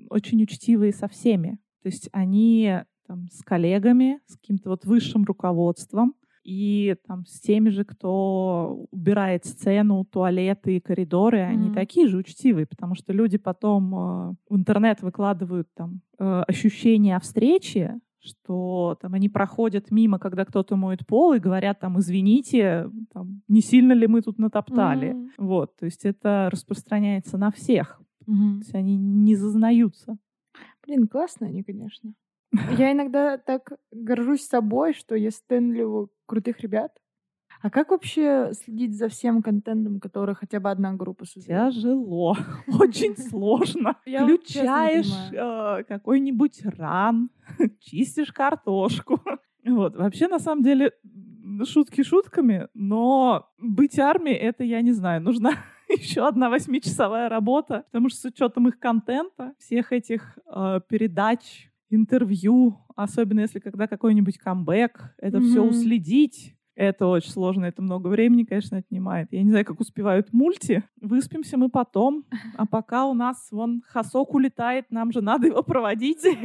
очень 0.10 0.42
учтивые 0.42 0.94
со 0.94 1.08
всеми. 1.08 1.60
То 1.84 1.90
есть 1.90 2.10
они 2.12 2.82
там, 3.08 3.28
с 3.30 3.44
коллегами, 3.44 4.20
с 4.26 4.38
каким-то 4.38 4.70
вот 4.70 4.86
высшим 4.86 5.26
руководством, 5.26 6.16
и 6.46 6.96
там 7.08 7.26
с 7.26 7.42
теми 7.42 7.70
же, 7.70 7.84
кто 7.84 8.86
убирает 8.92 9.46
сцену, 9.46 10.06
туалеты 10.06 10.78
и 10.78 10.80
коридоры, 10.80 11.40
mm-hmm. 11.40 11.50
они 11.50 11.74
такие 11.74 12.08
же 12.08 12.18
учтивые, 12.18 12.68
потому 12.68 12.94
что 12.94 13.14
люди 13.14 13.40
потом 13.40 13.96
э, 13.96 14.36
в 14.48 14.56
интернет 14.56 15.02
выкладывают 15.02 15.68
там 15.74 16.02
э, 16.20 16.44
ощущения 16.48 17.16
о 17.16 17.20
встрече, 17.20 18.00
что 18.20 18.96
там 19.02 19.16
они 19.16 19.28
проходят 19.28 19.90
мимо, 19.90 20.20
когда 20.20 20.46
кто-то 20.46 20.76
моет 20.76 21.08
пол, 21.08 21.34
и 21.34 21.40
говорят 21.40 21.80
там, 21.80 21.98
извините, 21.98 22.92
там, 23.12 23.42
не 23.48 23.62
сильно 23.62 23.94
ли 23.94 24.06
мы 24.06 24.22
тут 24.22 24.38
натоптали. 24.38 25.14
Mm-hmm. 25.14 25.30
Вот, 25.40 25.76
то 25.78 25.86
есть 25.86 26.06
это 26.06 26.50
распространяется 26.52 27.40
на 27.40 27.50
всех. 27.50 28.00
Mm-hmm. 28.28 28.54
То 28.54 28.60
есть 28.60 28.76
они 28.76 28.98
не 28.98 29.36
зазнаются. 29.36 30.18
Блин, 30.86 31.08
классно 31.08 31.48
они, 31.48 31.64
конечно. 31.64 32.14
Я 32.78 32.92
иногда 32.92 33.40
так 33.40 33.72
горжусь 33.92 34.46
собой, 34.46 34.94
что 34.94 35.16
я 35.16 35.32
стенливаю 35.32 36.10
крутых 36.26 36.60
ребят. 36.62 36.92
А 37.62 37.70
как 37.70 37.92
вообще 37.92 38.52
следить 38.54 38.98
за 38.98 39.08
всем 39.08 39.42
контентом, 39.42 40.00
который 40.00 40.36
хотя 40.36 40.60
бы 40.60 40.70
одна 40.70 40.94
группа 40.94 41.26
создает? 41.26 41.74
Тяжело, 41.74 42.36
очень 42.80 43.18
сложно. 43.18 43.96
Включаешь 44.04 45.12
э, 45.32 45.84
какой-нибудь 45.86 46.64
ран, 46.78 47.30
чистишь 47.80 48.32
картошку. 48.32 49.22
Вот. 49.66 49.96
Вообще, 49.96 50.28
на 50.28 50.40
самом 50.40 50.64
деле, 50.64 50.92
шутки 51.64 52.04
шутками, 52.04 52.68
но 52.74 53.50
быть 53.58 53.98
армией, 53.98 54.36
это, 54.36 54.64
я 54.64 54.82
не 54.82 54.92
знаю, 54.92 55.22
нужна 55.22 55.54
еще 55.90 56.28
одна 56.28 56.50
восьмичасовая 56.50 57.30
работа, 57.30 57.86
потому 57.92 58.10
что 58.10 58.20
с 58.20 58.26
учетом 58.26 58.68
их 58.68 58.80
контента, 58.80 59.54
всех 59.60 59.92
этих 59.92 60.38
э, 60.48 60.82
передач, 60.88 61.72
интервью, 61.90 62.80
особенно 62.96 63.42
если 63.42 63.60
когда 63.60 63.88
какой-нибудь 63.88 64.38
камбэк, 64.38 65.16
это 65.18 65.38
mm-hmm. 65.38 65.50
все 65.50 65.62
уследить, 65.62 66.56
это 66.76 67.08
очень 67.08 67.32
сложно, 67.32 67.66
это 67.66 67.82
много 67.82 68.10
времени, 68.10 68.44
конечно, 68.44 68.78
отнимает. 68.78 69.30
Я 69.32 69.44
не 69.44 69.50
знаю, 69.50 69.64
как 69.64 69.80
успевают 69.80 70.34
мульти. 70.34 70.84
Выспимся 71.00 71.58
мы 71.58 71.70
потом. 71.70 72.26
А 72.58 72.66
пока 72.66 73.06
у 73.06 73.14
нас 73.14 73.48
вон 73.52 73.82
Хасок 73.88 74.34
улетает, 74.34 74.92
нам 74.92 75.14
же 75.14 75.22
надо 75.22 75.48
его 75.48 75.64
проводить. 75.64 76.24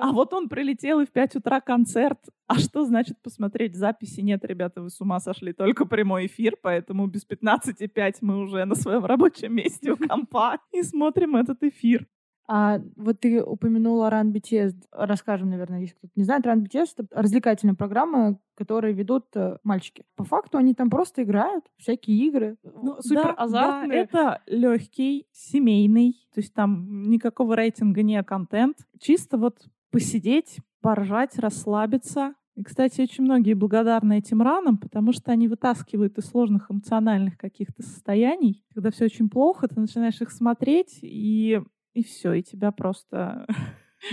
А 0.00 0.12
вот 0.12 0.32
он 0.32 0.48
прилетел 0.48 1.00
и 1.00 1.06
в 1.06 1.10
5 1.10 1.36
утра 1.36 1.60
концерт. 1.60 2.18
А 2.46 2.58
что 2.58 2.84
значит 2.84 3.20
посмотреть 3.22 3.76
записи? 3.76 4.20
Нет, 4.20 4.44
ребята, 4.44 4.80
вы 4.80 4.90
с 4.90 5.00
ума 5.00 5.20
сошли. 5.20 5.52
Только 5.52 5.84
прямой 5.84 6.26
эфир, 6.26 6.56
поэтому 6.60 7.06
без 7.06 7.26
15.5 7.26 8.14
мы 8.22 8.38
уже 8.38 8.64
на 8.64 8.74
своем 8.74 9.04
рабочем 9.04 9.54
месте 9.54 9.92
у 9.92 9.96
компа 9.96 10.58
и 10.72 10.82
смотрим 10.82 11.36
этот 11.36 11.62
эфир. 11.62 12.06
А 12.50 12.80
вот 12.96 13.20
ты 13.20 13.42
упомянула 13.42 14.08
Run 14.10 14.32
BTS. 14.32 14.74
Расскажем, 14.90 15.50
наверное, 15.50 15.80
если 15.80 15.94
кто-то 15.94 16.12
не 16.16 16.24
знает. 16.24 16.46
Run 16.46 16.64
BTS— 16.64 16.86
это 16.96 17.06
развлекательная 17.10 17.74
программа, 17.74 18.38
которые 18.56 18.94
ведут 18.94 19.26
э, 19.34 19.58
мальчики. 19.64 20.04
По 20.16 20.24
факту 20.24 20.56
они 20.56 20.72
там 20.72 20.88
просто 20.88 21.22
играют 21.22 21.66
всякие 21.76 22.16
игры, 22.26 22.56
ну, 22.62 22.96
супер 23.02 23.22
да, 23.24 23.32
азартные. 23.34 24.08
Да, 24.10 24.40
это 24.40 24.42
легкий, 24.46 25.26
семейный, 25.30 26.14
то 26.34 26.40
есть 26.40 26.54
там 26.54 27.10
никакого 27.10 27.54
рейтинга 27.54 28.02
не 28.02 28.22
контент. 28.22 28.78
Чисто 28.98 29.36
вот 29.36 29.58
посидеть, 29.90 30.58
поржать, 30.80 31.38
расслабиться. 31.38 32.34
И, 32.56 32.64
кстати, 32.64 33.02
очень 33.02 33.24
многие 33.24 33.54
благодарны 33.54 34.18
этим 34.18 34.40
ранам, 34.40 34.78
потому 34.78 35.12
что 35.12 35.30
они 35.32 35.48
вытаскивают 35.48 36.16
из 36.18 36.24
сложных 36.24 36.70
эмоциональных 36.70 37.36
каких-то 37.36 37.82
состояний. 37.82 38.64
Когда 38.74 38.90
все 38.90 39.04
очень 39.04 39.28
плохо, 39.28 39.68
ты 39.68 39.78
начинаешь 39.78 40.20
их 40.20 40.32
смотреть, 40.32 40.98
и 41.02 41.60
и 41.98 42.02
все, 42.04 42.32
и 42.32 42.42
тебя 42.42 42.70
просто 42.70 43.46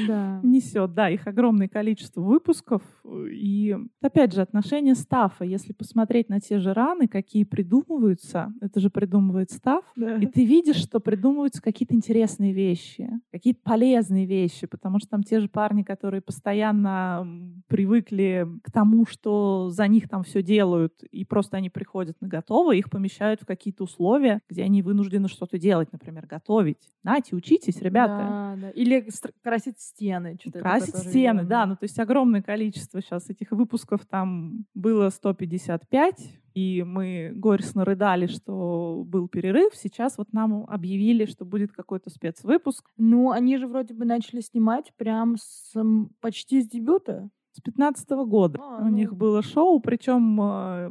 да. 0.07 0.39
несет. 0.43 0.93
Да, 0.93 1.09
их 1.09 1.27
огромное 1.27 1.67
количество 1.67 2.21
выпусков. 2.21 2.81
И 3.29 3.75
опять 4.01 4.33
же, 4.33 4.41
отношение 4.41 4.95
стафа. 4.95 5.43
Если 5.43 5.73
посмотреть 5.73 6.29
на 6.29 6.39
те 6.39 6.59
же 6.59 6.73
раны, 6.73 7.07
какие 7.07 7.43
придумываются, 7.43 8.53
это 8.61 8.79
же 8.79 8.89
придумывает 8.89 9.51
стаф, 9.51 9.83
да. 9.95 10.17
и 10.17 10.25
ты 10.25 10.45
видишь, 10.45 10.77
что 10.77 10.99
придумываются 10.99 11.61
какие-то 11.61 11.95
интересные 11.95 12.53
вещи, 12.53 13.09
какие-то 13.31 13.61
полезные 13.63 14.25
вещи, 14.25 14.67
потому 14.67 14.99
что 14.99 15.09
там 15.09 15.23
те 15.23 15.39
же 15.39 15.49
парни, 15.49 15.83
которые 15.83 16.21
постоянно 16.21 17.27
привыкли 17.67 18.47
к 18.63 18.71
тому, 18.71 19.05
что 19.05 19.69
за 19.69 19.88
них 19.88 20.09
там 20.09 20.23
все 20.23 20.41
делают, 20.41 21.03
и 21.03 21.25
просто 21.25 21.57
они 21.57 21.69
приходят 21.69 22.15
на 22.21 22.27
готово, 22.27 22.73
их 22.73 22.89
помещают 22.89 23.41
в 23.41 23.45
какие-то 23.45 23.83
условия, 23.83 24.41
где 24.49 24.63
они 24.63 24.81
вынуждены 24.81 25.27
что-то 25.27 25.57
делать, 25.57 25.91
например, 25.91 26.25
готовить. 26.25 26.89
Нате, 27.03 27.36
учитесь, 27.36 27.81
ребята. 27.81 28.17
Да, 28.17 28.55
да. 28.61 28.69
Или 28.71 29.07
красить 29.43 29.74
красить 30.61 30.95
стены. 30.95 30.99
Красить 30.99 31.09
стены, 31.09 31.43
да. 31.43 31.65
Ну, 31.65 31.76
то 31.76 31.84
есть 31.84 31.99
огромное 31.99 32.41
количество 32.41 33.01
сейчас 33.01 33.30
этих 33.30 33.51
выпусков 33.51 34.05
там 34.05 34.65
было 34.73 35.09
155, 35.09 36.15
и 36.53 36.84
мы 36.84 37.32
горестно 37.36 37.84
рыдали, 37.84 38.28
что 38.28 39.03
был 39.05 39.28
перерыв. 39.28 39.76
Сейчас 39.76 40.17
вот 40.17 40.32
нам 40.32 40.65
объявили, 40.67 41.26
что 41.26 41.45
будет 41.45 41.71
какой-то 41.71 42.09
спецвыпуск. 42.09 42.89
Ну, 42.97 43.32
они 43.32 43.57
же 43.57 43.67
вроде 43.67 43.93
бы 43.93 44.05
начали 44.05 44.41
снимать 44.41 44.93
прям 44.95 45.36
с, 45.38 45.73
почти 46.21 46.61
с 46.61 46.67
дебюта. 46.67 47.30
С 47.55 47.61
15 47.61 48.09
года 48.27 48.59
а, 48.61 48.81
у 48.81 48.85
ну... 48.85 48.89
них 48.89 49.15
было 49.15 49.41
шоу, 49.41 49.79
причем 49.79 50.41
э, 50.41 50.89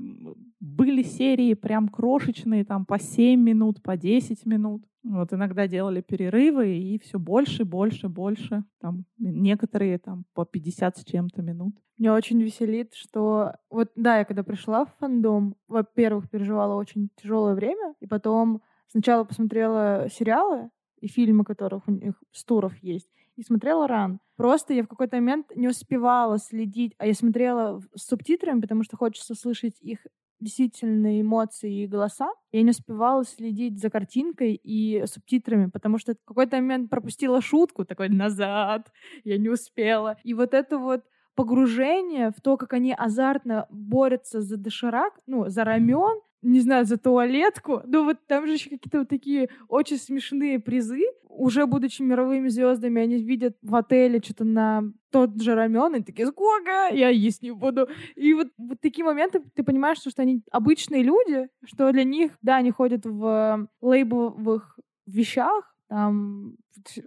были 0.60 1.02
серии 1.02 1.52
прям 1.52 1.90
крошечные, 1.90 2.64
там 2.64 2.86
по 2.86 2.98
7 2.98 3.38
минут, 3.38 3.82
по 3.82 3.98
10 3.98 4.46
минут. 4.46 4.82
Вот 5.02 5.34
иногда 5.34 5.68
делали 5.68 6.00
перерывы, 6.00 6.78
и 6.78 6.98
все 7.00 7.18
больше, 7.18 7.66
больше, 7.66 8.08
больше. 8.08 8.64
Там 8.80 9.04
некоторые 9.18 9.98
там 9.98 10.24
по 10.32 10.46
50 10.46 10.96
с 10.96 11.04
чем-то 11.04 11.42
минут. 11.42 11.74
Меня 11.98 12.14
очень 12.14 12.40
веселит, 12.40 12.94
что 12.94 13.56
вот 13.68 13.90
да, 13.94 14.20
я 14.20 14.24
когда 14.24 14.42
пришла 14.42 14.86
в 14.86 14.94
фандом, 14.98 15.56
во-первых, 15.68 16.30
переживала 16.30 16.76
очень 16.76 17.10
тяжелое 17.16 17.54
время, 17.54 17.94
и 18.00 18.06
потом 18.06 18.62
сначала 18.86 19.24
посмотрела 19.24 20.08
сериалы 20.10 20.70
и 21.00 21.08
фильмы, 21.08 21.44
которых 21.44 21.86
у 21.88 21.90
них 21.90 22.14
с 22.32 22.42
туров 22.42 22.74
есть, 22.78 23.10
и 23.36 23.42
смотрела 23.42 23.86
ран. 23.88 24.20
Просто 24.36 24.74
я 24.74 24.82
в 24.82 24.88
какой-то 24.88 25.16
момент 25.16 25.46
не 25.54 25.68
успевала 25.68 26.38
следить, 26.38 26.94
а 26.98 27.06
я 27.06 27.14
смотрела 27.14 27.80
с 27.94 28.06
субтитрами, 28.06 28.60
потому 28.60 28.82
что 28.82 28.96
хочется 28.96 29.34
слышать 29.34 29.80
их 29.80 30.00
действительно 30.40 31.20
эмоции 31.20 31.84
и 31.84 31.86
голоса. 31.86 32.30
Я 32.52 32.62
не 32.62 32.70
успевала 32.70 33.24
следить 33.24 33.80
за 33.80 33.90
картинкой 33.90 34.54
и 34.54 35.04
субтитрами, 35.06 35.70
потому 35.70 35.98
что 35.98 36.14
в 36.14 36.24
какой-то 36.24 36.56
момент 36.56 36.90
пропустила 36.90 37.40
шутку, 37.40 37.84
такой 37.84 38.08
назад, 38.08 38.92
я 39.24 39.38
не 39.38 39.48
успела. 39.48 40.16
И 40.22 40.34
вот 40.34 40.54
это 40.54 40.78
вот 40.78 41.02
погружение 41.34 42.30
в 42.30 42.40
то, 42.40 42.56
как 42.56 42.72
они 42.74 42.94
азартно 42.96 43.66
борются 43.70 44.40
за 44.40 44.56
доширак, 44.56 45.14
ну, 45.26 45.48
за 45.48 45.64
рамен, 45.64 46.20
не 46.44 46.60
знаю, 46.60 46.84
за 46.84 46.98
туалетку. 46.98 47.82
Ну 47.86 48.04
вот 48.04 48.18
там 48.26 48.46
же 48.46 48.52
еще 48.52 48.70
какие-то 48.70 49.00
вот 49.00 49.08
такие 49.08 49.48
очень 49.68 49.96
смешные 49.96 50.60
призы. 50.60 51.00
Уже 51.28 51.66
будучи 51.66 52.00
мировыми 52.00 52.48
звездами, 52.48 53.02
они 53.02 53.16
видят 53.16 53.56
в 53.60 53.74
отеле 53.74 54.20
что-то 54.22 54.44
на 54.44 54.84
тот 55.10 55.40
же 55.42 55.56
рамен, 55.56 55.96
и 55.96 56.02
такие, 56.02 56.28
сколько? 56.28 56.94
Я 56.94 57.08
есть 57.08 57.42
не 57.42 57.50
буду. 57.50 57.88
И 58.14 58.34
вот, 58.34 58.48
вот 58.56 58.80
такие 58.80 59.04
моменты, 59.04 59.42
ты 59.54 59.64
понимаешь, 59.64 59.98
что, 59.98 60.10
что 60.10 60.22
они 60.22 60.42
обычные 60.52 61.02
люди, 61.02 61.48
что 61.64 61.90
для 61.90 62.04
них, 62.04 62.32
да, 62.42 62.56
они 62.56 62.70
ходят 62.70 63.04
в 63.04 63.68
лейбловых 63.80 64.78
вещах, 65.06 65.74
там 65.88 66.56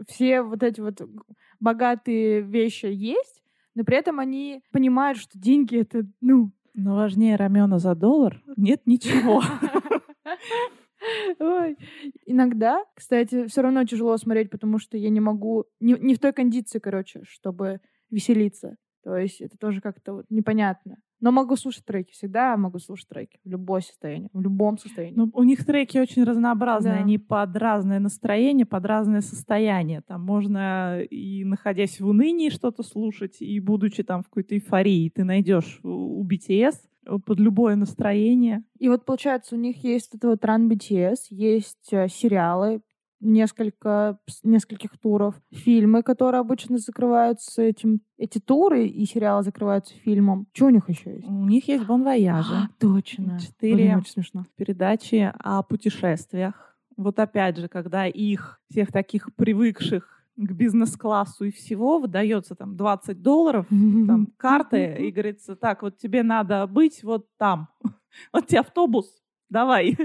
все 0.10 0.42
вот 0.42 0.62
эти 0.62 0.82
вот 0.82 1.02
богатые 1.60 2.42
вещи 2.42 2.88
есть, 2.88 3.42
но 3.76 3.84
при 3.84 3.98
этом 3.98 4.20
они 4.20 4.62
понимают, 4.72 5.20
что 5.20 5.38
деньги— 5.38 5.78
это, 5.80 6.06
ну, 6.20 6.52
но 6.78 6.96
важнее 6.96 7.36
рамена 7.36 7.80
за 7.80 7.96
доллар 7.96 8.42
нет 8.56 8.84
ничего. 8.86 9.42
Ой. 11.40 11.78
Иногда, 12.26 12.84
кстати, 12.96 13.48
все 13.48 13.62
равно 13.62 13.84
тяжело 13.84 14.16
смотреть, 14.18 14.52
потому 14.52 14.78
что 14.78 14.96
я 14.96 15.10
не 15.10 15.20
могу, 15.20 15.66
не, 15.80 15.94
не 15.94 16.16
в 16.16 16.20
той 16.20 16.34
кондиции, 16.34 16.80
короче, 16.80 17.24
чтобы 17.24 17.82
веселиться. 18.12 18.78
То 19.04 19.18
есть 19.18 19.42
это 19.42 19.58
тоже 19.58 19.82
как-то 19.82 20.14
вот 20.14 20.26
непонятно. 20.30 20.98
Но 21.20 21.32
могу 21.32 21.56
слушать 21.56 21.86
треки, 21.86 22.12
всегда 22.12 22.56
могу 22.58 22.80
слушать 22.80 23.08
треки 23.10 23.40
в 23.44 23.50
любом 23.50 23.82
состоянии, 23.82 24.30
в 24.34 24.42
любом 24.42 24.78
состоянии. 24.78 25.16
Ну, 25.16 25.30
у 25.34 25.44
них 25.44 25.66
треки 25.66 25.98
очень 25.98 26.24
разнообразные, 26.24 26.96
да. 26.96 27.00
они 27.00 27.18
под 27.18 27.56
разное 27.58 28.00
настроение, 28.00 28.66
под 28.66 28.86
разное 28.86 29.22
состояние. 29.22 30.02
Там 30.02 30.22
можно 30.22 31.02
и 31.02 31.44
находясь 31.44 32.00
в 32.00 32.08
унынии 32.08 32.50
что-то 32.50 32.84
слушать, 32.84 33.42
и 33.42 33.60
будучи 33.60 34.04
там 34.04 34.22
в 34.22 34.26
какой-то 34.26 34.56
эйфории, 34.56 35.10
ты 35.10 35.24
найдешь 35.24 35.80
у 35.84 36.24
BTS 36.26 36.76
под 37.26 37.40
любое 37.40 37.76
настроение. 37.76 38.64
И 38.80 38.90
вот 38.90 39.06
получается, 39.06 39.56
у 39.56 39.58
них 39.58 39.84
есть 39.84 40.14
это 40.14 40.28
вот 40.28 40.44
Run 40.44 40.70
BTS, 40.70 41.16
есть 41.30 41.88
э, 41.92 42.08
сериалы, 42.10 42.82
несколько, 43.20 44.20
нескольких 44.44 44.98
туров. 44.98 45.36
Фильмы, 45.52 46.04
которые 46.04 46.42
обычно 46.42 46.78
закрываются 46.78 47.62
этим. 47.62 48.02
Эти 48.18 48.40
туры 48.40 48.88
и 48.88 49.06
сериалы 49.06 49.44
закрываются 49.44 49.94
фильмом. 49.96 50.48
Что 50.54 50.66
у 50.66 50.70
них 50.70 50.90
еще 50.90 51.16
есть? 51.16 51.28
У 51.28 51.46
них 51.46 51.68
есть 51.68 51.86
Бон 51.86 52.04
Вояжи. 52.04 52.54
А, 52.54 52.70
точно. 52.80 53.40
Четыре 53.40 53.98
очень 53.98 54.12
смешно. 54.12 54.46
передачи 54.56 55.32
о 55.40 55.64
путешествиях. 55.64 56.78
Вот 56.96 57.20
опять 57.20 57.58
же, 57.58 57.68
когда 57.68 58.08
их, 58.08 58.60
всех 58.70 58.92
таких 58.92 59.30
привыкших 59.36 60.18
к 60.36 60.52
бизнес-классу 60.52 61.46
и 61.46 61.52
всего, 61.52 62.00
выдается 62.00 62.56
там 62.56 62.76
20 62.76 63.22
долларов, 63.22 63.68
там 63.70 64.28
карты, 64.38 64.96
и 65.00 65.12
говорится, 65.12 65.56
так, 65.56 65.82
вот 65.82 65.98
тебе 65.98 66.24
надо 66.24 66.66
быть 66.68 67.04
вот 67.04 67.28
там. 67.38 67.70
Вот 68.34 68.48
тебе 68.48 68.62
автобус, 68.62 69.06
давай, 69.48 69.96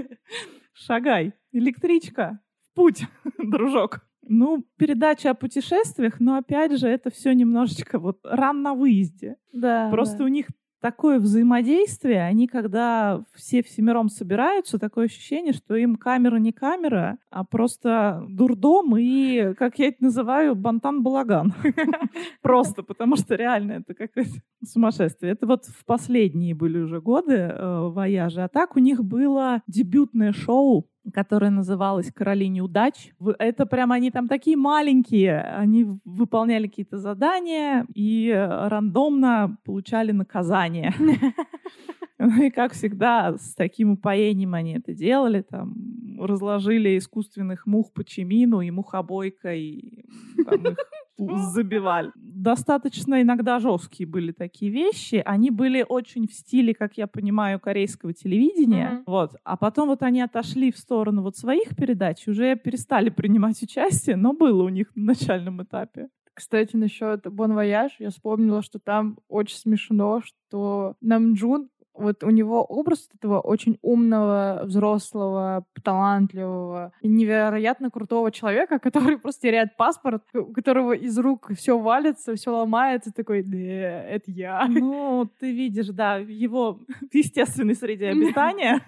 шагай. 0.73 1.33
Электричка, 1.51 2.39
путь, 2.73 3.05
дружок. 3.37 4.01
Ну, 4.25 4.63
передача 4.77 5.31
о 5.31 5.33
путешествиях, 5.33 6.19
но 6.19 6.37
опять 6.37 6.77
же, 6.77 6.87
это 6.87 7.09
все 7.09 7.33
немножечко 7.33 7.99
вот 7.99 8.19
ран 8.23 8.61
на 8.61 8.73
выезде. 8.73 9.35
Да. 9.51 9.89
Просто 9.91 10.19
да. 10.19 10.23
у 10.23 10.27
них 10.27 10.47
такое 10.83 11.17
взаимодействие, 11.17 12.21
они 12.23 12.45
когда 12.45 13.23
все 13.33 13.63
всемиром 13.63 14.09
собираются, 14.09 14.77
такое 14.77 15.05
ощущение, 15.05 15.53
что 15.53 15.77
им 15.77 15.95
камера 15.95 16.35
не 16.35 16.51
камера, 16.51 17.19
а 17.29 17.45
просто 17.45 18.25
дурдом 18.27 18.97
и, 18.97 19.53
как 19.53 19.79
я 19.79 19.87
это 19.87 20.03
называю, 20.03 20.55
бантан-балаган. 20.55 21.53
Просто, 22.41 22.83
потому 22.83 23.15
что 23.15 23.35
реально 23.35 23.83
это 23.83 23.93
какое-то 23.93 24.31
сумасшествие. 24.65 25.31
Это 25.31 25.47
вот 25.47 25.63
в 25.65 25.85
последние 25.85 26.53
были 26.53 26.79
уже 26.79 26.99
годы 26.99 27.35
э, 27.35 27.87
вояжи. 27.87 28.41
А 28.41 28.49
так 28.49 28.75
у 28.75 28.79
них 28.79 29.05
было 29.05 29.61
дебютное 29.67 30.33
шоу 30.33 30.89
которая 31.13 31.51
называлась 31.51 32.11
«Короли 32.11 32.47
неудач». 32.47 33.11
Это 33.39 33.65
прям 33.65 33.91
они 33.91 34.11
там 34.11 34.27
такие 34.27 34.57
маленькие, 34.57 35.41
они 35.41 35.87
выполняли 36.05 36.67
какие-то 36.67 36.97
задания 36.97 37.85
и 37.93 38.31
рандомно 38.31 39.57
получали 39.63 40.11
наказание. 40.11 40.93
Ну 42.19 42.43
и, 42.43 42.49
как 42.51 42.71
всегда, 42.71 43.35
с 43.37 43.53
таким 43.53 43.91
упоением 43.91 44.53
они 44.53 44.75
это 44.75 44.93
делали. 44.93 45.41
Там 45.41 45.73
разложили 46.19 46.97
искусственных 46.97 47.65
мух 47.65 47.93
по 47.93 48.03
чимину 48.03 48.61
и 48.61 48.71
мухобойкой 48.71 50.05
там, 50.45 50.75
их 51.17 51.37
забивали. 51.53 52.11
Достаточно 52.15 53.21
иногда 53.21 53.59
жесткие 53.59 54.07
были 54.07 54.31
такие 54.31 54.71
вещи. 54.71 55.21
Они 55.25 55.49
были 55.49 55.85
очень 55.87 56.27
в 56.27 56.33
стиле, 56.33 56.73
как 56.73 56.97
я 56.97 57.07
понимаю, 57.07 57.59
корейского 57.59 58.13
телевидения. 58.13 58.91
Mm-hmm. 58.91 59.03
Вот. 59.07 59.35
А 59.43 59.57
потом 59.57 59.89
вот 59.89 60.03
они 60.03 60.21
отошли 60.21 60.71
в 60.71 60.77
сторону 60.77 61.21
вот 61.21 61.37
своих 61.37 61.75
передач, 61.75 62.27
уже 62.27 62.55
перестали 62.55 63.09
принимать 63.09 63.61
участие, 63.61 64.15
но 64.15 64.33
было 64.33 64.63
у 64.63 64.69
них 64.69 64.87
на 64.95 65.13
начальном 65.13 65.61
этапе. 65.63 66.09
Кстати, 66.33 66.75
насчет 66.75 67.25
Bon 67.27 67.53
Voyage, 67.55 67.91
я 67.99 68.09
вспомнила, 68.09 68.63
что 68.63 68.79
там 68.79 69.19
очень 69.27 69.57
смешно, 69.57 70.21
что 70.23 70.95
Намджун 70.99 71.69
вот 71.93 72.23
у 72.23 72.29
него 72.29 72.63
образ 72.63 73.09
этого 73.13 73.39
очень 73.39 73.77
умного, 73.81 74.61
взрослого, 74.65 75.65
талантливого, 75.83 76.91
невероятно 77.01 77.89
крутого 77.89 78.31
человека, 78.31 78.79
который 78.83 79.17
просто 79.17 79.43
теряет 79.43 79.77
паспорт, 79.77 80.23
у 80.33 80.53
которого 80.53 80.93
из 80.93 81.17
рук 81.17 81.51
все 81.55 81.77
валится, 81.77 82.35
все 82.35 82.51
ломается, 82.51 83.11
такой, 83.13 83.43
да, 83.43 83.57
это 83.57 84.31
я. 84.31 84.67
Ну, 84.83 85.29
ты 85.39 85.53
видишь, 85.53 85.87
да, 85.87 86.17
его 86.17 86.79
в 87.11 87.13
естественной 87.15 87.75
среде 87.75 88.09
обитания 88.09 88.81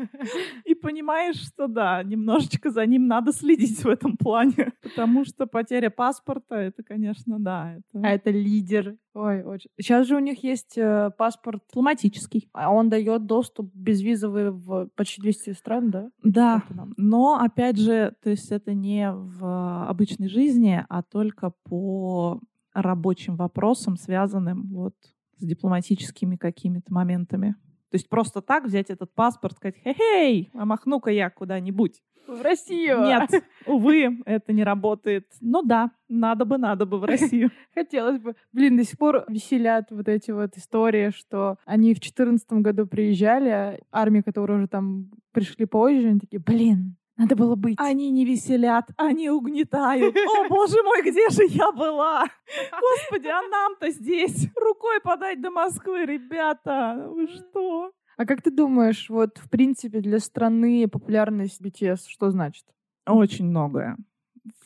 и 0.66 0.76
понимаешь, 0.76 1.38
что 1.38 1.68
да, 1.68 2.04
немножечко 2.04 2.70
за 2.70 2.86
ним 2.86 3.08
надо 3.08 3.32
следить 3.32 3.84
в 3.84 3.88
этом 3.88 4.18
плане, 4.18 4.74
потому 4.82 5.26
что 5.26 5.46
потеря 5.46 5.90
паспорта, 5.90 6.56
это, 6.56 6.84
конечно, 6.84 7.40
да. 7.40 7.76
Это... 7.76 8.08
А 8.08 8.10
это 8.10 8.30
лидер. 8.30 8.98
Ой, 9.16 9.44
очень. 9.44 9.70
Сейчас 9.80 10.08
же 10.08 10.18
у 10.18 10.20
них 10.20 10.44
есть 10.44 10.78
э, 10.78 11.10
паспорт 11.18 11.64
дипломатический, 11.70 12.50
а 12.52 12.70
он 12.70 12.90
дает 12.90 13.26
доступ 13.26 13.74
безвизовый 13.74 14.52
в 14.52 14.90
почти 14.96 15.22
200 15.22 15.54
стран, 15.54 15.90
да? 15.90 16.10
Да, 16.22 16.64
но 16.98 17.40
опять 17.40 17.78
же, 17.78 18.14
то 18.22 18.30
есть 18.30 18.52
это 18.52 18.74
не 18.74 19.10
в 19.10 19.88
обычной 19.88 20.28
жизни, 20.28 20.86
а 20.90 21.02
только 21.02 21.54
по 21.64 22.42
рабочим 22.74 23.38
вопросам, 23.38 23.96
связанным 23.96 24.68
вот 24.74 24.96
с 25.38 25.46
дипломатическими 25.46 26.36
какими-то 26.36 26.94
моментами. 26.94 27.56
То 27.96 27.98
есть 27.98 28.10
просто 28.10 28.42
так 28.42 28.66
взять 28.66 28.90
этот 28.90 29.16
паспорт, 29.16 29.56
сказать, 29.56 29.78
хей-хей, 29.82 30.52
а 30.54 30.66
махну-ка 30.66 31.12
я 31.12 31.30
куда-нибудь. 31.30 32.04
В 32.28 32.42
Россию. 32.42 33.04
Нет, 33.04 33.30
увы, 33.66 34.22
это 34.26 34.52
не 34.52 34.66
работает. 34.66 35.32
Ну 35.40 35.62
да, 35.62 35.92
надо 36.10 36.44
бы, 36.44 36.58
надо 36.58 36.86
бы 36.86 37.00
в 37.00 37.06
Россию. 37.06 37.52
Хотелось 37.74 38.20
бы. 38.20 38.36
Блин, 38.52 38.76
до 38.76 38.84
сих 38.84 38.98
пор 38.98 39.24
веселят 39.30 39.92
вот 39.92 40.10
эти 40.10 40.32
вот 40.32 40.58
истории, 40.58 41.12
что 41.12 41.56
они 41.64 41.94
в 41.94 42.02
четырнадцатом 42.02 42.62
году 42.64 42.86
приезжали, 42.86 43.80
армия, 43.94 44.24
которые 44.24 44.58
уже 44.58 44.68
там 44.68 45.10
пришли 45.32 45.66
позже, 45.66 46.10
они 46.10 46.20
такие, 46.20 46.42
блин, 46.42 46.98
надо 47.18 47.36
было 47.36 47.56
быть. 47.56 47.76
Они 47.80 48.12
не 48.12 48.26
веселят, 48.26 48.90
они 48.98 49.30
угнетают. 49.30 50.16
О, 50.38 50.50
боже 50.50 50.84
мой, 50.84 51.02
где 51.02 51.30
же 51.30 51.44
я 51.48 51.72
была? 51.72 52.26
Господи, 52.82 53.28
а 53.28 53.42
нам-то 53.42 53.90
здесь 53.92 54.50
рукой 54.56 55.00
подать 55.02 55.42
до 55.42 55.50
Москвы, 55.50 56.06
ребята. 56.06 57.08
Вы 57.10 57.28
что? 57.28 57.92
А 58.18 58.26
как 58.26 58.42
ты 58.42 58.52
думаешь, 58.52 59.10
вот 59.10 59.38
в 59.38 59.50
принципе 59.50 60.00
для 60.00 60.20
страны 60.20 60.88
популярность 60.88 61.62
BTS 61.62 62.08
что 62.08 62.32
значит? 62.32 62.66
Очень 63.06 63.46
многое. 63.46 63.98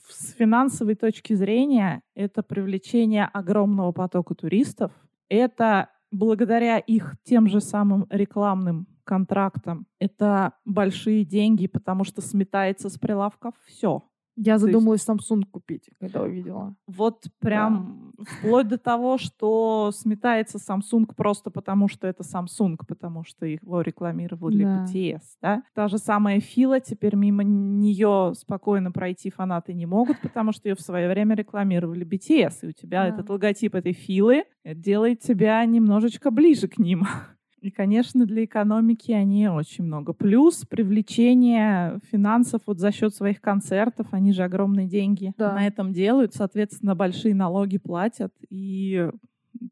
С 0.08 0.34
финансовой 0.34 0.96
точки 0.96 1.34
зрения 1.34 2.02
это 2.16 2.42
привлечение 2.42 3.26
огромного 3.26 3.92
потока 3.92 4.34
туристов. 4.34 4.92
Это 5.30 5.90
благодаря 6.12 6.80
их 6.80 7.16
тем 7.24 7.48
же 7.48 7.62
самым 7.62 8.08
рекламным 8.10 8.88
контрактам. 9.10 9.88
Это 9.98 10.54
большие 10.66 11.26
деньги, 11.26 11.66
потому 11.66 12.04
что 12.04 12.22
сметается 12.22 12.90
с 12.90 13.00
прилавков 13.00 13.56
все. 13.66 14.04
Я 14.36 14.58
задумалась 14.58 15.06
есть... 15.06 15.32
Samsung 15.32 15.44
купить, 15.52 15.90
когда 16.00 16.22
увидела. 16.22 16.76
Вот 16.88 17.26
прям 17.40 18.14
да. 18.18 18.24
вплоть 18.24 18.68
до 18.68 18.78
того, 18.78 19.18
что 19.18 19.92
сметается 19.92 20.60
Samsung 20.60 21.14
просто 21.14 21.50
потому, 21.50 21.90
что 21.90 22.08
это 22.08 22.24
Samsung, 22.24 22.78
потому 22.88 23.26
что 23.26 23.46
его 23.48 23.82
рекламировали 23.82 24.64
да. 24.64 24.86
BTS. 24.86 25.22
Да? 25.42 25.64
Та 25.74 25.88
же 25.88 25.98
самая 25.98 26.40
Фила, 26.40 26.80
теперь 26.80 27.16
мимо 27.16 27.44
нее 27.44 28.34
спокойно 28.38 28.92
пройти 28.92 29.30
фанаты 29.30 29.74
не 29.74 29.88
могут, 29.88 30.22
потому 30.22 30.54
что 30.54 30.70
ее 30.70 30.76
в 30.76 30.82
свое 30.82 31.10
время 31.10 31.36
рекламировали 31.36 32.06
BTS. 32.06 32.60
И 32.62 32.68
у 32.68 32.72
тебя 32.72 33.04
да. 33.04 33.10
этот 33.10 33.30
логотип 33.30 33.76
этой 33.76 33.94
Филы 33.94 34.46
делает 34.64 35.20
тебя 35.20 35.66
немножечко 35.66 36.32
ближе 36.32 36.68
к 36.68 36.78
ним. 36.78 37.06
И, 37.62 37.72
конечно, 37.72 38.26
для 38.26 38.46
экономики 38.46 39.12
они 39.12 39.50
очень 39.50 39.84
много. 39.84 40.14
Плюс 40.14 40.66
привлечение 40.66 42.00
финансов 42.10 42.62
вот 42.66 42.80
за 42.80 42.92
счет 42.92 43.14
своих 43.14 43.42
концертов, 43.42 44.08
они 44.12 44.32
же 44.32 44.44
огромные 44.44 44.88
деньги 44.88 45.34
да. 45.38 45.54
на 45.54 45.68
этом 45.68 45.92
делают, 45.92 46.34
соответственно, 46.34 46.96
большие 46.96 47.36
налоги 47.36 47.78
платят. 47.78 48.34
И 48.50 49.10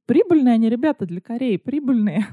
прибыльные 0.06 0.56
они, 0.56 0.70
ребята, 0.70 1.06
для 1.06 1.22
Кореи, 1.22 1.58
прибыльные. 1.58 2.26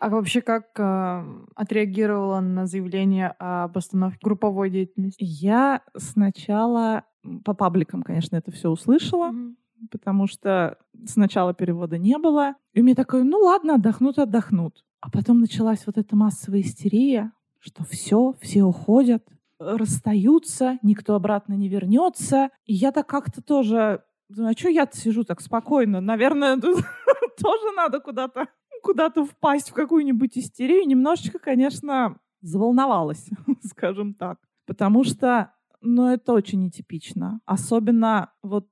А 0.00 0.10
вообще 0.10 0.40
как 0.40 0.68
э, 0.78 1.24
отреагировала 1.56 2.38
на 2.40 2.66
заявление 2.66 3.34
об 3.38 3.76
остановке 3.76 4.20
групповой 4.22 4.70
деятельности? 4.70 5.18
Я 5.20 5.82
сначала 5.96 7.04
по 7.44 7.52
пабликам, 7.52 8.04
конечно, 8.04 8.36
это 8.36 8.52
все 8.52 8.70
услышала. 8.70 9.32
Mm-hmm 9.32 9.54
потому 9.90 10.26
что 10.26 10.78
сначала 11.06 11.54
перевода 11.54 11.98
не 11.98 12.18
было. 12.18 12.54
И 12.72 12.82
меня 12.82 12.94
такое, 12.94 13.24
ну 13.24 13.38
ладно, 13.38 13.74
отдохнут, 13.74 14.18
отдохнут. 14.18 14.84
А 15.00 15.10
потом 15.10 15.40
началась 15.40 15.86
вот 15.86 15.96
эта 15.96 16.16
массовая 16.16 16.60
истерия, 16.60 17.32
что 17.60 17.84
все, 17.84 18.34
все 18.40 18.64
уходят, 18.64 19.24
расстаются, 19.58 20.78
никто 20.82 21.14
обратно 21.14 21.54
не 21.54 21.68
вернется. 21.68 22.50
И 22.64 22.74
я 22.74 22.92
так 22.92 23.06
как-то 23.06 23.42
тоже, 23.42 24.02
а 24.36 24.52
что 24.52 24.68
я 24.68 24.88
сижу 24.92 25.24
так 25.24 25.40
спокойно? 25.40 26.00
Наверное, 26.00 26.56
тоже 26.60 27.72
надо 27.76 28.00
куда-то 28.00 28.48
куда-то 28.82 29.24
впасть 29.24 29.70
в 29.70 29.74
какую-нибудь 29.74 30.38
истерию. 30.38 30.86
Немножечко, 30.86 31.38
конечно, 31.38 32.18
заволновалась, 32.40 33.28
скажем 33.64 34.14
так. 34.14 34.38
Потому 34.66 35.04
что, 35.04 35.52
ну, 35.80 36.08
это 36.08 36.32
очень 36.32 36.62
нетипично. 36.62 37.40
Особенно 37.44 38.32
вот 38.42 38.68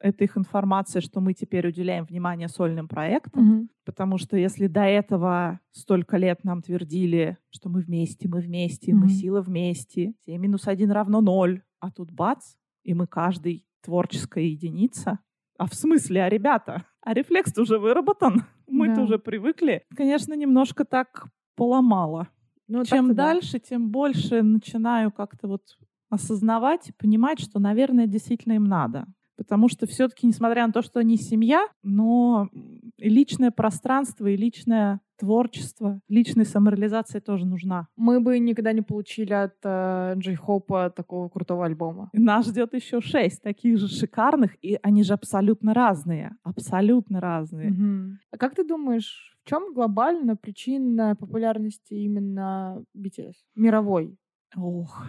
это 0.00 0.24
их 0.24 0.36
информация, 0.36 1.00
что 1.00 1.20
мы 1.20 1.34
теперь 1.34 1.68
уделяем 1.68 2.04
внимание 2.04 2.48
сольным 2.48 2.88
проектам, 2.88 3.62
mm-hmm. 3.62 3.68
потому 3.84 4.18
что 4.18 4.36
если 4.36 4.66
до 4.66 4.82
этого 4.82 5.60
столько 5.72 6.16
лет 6.16 6.42
нам 6.42 6.62
твердили, 6.62 7.36
что 7.50 7.68
мы 7.68 7.80
вместе, 7.82 8.28
мы 8.28 8.40
вместе, 8.40 8.92
mm-hmm. 8.92 8.96
мы 8.96 9.08
сила 9.08 9.42
вместе, 9.42 10.14
7 10.24 10.40
минус 10.40 10.66
1 10.66 10.90
равно 10.90 11.20
0, 11.20 11.62
а 11.80 11.90
тут 11.90 12.10
бац, 12.10 12.54
и 12.82 12.94
мы 12.94 13.06
каждый 13.06 13.66
творческая 13.82 14.44
единица. 14.44 15.18
А 15.58 15.66
в 15.66 15.74
смысле, 15.74 16.24
а 16.24 16.28
ребята? 16.28 16.86
А 17.02 17.12
рефлекс 17.12 17.56
уже 17.58 17.78
выработан, 17.78 18.44
мы-то 18.66 18.96
да. 18.96 19.02
уже 19.02 19.18
привыкли. 19.18 19.84
Конечно, 19.94 20.34
немножко 20.34 20.84
так 20.84 21.26
поломало. 21.56 22.28
Ну, 22.68 22.84
Чем 22.84 23.14
дальше, 23.14 23.54
да. 23.54 23.58
тем 23.58 23.90
больше 23.90 24.42
начинаю 24.42 25.10
как-то 25.10 25.48
вот 25.48 25.62
осознавать 26.08 26.88
и 26.88 26.92
понимать, 26.92 27.40
что, 27.40 27.58
наверное, 27.58 28.06
действительно 28.06 28.54
им 28.54 28.64
надо. 28.64 29.06
Потому 29.40 29.70
что 29.70 29.86
все-таки, 29.86 30.26
несмотря 30.26 30.66
на 30.66 30.72
то, 30.74 30.82
что 30.82 31.00
они 31.00 31.16
семья, 31.16 31.66
но 31.82 32.50
личное 32.98 33.50
пространство 33.50 34.26
и 34.26 34.36
личное 34.36 35.00
творчество, 35.18 36.02
личная 36.10 36.44
самореализация 36.44 37.22
тоже 37.22 37.46
нужна. 37.46 37.88
Мы 37.96 38.20
бы 38.20 38.38
никогда 38.38 38.74
не 38.74 38.82
получили 38.82 39.32
от 39.32 39.54
э, 39.64 40.12
Джей 40.18 40.34
Хопа 40.34 40.92
такого 40.94 41.30
крутого 41.30 41.64
альбома. 41.64 42.10
И 42.12 42.18
нас 42.18 42.48
ждет 42.48 42.74
еще 42.74 43.00
шесть 43.00 43.40
таких 43.40 43.78
же 43.78 43.88
шикарных, 43.88 44.62
и 44.62 44.78
они 44.82 45.04
же 45.04 45.14
абсолютно 45.14 45.72
разные. 45.72 46.36
Абсолютно 46.42 47.18
разные. 47.22 47.70
Угу. 47.70 48.18
А 48.32 48.36
как 48.36 48.54
ты 48.54 48.62
думаешь, 48.62 49.38
в 49.42 49.48
чем 49.48 49.72
глобально 49.72 50.36
причина 50.36 51.16
популярности 51.18 51.94
именно 51.94 52.84
BTS? 52.94 53.36
Мировой? 53.54 54.18
Ох, 54.54 55.02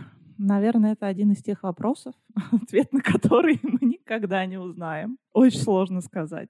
Наверное, 0.44 0.94
это 0.94 1.06
один 1.06 1.32
из 1.34 1.44
тех 1.44 1.62
вопросов, 1.62 2.16
ответ 2.52 2.92
на 2.92 3.02
который 3.02 3.60
мы 3.62 4.00
никогда 4.12 4.46
не 4.46 4.58
узнаем. 4.58 5.18
Очень 5.34 5.60
сложно 5.60 6.02
сказать. 6.02 6.50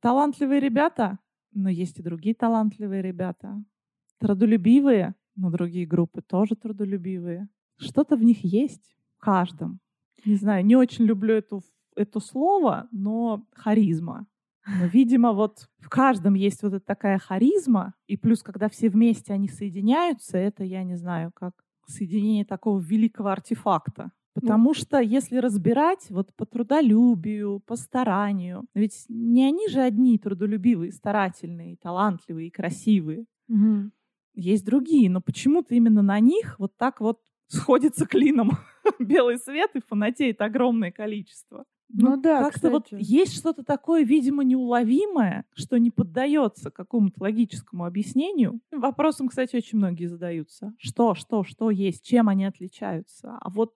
Талантливые 0.00 0.60
ребята, 0.60 1.18
но 1.52 1.68
есть 1.68 1.98
и 1.98 2.02
другие 2.02 2.34
талантливые 2.34 3.02
ребята. 3.02 3.62
Трудолюбивые, 4.18 5.14
но 5.34 5.50
другие 5.50 5.86
группы 5.86 6.22
тоже 6.22 6.54
трудолюбивые. 6.54 7.48
Что-то 7.76 8.16
в 8.16 8.22
них 8.22 8.44
есть, 8.44 8.94
в 9.16 9.18
каждом. 9.18 9.80
Не 10.24 10.36
знаю, 10.36 10.64
не 10.64 10.76
очень 10.76 11.04
люблю 11.04 11.34
эту, 11.34 11.62
это 11.96 12.20
слово, 12.20 12.86
но 12.92 13.44
харизма. 13.52 14.26
Но, 14.64 14.86
видимо, 14.86 15.32
вот 15.32 15.68
в 15.78 15.88
каждом 15.88 16.34
есть 16.34 16.62
вот 16.62 16.74
эта 16.74 16.86
такая 16.86 17.18
харизма, 17.18 17.94
и 18.06 18.16
плюс, 18.16 18.44
когда 18.44 18.68
все 18.68 18.88
вместе 18.88 19.32
они 19.32 19.48
соединяются, 19.48 20.38
это, 20.38 20.62
я 20.62 20.84
не 20.84 20.94
знаю, 20.94 21.32
как 21.34 21.64
соединение 21.88 22.44
такого 22.44 22.78
великого 22.78 23.30
артефакта. 23.30 24.12
Потому 24.34 24.68
ну. 24.68 24.74
что 24.74 24.98
если 24.98 25.36
разбирать 25.36 26.06
вот 26.10 26.34
по 26.34 26.46
трудолюбию, 26.46 27.60
по 27.66 27.76
старанию, 27.76 28.64
ведь 28.74 29.04
не 29.08 29.44
они 29.44 29.68
же 29.68 29.80
одни 29.80 30.18
трудолюбивые, 30.18 30.92
старательные, 30.92 31.76
талантливые 31.76 32.50
красивые. 32.50 33.26
Угу. 33.48 33.90
Есть 34.34 34.64
другие, 34.64 35.10
но 35.10 35.20
почему-то 35.20 35.74
именно 35.74 36.02
на 36.02 36.18
них 36.20 36.58
вот 36.58 36.76
так 36.78 37.00
вот 37.00 37.20
сходится 37.48 38.06
клином 38.06 38.52
белый 38.98 39.38
свет 39.38 39.70
и 39.74 39.80
фанатеет 39.80 40.40
огромное 40.40 40.90
количество. 40.90 41.64
Ну, 41.94 42.12
ну 42.12 42.22
да, 42.22 42.42
как-то 42.42 42.70
вот 42.70 42.86
есть 42.90 43.36
что-то 43.36 43.62
такое, 43.62 44.02
видимо, 44.02 44.44
неуловимое, 44.44 45.44
что 45.54 45.76
не 45.76 45.90
поддается 45.90 46.70
какому-то 46.70 47.22
логическому 47.22 47.84
объяснению. 47.84 48.60
Вопросом, 48.70 49.28
кстати, 49.28 49.56
очень 49.56 49.76
многие 49.76 50.06
задаются. 50.06 50.72
Что, 50.78 51.14
что, 51.14 51.44
что 51.44 51.70
есть, 51.70 52.02
чем 52.02 52.30
они 52.30 52.46
отличаются? 52.46 53.36
А 53.38 53.50
вот, 53.50 53.74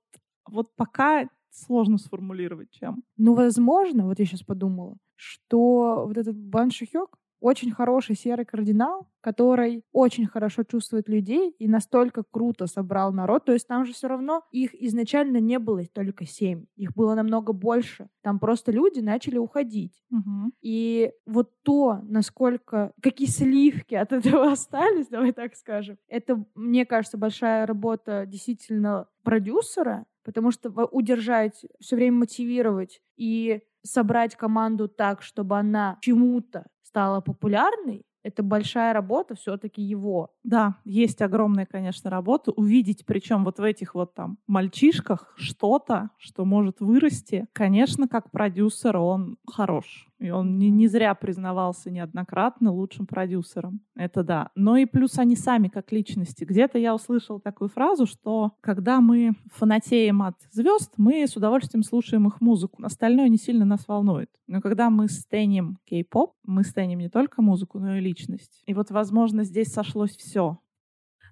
вот 0.49 0.74
пока 0.76 1.28
сложно 1.51 1.99
сформулировать, 1.99 2.70
чем. 2.70 3.03
Ну, 3.16 3.34
возможно, 3.34 4.07
вот 4.07 4.18
я 4.18 4.26
сейчас 4.26 4.42
подумала, 4.42 4.97
что 5.14 6.05
вот 6.07 6.16
этот 6.16 6.36
Бан 6.36 6.70
Шихёк, 6.70 7.18
очень 7.40 7.70
хороший 7.70 8.16
серый 8.16 8.44
кардинал, 8.44 9.09
который 9.20 9.84
очень 9.92 10.26
хорошо 10.26 10.62
чувствует 10.64 11.09
людей 11.09 11.51
и 11.59 11.68
настолько 11.68 12.22
круто 12.22 12.66
собрал 12.66 13.12
народ. 13.12 13.44
То 13.44 13.53
есть 13.53 13.68
там 13.68 13.84
же 13.84 13.92
все 13.92 14.09
равно 14.09 14.42
их 14.51 14.74
изначально 14.74 15.38
не 15.38 15.59
было 15.59 15.84
только 15.86 16.24
семь, 16.24 16.64
их 16.76 16.94
было 16.94 17.14
намного 17.14 17.53
больше. 17.53 18.09
Там 18.22 18.38
просто 18.38 18.72
люди 18.72 19.01
начали 19.01 19.38
уходить. 19.38 20.03
Угу. 20.11 20.53
И 20.62 21.12
вот 21.26 21.51
то, 21.62 22.01
насколько, 22.05 22.92
какие 23.03 23.28
сливки 23.28 23.94
от 23.94 24.12
этого 24.12 24.51
остались, 24.53 25.09
давай 25.09 25.32
так 25.32 25.55
скажем, 25.57 25.99
это, 26.09 26.44
мне 26.55 26.86
кажется, 26.86 27.18
большая 27.18 27.66
работа 27.66 28.24
действительно 28.26 29.09
продюсера, 29.22 30.07
потому 30.27 30.51
что 30.51 30.70
удержать, 30.91 31.64
все 31.81 31.95
время 31.95 32.18
мотивировать 32.18 33.01
и 33.16 33.61
собрать 33.83 34.35
команду 34.35 34.89
так, 34.89 35.22
чтобы 35.22 35.57
она 35.57 35.99
чему-то 36.03 36.66
стала 36.83 37.20
популярной, 37.20 38.05
это 38.24 38.43
большая 38.43 38.93
работа 38.93 39.37
все-таки 39.37 39.81
его. 39.81 40.31
Да, 40.43 40.79
есть 40.85 41.22
огромная, 41.22 41.64
конечно, 41.64 42.11
работа. 42.11 42.51
Увидеть, 42.51 43.07
причем 43.07 43.45
вот 43.45 43.61
в 43.61 43.62
этих 43.62 43.95
вот 43.95 44.14
там 44.14 44.39
мальчишках 44.49 45.33
что-то, 45.37 46.11
что 46.18 46.45
может 46.45 46.81
вырасти. 46.81 47.47
Конечно, 47.53 48.09
как 48.09 48.33
продюсер 48.33 48.97
он 48.97 49.39
хорош. 49.49 50.05
И 50.19 50.31
он 50.31 50.59
не, 50.59 50.71
не 50.71 50.89
зря 50.89 51.14
признавался 51.14 51.91
неоднократно 51.91 52.73
лучшим 52.73 53.07
продюсером. 53.07 53.81
Это 53.95 54.23
да. 54.23 54.51
Но 54.55 54.77
и 54.77 54.87
плюс 54.87 55.19
они 55.19 55.37
сами 55.37 55.69
как 55.69 55.93
личности. 55.93 56.45
Где-то 56.45 56.79
я 56.79 56.95
услышала 56.95 57.41
такую 57.41 57.69
фразу, 57.69 58.07
что 58.07 58.53
когда 58.61 59.01
мы 59.01 59.33
фанатеем 59.53 60.23
от 60.23 60.37
звезд, 60.51 60.95
мы 60.97 61.27
с 61.27 61.37
удовольствием 61.37 61.83
слушаем 61.83 62.27
их 62.27 62.41
музыку. 62.41 62.83
Остальное 62.83 63.29
не 63.29 63.37
сильно 63.37 63.64
нас 63.64 63.87
волнует. 63.87 64.31
Но 64.47 64.61
когда 64.61 64.91
мы 64.91 65.09
стеним 65.09 65.79
кей-поп, 65.85 66.33
мы 66.45 66.62
стеним 66.64 67.01
не 67.01 67.09
только 67.09 67.43
музыку, 67.43 67.79
но 67.79 67.97
и 67.97 68.01
личность. 68.01 68.62
И 68.67 68.75
вот, 68.75 68.91
возможно, 68.91 69.45
здесь 69.45 69.73
сошлось 69.73 70.17
все. 70.17 70.59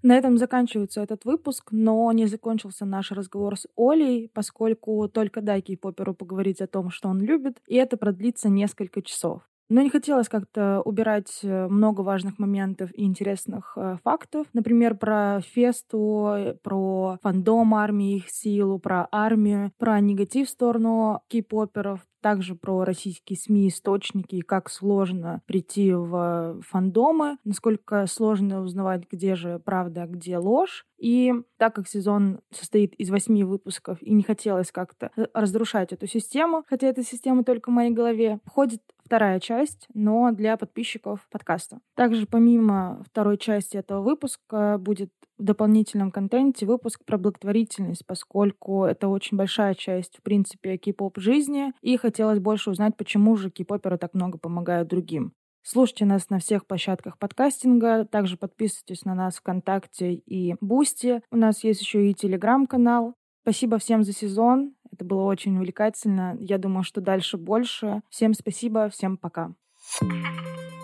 На 0.05 0.19
этом 0.19 0.37
заканчивается 0.37 1.01
этот 1.01 1.25
выпуск, 1.25 1.69
но 1.71 2.13
не 2.13 2.27
закончился 2.27 2.85
наш 2.85 3.11
разговор 3.11 3.57
с 3.57 3.67
Олей, 3.75 4.31
поскольку 4.35 5.09
только 5.09 5.41
дай 5.41 5.63
кей-поперу 5.63 6.13
поговорить 6.13 6.61
о 6.61 6.67
том, 6.67 6.91
что 6.91 7.09
он 7.09 7.23
любит, 7.23 7.63
и 7.67 7.77
это 7.77 7.97
продлится 7.97 8.51
несколько 8.51 9.01
часов. 9.01 9.49
Но 9.69 9.81
не 9.81 9.91
хотелось 9.91 10.29
как-то 10.29 10.83
убирать 10.83 11.41
э, 11.43 11.69
много 11.69 12.03
важных 12.03 12.39
моментов 12.39 12.91
и 12.95 13.05
интересных 13.05 13.73
э, 13.77 13.97
фактов. 14.05 14.47
Например, 14.53 14.95
про 14.97 15.41
фесту, 15.41 16.59
про 16.63 17.19
фандом 17.23 17.75
армии, 17.75 18.17
их 18.17 18.31
силу, 18.31 18.79
про 18.79 19.09
армию, 19.11 19.73
про 19.79 20.01
негатив 20.01 20.49
в 20.49 20.51
сторону 20.51 21.23
кей-поперов, 21.29 22.01
также 22.25 22.55
про 22.55 22.85
российские 22.85 23.37
СМИ, 23.37 23.69
источники 23.69 24.37
и 24.37 24.41
как 24.41 24.71
сложно 24.71 25.43
прийти 25.45 25.93
в 25.93 26.59
фандомы, 26.63 27.37
насколько 27.45 28.07
сложно 28.07 28.63
узнавать, 28.63 29.03
где 29.13 29.35
же 29.35 29.59
правда, 29.59 30.05
а 30.05 30.07
где 30.07 30.39
ложь. 30.39 30.87
И 30.99 31.35
так 31.59 31.75
как 31.75 31.87
сезон 31.87 32.41
состоит 32.51 32.95
из 32.95 33.11
восьми 33.11 33.45
выпусков, 33.45 33.99
и 34.01 34.15
не 34.15 34.23
хотелось 34.23 34.73
как-то 34.73 35.11
разрушать 35.35 35.93
эту 35.93 36.07
систему, 36.07 36.65
хотя 36.67 36.87
эта 36.87 37.03
система 37.03 37.45
только 37.45 37.69
в 37.69 37.75
моей 37.75 37.91
голове, 37.91 38.41
входит 38.47 38.81
вторая 39.05 39.41
часть, 39.41 39.87
но 39.95 40.31
для 40.33 40.57
подписчиков 40.57 41.27
подкаста. 41.31 41.81
Также 41.95 42.27
помимо 42.27 43.03
второй 43.09 43.39
части 43.39 43.77
этого 43.77 44.03
выпуска 44.03 44.79
будет 44.79 45.11
в 45.39 45.43
дополнительном 45.43 46.11
контенте 46.11 46.67
выпуск 46.67 47.05
про 47.05 47.19
благотворительность, 47.19 48.07
поскольку 48.07 48.85
это 48.85 49.09
очень 49.09 49.37
большая 49.37 49.75
часть, 49.75 50.19
в 50.19 50.23
принципе, 50.23 50.77
кей-поп 50.77 51.19
жизни, 51.19 51.73
и 51.83 51.97
хотелось 51.97 52.39
больше 52.39 52.71
узнать, 52.71 52.97
почему 52.97 53.37
же 53.37 53.51
кей-поперы 53.51 53.99
так 53.99 54.15
много 54.15 54.39
помогают 54.39 54.89
другим. 54.89 55.33
Слушайте 55.67 56.05
нас 56.05 56.29
на 56.29 56.41
всех 56.41 56.67
площадках 56.67 57.19
подкастинга, 57.19 58.05
также 58.05 58.37
подписывайтесь 58.37 59.07
на 59.07 59.15
нас 59.15 59.37
ВКонтакте 59.37 60.13
и 60.13 60.57
Бусти. 60.61 61.23
У 61.31 61.37
нас 61.37 61.65
есть 61.65 61.81
еще 61.81 62.11
и 62.11 62.15
Телеграм-канал. 62.15 63.15
Спасибо 63.45 63.77
всем 63.77 64.05
за 64.05 64.15
сезон. 64.15 64.73
Это 64.91 65.05
было 65.05 65.25
очень 65.25 65.55
увлекательно. 65.59 66.35
Я 66.41 66.57
думаю, 66.57 66.83
что 66.83 67.03
дальше 67.03 67.37
больше. 67.37 68.01
Всем 68.09 68.33
спасибо, 68.33 68.89
всем 68.89 69.19
пока. 69.19 69.53
thank 70.01 70.13
you 70.13 70.84